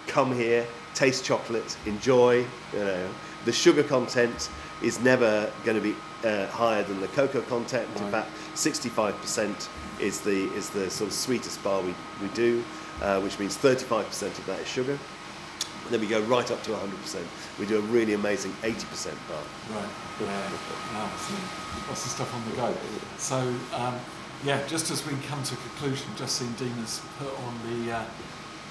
come 0.07 0.33
here, 0.35 0.65
taste 0.97 1.23
chocolate, 1.23 1.77
enjoy. 1.85 2.39
You 2.73 2.79
know, 2.79 3.09
the 3.45 3.51
sugar 3.51 3.83
content 3.83 4.49
is 4.81 4.99
never 4.99 5.51
going 5.63 5.77
to 5.77 5.81
be 5.81 5.95
uh, 6.27 6.47
higher 6.47 6.83
than 6.83 6.99
the 6.99 7.07
cocoa 7.09 7.41
content. 7.41 7.87
In 7.97 8.09
fact, 8.09 8.29
65% 8.55 9.69
is 9.99 10.21
the 10.21 10.51
is 10.53 10.71
the 10.71 10.89
sort 10.89 11.09
of 11.09 11.13
sweetest 11.13 11.63
bar 11.63 11.81
we, 11.81 11.93
we 12.19 12.27
do, 12.33 12.63
uh, 13.01 13.21
which 13.21 13.37
means 13.37 13.55
35% 13.55 14.25
of 14.39 14.45
that 14.47 14.59
is 14.59 14.67
sugar. 14.67 14.97
And 15.85 15.93
then 15.93 16.01
we 16.01 16.07
go 16.07 16.21
right 16.23 16.49
up 16.51 16.61
to 16.63 16.71
100%. 16.71 17.23
We 17.59 17.65
do 17.65 17.77
a 17.77 17.81
really 17.81 18.13
amazing 18.13 18.51
80% 18.63 19.13
bar. 19.29 19.37
Right. 19.71 19.89
Yeah. 20.19 20.51
Wow. 20.93 21.09
Lots 21.87 22.05
of 22.05 22.11
stuff 22.11 22.33
on 22.33 22.43
the 22.49 22.55
go. 22.57 22.73
So 23.17 23.37
um, 23.73 23.99
yeah, 24.43 24.65
just 24.67 24.89
as 24.91 25.05
we 25.05 25.13
come 25.27 25.41
to 25.43 25.53
a 25.53 25.57
conclusion, 25.57 26.07
just 26.15 26.37
seen 26.37 26.51
Dean 26.53 26.69
has 26.69 27.01
put 27.19 27.33
on 27.39 27.53
the. 27.69 27.97
Uh, 27.97 28.03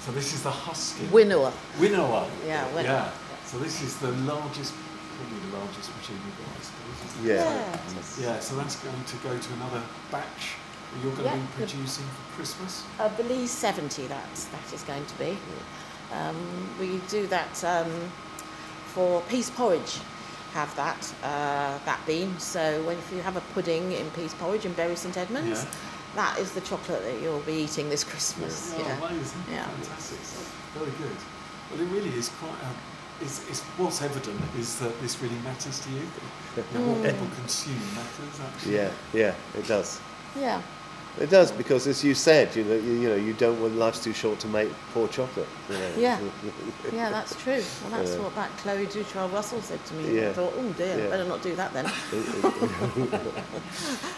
so 0.07 0.13
this 0.13 0.33
is 0.33 0.41
the 0.43 0.49
Husky. 0.51 1.05
Winnower. 1.07 1.51
Winnower. 1.79 2.25
Yeah, 2.45 2.65
winnower. 2.67 2.81
Yeah. 2.83 3.11
So 3.45 3.57
this 3.59 3.81
is 3.83 3.97
the 3.97 4.11
largest, 4.23 4.73
probably 5.17 5.49
the 5.51 5.57
largest 5.57 5.91
machine 5.97 6.15
you've 6.25 6.37
got, 6.39 6.55
I 6.55 6.63
suppose. 6.63 7.11
isn't? 7.11 8.23
Yeah. 8.23 8.31
Yeah. 8.33 8.39
So 8.39 8.55
that's 8.55 8.77
going 8.77 9.03
to 9.03 9.17
go 9.17 9.37
to 9.37 9.53
another 9.55 9.83
batch. 10.09 10.55
that 10.93 11.03
You're 11.03 11.11
going 11.13 11.25
Yeah, 11.25 11.33
to 11.33 11.39
be 11.39 11.47
producing 11.57 12.05
for 12.05 12.35
Christmas. 12.37 12.85
I 12.99 13.09
believe 13.09 13.49
70 13.49 14.07
that's, 14.07 14.45
that 14.45 14.73
is 14.73 14.83
going 14.83 15.05
to 15.05 15.15
be. 15.17 15.37
Um, 16.13 16.69
we 16.79 16.99
do 17.09 17.27
that 17.27 17.61
um, 17.65 17.91
for 18.85 19.19
peas 19.23 19.49
porridge, 19.49 19.99
have 20.53 20.73
that, 20.77 21.13
uh, 21.21 21.77
that 21.83 21.99
bean. 22.07 22.39
So 22.39 22.89
if 22.89 23.11
you 23.13 23.21
have 23.23 23.35
a 23.35 23.41
pudding 23.53 23.91
in 23.91 24.09
peas 24.11 24.33
porridge 24.35 24.65
in 24.65 24.71
Bury 24.71 24.95
St 24.95 25.17
Edmunds, 25.17 25.63
Yeah. 25.65 25.69
That 26.17 26.39
is 26.39 26.51
the 26.51 26.61
chocolate 26.61 27.03
that 27.03 27.21
you'll 27.21 27.41
be 27.41 27.53
eating 27.53 27.89
this 27.89 28.03
Christmas. 28.03 28.73
Oh, 28.75 28.81
Yeah. 28.81 28.97
amazing. 28.97 29.43
Yeah. 29.51 29.67
Fantastic. 29.69 30.17
Very 30.73 30.91
good. 30.97 31.17
Well, 31.69 31.79
it 31.79 31.89
really 31.93 32.09
is 32.17 32.29
quite 32.41 32.59
a. 32.67 33.23
It's, 33.23 33.47
it's, 33.49 33.61
what's 33.77 34.01
evident 34.01 34.41
is 34.57 34.79
that 34.79 34.99
this 35.01 35.21
really 35.21 35.37
matters 35.43 35.79
to 35.79 35.89
you. 35.89 36.01
You 36.01 36.63
know, 36.73 36.87
what 36.87 36.97
hmm. 36.97 37.03
people 37.05 37.27
consume 37.39 37.81
matters, 37.93 38.39
actually. 38.41 38.75
Yeah, 38.75 38.91
yeah, 39.13 39.33
it 39.57 39.67
does. 39.67 39.99
Yeah. 40.35 40.61
It 41.19 41.29
does 41.31 41.51
because, 41.51 41.87
as 41.87 42.03
you 42.03 42.13
said, 42.13 42.55
you 42.55 42.63
know, 42.63 42.75
you, 42.75 42.91
you 42.93 43.09
know, 43.09 43.15
you 43.15 43.33
don't 43.33 43.59
want 43.59 43.75
life's 43.75 44.03
too 44.03 44.13
short 44.13 44.39
to 44.41 44.47
make 44.47 44.69
poor 44.93 45.07
chocolate. 45.07 45.47
You 45.69 45.77
know. 45.77 45.91
Yeah. 45.97 46.19
Yeah, 46.93 47.09
that's 47.09 47.35
true. 47.35 47.61
Well, 47.81 47.91
that's 47.99 48.11
Yeah. 48.15 48.19
what 48.23 48.35
that 48.35 48.49
Chloe 48.59 48.85
Doutre-Roussel 48.85 49.61
said 49.61 49.83
to 49.85 49.93
me. 49.95 50.15
Yeah. 50.21 50.29
I 50.29 50.33
thought, 50.33 50.53
oh 50.57 50.73
dear, 50.77 50.97
Yeah. 50.97 51.09
better 51.09 51.25
not 51.25 51.41
do 51.41 51.55
that 51.55 51.73
then. 51.73 51.85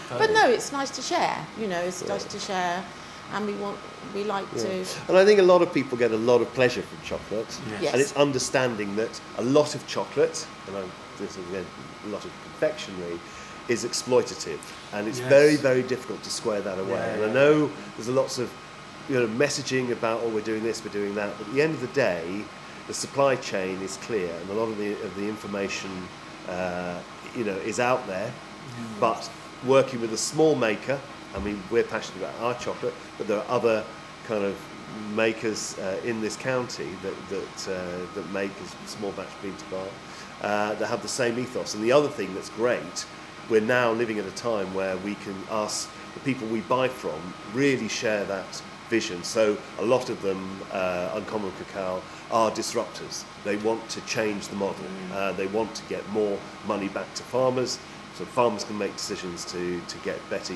But 0.09 0.31
no, 0.31 0.49
it's 0.49 0.71
nice 0.71 0.89
to 0.91 1.01
share. 1.01 1.37
You 1.59 1.67
know, 1.67 1.79
it's 1.79 2.05
nice 2.07 2.23
to 2.25 2.39
share, 2.39 2.83
and 3.33 3.45
we 3.45 3.53
want, 3.53 3.77
we 4.13 4.23
like 4.23 4.49
to. 4.57 4.85
And 5.07 5.17
I 5.17 5.23
think 5.25 5.39
a 5.39 5.43
lot 5.43 5.61
of 5.61 5.73
people 5.73 5.97
get 5.97 6.11
a 6.11 6.17
lot 6.17 6.41
of 6.41 6.53
pleasure 6.53 6.81
from 6.81 6.97
chocolate. 7.03 7.59
Yes. 7.81 7.93
And 7.93 8.01
it's 8.01 8.15
understanding 8.15 8.95
that 8.97 9.19
a 9.37 9.43
lot 9.43 9.75
of 9.75 9.85
chocolate, 9.87 10.45
and 10.67 10.77
I'm, 10.77 10.91
this 11.17 11.37
is 11.37 11.47
again, 11.49 11.65
a 12.05 12.09
lot 12.09 12.25
of 12.25 12.31
confectionery, 12.43 13.19
is 13.69 13.85
exploitative. 13.85 14.59
And 14.93 15.07
it's 15.07 15.19
Yes. 15.19 15.29
very, 15.29 15.55
very 15.55 15.83
difficult 15.83 16.23
to 16.23 16.29
square 16.29 16.61
that 16.61 16.79
away. 16.79 16.91
Yeah, 17.17 17.23
and 17.23 17.31
I 17.31 17.33
know 17.33 17.71
there's 17.95 18.09
lots 18.09 18.37
of 18.39 18.49
you 19.07 19.19
know, 19.19 19.27
messaging 19.27 19.91
about, 19.91 20.21
oh, 20.23 20.29
we're 20.29 20.41
doing 20.41 20.63
this, 20.63 20.83
we're 20.83 20.91
doing 20.91 21.15
that. 21.15 21.35
But 21.37 21.47
at 21.47 21.53
the 21.53 21.61
end 21.61 21.73
of 21.73 21.81
the 21.81 21.87
day, 21.87 22.43
the 22.87 22.93
supply 22.93 23.35
chain 23.35 23.81
is 23.81 23.97
clear, 23.97 24.31
and 24.41 24.49
a 24.49 24.53
lot 24.53 24.69
of 24.69 24.77
the, 24.77 24.91
of 25.03 25.15
the 25.15 25.27
information, 25.27 25.89
uh, 26.47 26.99
you 27.35 27.43
know, 27.43 27.55
is 27.57 27.79
out 27.79 28.05
there. 28.07 28.31
But 28.99 29.29
working 29.65 30.01
with 30.01 30.13
a 30.13 30.17
small 30.17 30.55
maker, 30.55 30.99
I 31.35 31.39
mean, 31.39 31.61
we're 31.71 31.83
passionate 31.83 32.19
about 32.23 32.39
our 32.39 32.53
chocolate, 32.59 32.93
but 33.17 33.27
there 33.27 33.37
are 33.39 33.45
other 33.49 33.83
kind 34.27 34.43
of 34.43 34.55
makers 35.15 35.77
uh, 35.79 35.99
in 36.03 36.21
this 36.21 36.35
county 36.35 36.89
that 37.03 37.13
that, 37.29 37.67
uh, 37.75 38.15
that 38.15 38.29
make 38.31 38.51
a 38.51 38.87
small 38.87 39.11
batch 39.11 39.29
bean 39.41 39.55
to 39.55 39.65
bar 39.65 39.85
uh, 40.41 40.73
that 40.75 40.87
have 40.87 41.01
the 41.01 41.07
same 41.07 41.37
ethos. 41.39 41.73
And 41.75 41.83
the 41.83 41.91
other 41.91 42.09
thing 42.09 42.33
that's 42.33 42.49
great, 42.49 43.05
we're 43.49 43.61
now 43.61 43.91
living 43.91 44.19
at 44.19 44.25
a 44.25 44.31
time 44.31 44.73
where 44.73 44.97
we 44.97 45.15
can 45.15 45.35
ask 45.49 45.89
the 46.13 46.19
people 46.21 46.47
we 46.47 46.61
buy 46.61 46.87
from 46.87 47.19
really 47.53 47.87
share 47.87 48.23
that 48.25 48.61
vision. 48.89 49.23
So 49.23 49.57
a 49.77 49.85
lot 49.85 50.09
of 50.09 50.21
them, 50.21 50.59
uh, 50.71 51.11
Uncommon 51.13 51.51
Cacao, 51.57 52.01
are 52.31 52.51
disruptors. 52.51 53.23
They 53.43 53.57
want 53.57 53.87
to 53.89 54.01
change 54.01 54.47
the 54.47 54.55
model. 54.55 54.85
Uh, 55.13 55.31
they 55.33 55.47
want 55.47 55.73
to 55.75 55.83
get 55.85 56.07
more 56.09 56.37
money 56.67 56.87
back 56.89 57.13
to 57.15 57.23
farmers, 57.23 57.79
so 58.15 58.25
farmers 58.25 58.63
can 58.63 58.77
make 58.77 58.95
decisions 58.95 59.45
to, 59.45 59.79
to 59.81 59.97
get 59.99 60.17
better 60.29 60.55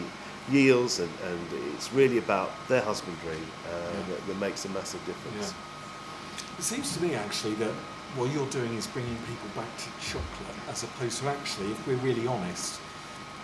yields, 0.50 1.00
and, 1.00 1.10
and 1.26 1.40
it's 1.76 1.94
really 1.94 2.18
about 2.18 2.52
their 2.68 2.82
husbandry 2.82 3.38
uh, 3.72 4.10
that, 4.10 4.28
that 4.28 4.38
makes 4.40 4.66
a 4.66 4.70
massive 4.70 5.04
difference. 5.06 5.54
Yeah. 5.54 6.58
It 6.60 6.64
seems 6.64 6.96
to 6.98 7.04
me 7.04 7.16
actually 7.16 7.54
that 7.56 7.72
what 8.16 8.32
you're 8.32 8.50
doing 8.50 8.74
is 8.76 8.86
bringing 8.88 9.16
people 9.28 9.50
back 9.56 9.78
to 9.78 9.90
chocolate, 10.02 10.58
as 10.70 10.84
opposed 10.84 11.20
to 11.20 11.30
actually, 11.30 11.72
if 11.72 11.88
we're 11.88 11.96
really 11.98 12.28
honest, 12.28 12.80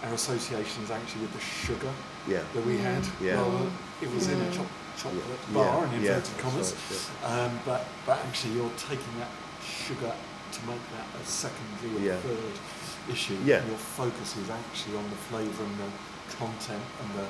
our 0.04 0.14
association 0.14 0.84
is 0.84 0.92
actually 0.92 1.22
with 1.22 1.34
the 1.34 1.40
sugar 1.42 1.92
Yeah. 2.28 2.42
that 2.54 2.66
we 2.66 2.78
had. 2.78 3.04
Yeah. 3.22 3.36
Rather, 3.36 3.68
it 4.02 4.14
was 4.14 4.28
in 4.28 4.40
a 4.42 4.52
cho- 4.52 4.66
chocolate 4.98 5.24
Yeah. 5.50 5.54
bar, 5.54 5.86
in 5.86 5.94
inverted 5.94 6.24
Yeah. 6.36 6.42
commas. 6.42 6.74
That's 6.90 7.10
Um, 7.24 7.60
but 7.66 7.86
but 8.06 8.20
actually, 8.28 8.54
you're 8.54 8.72
taking 8.78 9.14
that 9.20 9.32
sugar 9.64 10.12
to 10.52 10.60
make 10.66 10.82
that 10.96 11.08
a 11.22 11.26
secondary 11.26 11.96
or 11.98 12.00
Yeah. 12.00 12.18
third 12.22 12.56
issue. 13.12 13.38
Yeah. 13.46 13.66
Your 13.66 13.78
focus 13.78 14.36
is 14.38 14.50
actually 14.50 14.98
on 14.98 15.10
the 15.10 15.16
flavour 15.30 15.64
and 15.64 15.78
the 15.80 16.36
content 16.38 16.84
and 17.02 17.10
the 17.20 17.28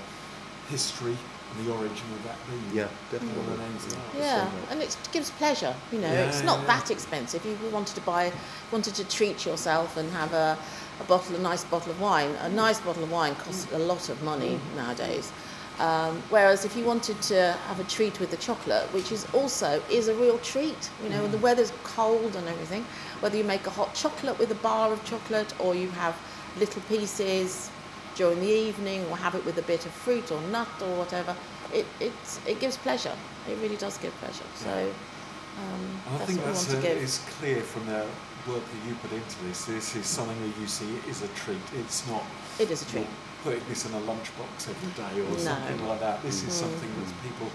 history 0.69 1.17
and 1.51 1.65
the 1.65 1.71
origin 1.73 2.05
of 2.13 2.23
that 2.25 2.37
bean. 2.47 2.63
Yeah, 2.73 2.87
definitely. 3.11 3.43
than 3.55 3.61
anything. 3.65 3.99
Yeah, 4.15 4.47
and 4.69 4.81
it 4.83 4.95
gives 5.11 5.31
pleasure. 5.31 5.73
You 5.91 5.99
know, 5.99 6.07
Yeah, 6.13 6.27
it's 6.29 6.39
yeah, 6.39 6.45
not 6.45 6.59
yeah. 6.61 6.67
that 6.77 6.91
expensive. 6.91 7.43
If 7.45 7.63
you 7.63 7.69
wanted 7.71 7.95
to 7.95 8.01
buy, 8.01 8.31
wanted 8.71 8.93
to 8.95 9.03
treat 9.03 9.45
yourself 9.47 9.97
and 9.97 10.11
have 10.13 10.33
a, 10.33 10.57
a 10.99 11.03
bottle, 11.05 11.35
a 11.35 11.39
nice 11.39 11.63
bottle 11.63 11.91
of 11.91 11.99
wine. 12.01 12.31
A 12.41 12.49
nice 12.49 12.79
bottle 12.79 13.03
of 13.03 13.11
wine 13.11 13.35
costs 13.35 13.71
a 13.73 13.79
lot 13.79 14.09
of 14.09 14.21
money 14.23 14.59
nowadays. 14.75 15.31
Um, 15.79 16.21
whereas 16.29 16.65
if 16.65 16.75
you 16.75 16.83
wanted 16.83 17.21
to 17.23 17.53
have 17.67 17.79
a 17.79 17.85
treat 17.85 18.19
with 18.19 18.31
the 18.31 18.37
chocolate, 18.37 18.85
which 18.93 19.13
is 19.13 19.25
also 19.33 19.81
is 19.89 20.09
a 20.09 20.13
real 20.15 20.37
treat, 20.39 20.89
you 21.01 21.09
know, 21.09 21.21
when 21.21 21.31
the 21.31 21.37
weather's 21.37 21.71
cold 21.85 22.35
and 22.35 22.47
everything, 22.49 22.83
whether 23.21 23.37
you 23.37 23.45
make 23.45 23.65
a 23.65 23.69
hot 23.69 23.93
chocolate 23.95 24.37
with 24.37 24.51
a 24.51 24.55
bar 24.55 24.91
of 24.91 25.01
chocolate 25.05 25.53
or 25.59 25.75
you 25.75 25.89
have 25.91 26.17
little 26.57 26.81
pieces 26.83 27.71
during 28.15 28.41
the 28.41 28.47
evening 28.47 29.05
or 29.05 29.15
have 29.15 29.35
it 29.35 29.45
with 29.45 29.57
a 29.57 29.61
bit 29.61 29.85
of 29.85 29.91
fruit 29.93 30.29
or 30.33 30.41
nut 30.51 30.67
or 30.81 30.97
whatever, 30.97 31.33
it, 31.73 31.85
it's, 32.01 32.41
it 32.45 32.59
gives 32.59 32.75
pleasure. 32.75 33.15
It 33.49 33.57
really 33.61 33.77
does 33.77 33.97
give 33.99 34.13
pleasure. 34.15 34.43
So 34.55 34.69
um, 34.69 36.01
I 36.09 36.17
that's 36.17 36.25
think 36.25 36.39
what 36.39 36.47
we 36.47 36.51
that's 36.51 36.67
want 36.67 36.79
a, 36.79 36.81
to 36.81 36.87
give. 36.93 37.03
it's 37.03 37.19
clear 37.39 37.61
from 37.61 37.85
the 37.85 38.05
work 38.47 38.63
that 38.63 38.81
you 38.87 38.95
put 38.95 39.11
into 39.11 39.35
this. 39.47 39.65
This 39.65 39.95
is 39.95 40.05
something 40.05 40.39
that 40.41 40.59
you 40.59 40.67
see 40.67 40.89
is 41.07 41.21
a 41.21 41.27
treat. 41.29 41.61
It's 41.75 42.07
not 42.07 42.23
It 42.59 42.71
is 42.71 42.81
a 42.81 42.85
treat. 42.85 43.07
putting 43.43 43.61
this 43.67 43.85
in 43.85 43.93
a 43.93 43.99
lunchbox 44.01 44.69
every 44.69 44.91
day 44.93 45.21
or 45.21 45.29
No. 45.31 45.37
something 45.37 45.87
like 45.87 45.99
that. 45.99 46.21
This 46.23 46.43
is 46.43 46.53
Mm. 46.53 46.59
something 46.63 46.89
that 46.99 47.23
people, 47.23 47.49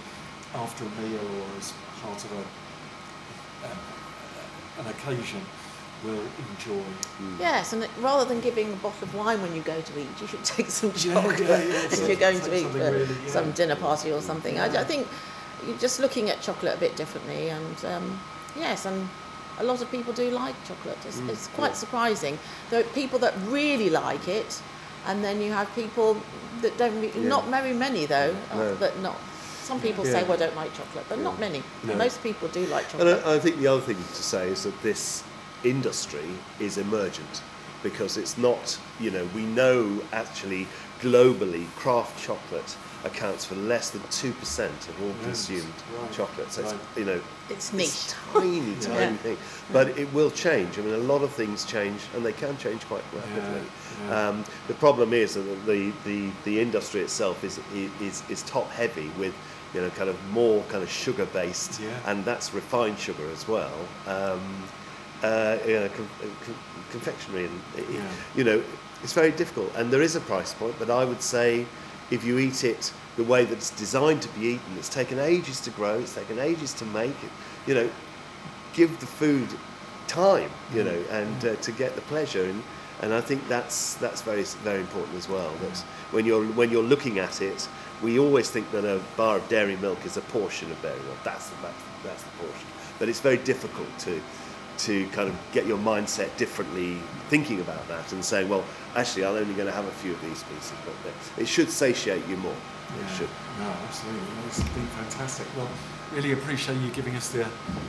after 0.55 0.85
a 0.85 0.89
meal 1.01 1.20
or 1.20 1.59
as 1.59 1.72
part 2.03 2.22
of 2.24 2.30
a, 2.32 3.66
uh, 3.66 4.80
an 4.80 4.87
occasion, 4.89 5.41
will 6.05 6.20
enjoy. 6.51 6.82
Yes, 7.41 7.72
and 7.72 7.89
rather 8.01 8.26
than 8.26 8.41
giving 8.41 8.72
a 8.72 8.76
bottle 8.76 9.05
of 9.05 9.14
wine 9.14 9.41
when 9.41 9.55
you 9.55 9.62
go 9.62 9.80
to 9.80 9.99
eat, 9.99 10.09
you 10.20 10.26
should 10.26 10.45
take 10.57 10.70
some 10.70 10.93
chocolate 10.93 11.41
yeah, 11.41 11.59
yeah, 11.59 11.64
if 11.87 11.95
so 11.95 12.07
you're 12.07 12.16
going 12.16 12.41
to 12.41 12.55
eat 12.59 12.66
for 12.66 12.78
really, 12.78 13.16
yeah. 13.24 13.30
some 13.30 13.53
dinner 13.53 13.76
party 13.76 14.12
or 14.12 14.20
something. 14.20 14.59
I, 14.61 14.66
I 14.66 14.85
think 14.85 15.07
you're 15.66 15.78
just 15.78 16.01
looking 16.01 16.28
at 16.28 16.43
chocolate 16.43 16.74
a 16.74 16.78
bit 16.78 16.95
differently, 16.97 17.49
and 17.49 17.85
um, 17.87 18.20
yes, 18.57 18.85
and 18.85 19.09
a 19.59 19.64
lot 19.64 19.80
of 19.82 19.90
people 19.90 20.12
do 20.12 20.30
like 20.30 20.55
chocolate. 20.66 20.98
It's, 21.07 21.20
Mm, 21.20 21.28
it's 21.30 21.46
quite 21.48 21.76
surprising. 21.76 22.38
There 22.70 22.80
are 22.80 22.84
people 22.94 23.18
that 23.20 23.34
really 23.48 23.90
like 23.90 24.26
it, 24.28 24.61
and 25.07 25.22
then 25.24 25.40
you 25.40 25.52
have 25.52 25.68
people 25.74 26.16
that 26.62 26.76
don't. 26.78 27.00
Re- 27.00 27.12
Yeah. 27.14 27.28
Not 27.28 27.44
very 27.48 27.72
many 27.72 28.07
though, 28.07 28.34
uh, 28.52 28.57
No. 28.57 28.76
but 28.80 28.98
not. 29.00 29.16
Some 29.62 29.80
people 29.80 30.05
say, 30.05 30.22
"Well, 30.24 30.32
I 30.34 30.46
don't 30.46 30.57
like 30.57 30.72
chocolate," 30.76 31.07
but 31.09 31.18
not 31.20 31.38
many. 31.40 31.62
No. 31.84 31.94
Most 31.94 32.22
people 32.22 32.48
do 32.48 32.66
like 32.66 32.84
And 32.92 33.00
chocolate. 33.02 33.22
I, 33.26 33.34
I 33.36 33.38
think 33.38 33.59
the 33.61 33.66
other 33.68 33.80
thing 33.80 33.96
to 33.96 34.22
say 34.22 34.48
is 34.48 34.62
that 34.64 34.82
this 34.82 35.22
industry 35.62 36.28
is 36.61 36.76
emergent. 36.78 37.42
because 37.82 38.16
it's 38.16 38.38
not, 38.38 38.78
you 38.98 39.11
know, 39.11 39.28
we 39.34 39.42
know 39.42 40.00
actually 40.11 40.66
globally 41.02 41.66
craft 41.76 42.18
chocolate 42.26 42.76
accounts 43.05 43.44
for 43.44 43.55
less 43.57 43.90
than 43.90 44.00
2% 44.02 44.66
of 44.88 45.02
all 45.02 45.09
Yes, 45.09 45.24
consumed 45.24 45.72
right, 46.00 46.12
chocolate. 46.12 46.50
So 46.50 46.62
right. 46.62 46.74
it's, 46.74 46.98
you 46.98 47.05
know, 47.05 47.20
It's 47.50 47.72
it's 47.72 47.72
niche. 47.72 48.14
tiny, 48.32 48.74
tiny 48.80 49.12
Yeah. 49.12 49.16
thing. 49.18 49.36
But 49.72 49.98
it 49.98 50.12
will 50.12 50.30
change. 50.30 50.78
I 50.78 50.82
mean, 50.82 50.94
a 50.94 50.98
lot 50.98 51.22
of 51.22 51.30
things 51.32 51.64
change, 51.64 52.00
and 52.14 52.24
they 52.24 52.32
can 52.32 52.57
change 52.57 52.82
quite 52.86 53.05
rapidly. 53.14 53.62
yeah. 54.09 54.28
Um, 54.28 54.44
the 54.68 54.74
problem 54.74 55.12
is 55.12 55.34
that 55.34 55.42
the, 55.66 55.92
the, 56.05 56.30
the 56.44 56.61
industry 56.61 57.00
itself 57.02 57.44
is, 57.44 57.61
is, 58.00 58.22
is 58.28 58.42
top 58.42 58.70
heavy 58.70 59.11
with, 59.18 59.34
you 59.74 59.80
know, 59.82 59.90
kind 59.90 60.09
of 60.09 60.16
more 60.32 60.62
kind 60.70 60.82
of 60.82 60.90
sugar 60.90 61.26
based, 61.26 61.80
Yeah. 61.80 61.90
and 62.07 62.24
that's 62.24 62.55
refined 62.55 62.98
sugar 62.98 63.28
as 63.30 63.46
well. 63.46 63.74
Um, 64.07 64.40
uh, 65.22 65.57
you 65.66 65.74
know, 65.80 65.88
con- 65.88 66.09
con- 66.44 66.55
confectionery, 66.90 67.44
and 67.46 67.61
Yeah. 67.92 68.00
you 68.34 68.44
know, 68.44 68.62
it's 69.02 69.12
very 69.12 69.30
difficult. 69.32 69.70
And 69.76 69.90
there 69.92 70.02
is 70.02 70.16
a 70.16 70.20
price 70.20 70.55
point, 70.55 70.74
but 70.78 70.88
I 70.90 71.05
would 71.05 71.20
say 71.22 71.66
if 72.11 72.24
you 72.24 72.38
eat 72.38 72.64
it 72.64 72.92
the 73.16 73.24
way 73.24 73.44
that 73.44 73.52
it's 73.55 73.70
designed 73.70 74.22
to 74.22 74.28
be 74.30 74.46
eaten, 74.46 74.76
it's 74.76 74.88
taken 74.88 75.18
ages 75.18 75.61
to 75.61 75.70
grow, 75.70 75.98
it's 75.98 76.14
taken 76.14 76.38
ages 76.38 76.72
to 76.74 76.84
make 76.86 77.11
it. 77.22 77.30
You 77.66 77.74
know, 77.74 77.90
give 78.72 78.98
the 79.00 79.07
food 79.07 79.48
time, 80.07 80.50
you 80.74 80.82
Mm. 80.82 80.86
know, 80.86 81.05
and 81.11 81.44
uh, 81.44 81.57
to 81.57 81.72
get 81.72 81.94
the 81.94 82.02
pleasure. 82.02 82.44
And, 82.44 82.62
and 83.02 83.14
I 83.14 83.20
think 83.20 83.46
that's 83.48 83.94
that's 83.94 84.22
very 84.22 84.42
very 84.62 84.80
important 84.80 85.16
as 85.16 85.28
well. 85.28 85.52
That 85.62 85.78
when 86.12 86.24
you're 86.26 86.44
when 86.44 86.70
you're 86.70 86.82
looking 86.94 87.18
at 87.18 87.40
it, 87.40 87.68
we 88.02 88.18
always 88.18 88.50
think 88.50 88.70
that 88.72 88.84
a 88.84 89.00
bar 89.16 89.36
of 89.36 89.48
dairy 89.48 89.76
milk 89.76 90.05
is 90.05 90.16
a 90.16 90.20
portion 90.20 90.70
of 90.70 90.80
dairy 90.82 91.00
milk. 91.00 91.18
That's 91.24 91.48
the 91.50 91.57
that's, 91.62 91.82
that's 92.05 92.22
the 92.22 92.30
portion. 92.38 92.68
But 92.98 93.09
it's 93.09 93.20
very 93.20 93.38
difficult 93.38 93.88
to 94.00 94.20
to 94.85 95.07
kind 95.09 95.28
of 95.28 95.37
get 95.53 95.66
your 95.66 95.78
mindset 95.78 96.35
differently 96.37 96.99
thinking 97.28 97.61
about 97.61 97.87
that 97.89 98.12
and 98.12 98.24
saying, 98.24 98.49
well, 98.49 98.64
actually, 98.95 99.24
I'm 99.24 99.35
only 99.35 99.55
going 99.55 99.66
to 99.66 99.72
have 99.72 99.87
a 99.87 99.97
few 100.03 100.12
of 100.12 100.20
these 100.20 100.43
pieces. 100.45 100.72
But 101.03 101.12
it 101.43 101.49
should 101.49 101.70
satiate 101.70 102.26
you 102.28 102.37
more. 102.37 102.57
It 103.01 103.11
should. 103.16 103.28
No, 103.59 103.70
absolutely. 103.87 104.20
It's 104.47 104.62
been 104.62 104.87
fantastic. 104.87 105.47
Well, 105.57 105.68
really 106.12 106.32
appreciate 106.32 106.78
you 106.78 106.91
giving 106.91 107.16
us 107.16 107.30
the 107.30 107.45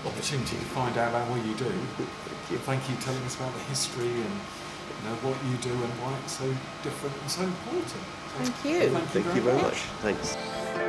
opportunity 0.06 0.56
to 0.56 0.66
find 0.74 0.98
out 0.98 1.10
about 1.10 1.30
what 1.30 1.46
you 1.46 1.54
do. 1.56 1.66
Thank 1.66 2.52
you. 2.52 2.58
Thank 2.60 2.90
you 2.90 2.96
telling 2.98 3.24
us 3.24 3.36
about 3.36 3.54
the 3.54 3.60
history 3.72 4.08
and 4.08 4.36
you 4.90 5.10
know, 5.10 5.16
what 5.22 5.38
you 5.52 5.58
do 5.58 5.74
and 5.74 5.94
why 6.02 6.18
it's 6.24 6.38
so 6.40 6.48
different 6.82 7.16
and 7.22 7.30
so 7.30 7.44
important. 7.44 8.04
Thank 8.38 8.66
you. 8.66 8.90
Thank 8.90 9.16
you 9.16 9.22
Thank 9.22 9.36
you 9.36 9.42
very 9.42 9.62
much. 9.62 9.78
Thanks. 10.02 10.85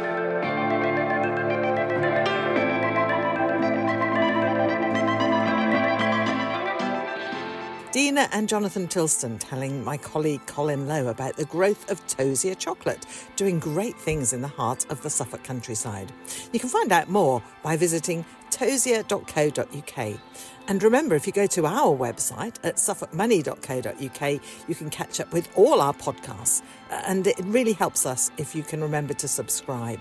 Deanna 7.96 8.28
and 8.30 8.46
Jonathan 8.46 8.86
Tilston 8.88 9.38
telling 9.38 9.82
my 9.82 9.96
colleague 9.96 10.44
Colin 10.44 10.86
Low 10.86 11.06
about 11.06 11.38
the 11.38 11.46
growth 11.46 11.90
of 11.90 12.06
Tosier 12.06 12.54
chocolate, 12.54 13.06
doing 13.36 13.58
great 13.58 13.98
things 13.98 14.34
in 14.34 14.42
the 14.42 14.48
heart 14.48 14.84
of 14.90 15.00
the 15.00 15.08
Suffolk 15.08 15.42
countryside. 15.42 16.12
You 16.52 16.60
can 16.60 16.68
find 16.68 16.92
out 16.92 17.08
more 17.08 17.42
by 17.62 17.78
visiting 17.78 18.26
tosier.co.uk. 18.50 20.20
And 20.68 20.82
remember, 20.82 21.14
if 21.14 21.26
you 21.26 21.32
go 21.32 21.46
to 21.46 21.64
our 21.64 21.96
website 21.96 22.56
at 22.64 22.76
suffolkmoney.co.uk, 22.76 24.42
you 24.68 24.74
can 24.74 24.90
catch 24.90 25.18
up 25.18 25.32
with 25.32 25.48
all 25.56 25.80
our 25.80 25.94
podcasts. 25.94 26.60
And 26.90 27.26
it 27.26 27.40
really 27.44 27.72
helps 27.72 28.04
us 28.04 28.30
if 28.36 28.54
you 28.54 28.62
can 28.62 28.82
remember 28.82 29.14
to 29.14 29.26
subscribe. 29.26 30.00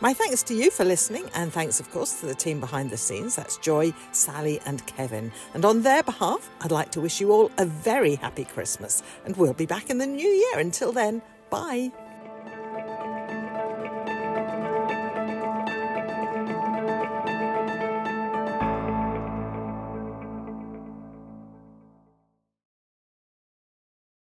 My 0.00 0.12
thanks 0.12 0.42
to 0.44 0.54
you 0.54 0.70
for 0.70 0.84
listening, 0.84 1.28
and 1.34 1.52
thanks, 1.52 1.80
of 1.80 1.90
course, 1.90 2.20
to 2.20 2.26
the 2.26 2.34
team 2.34 2.60
behind 2.60 2.90
the 2.90 2.96
scenes. 2.96 3.36
That's 3.36 3.58
Joy, 3.58 3.92
Sally, 4.12 4.60
and 4.66 4.84
Kevin. 4.86 5.32
And 5.54 5.64
on 5.64 5.82
their 5.82 6.02
behalf, 6.02 6.50
I'd 6.60 6.70
like 6.70 6.90
to 6.92 7.00
wish 7.00 7.20
you 7.20 7.32
all 7.32 7.50
a 7.58 7.64
very 7.64 8.14
happy 8.14 8.44
Christmas, 8.44 9.02
and 9.24 9.36
we'll 9.36 9.54
be 9.54 9.66
back 9.66 9.90
in 9.90 9.98
the 9.98 10.06
new 10.06 10.28
year. 10.28 10.58
Until 10.58 10.92
then, 10.92 11.22
bye. 11.50 11.90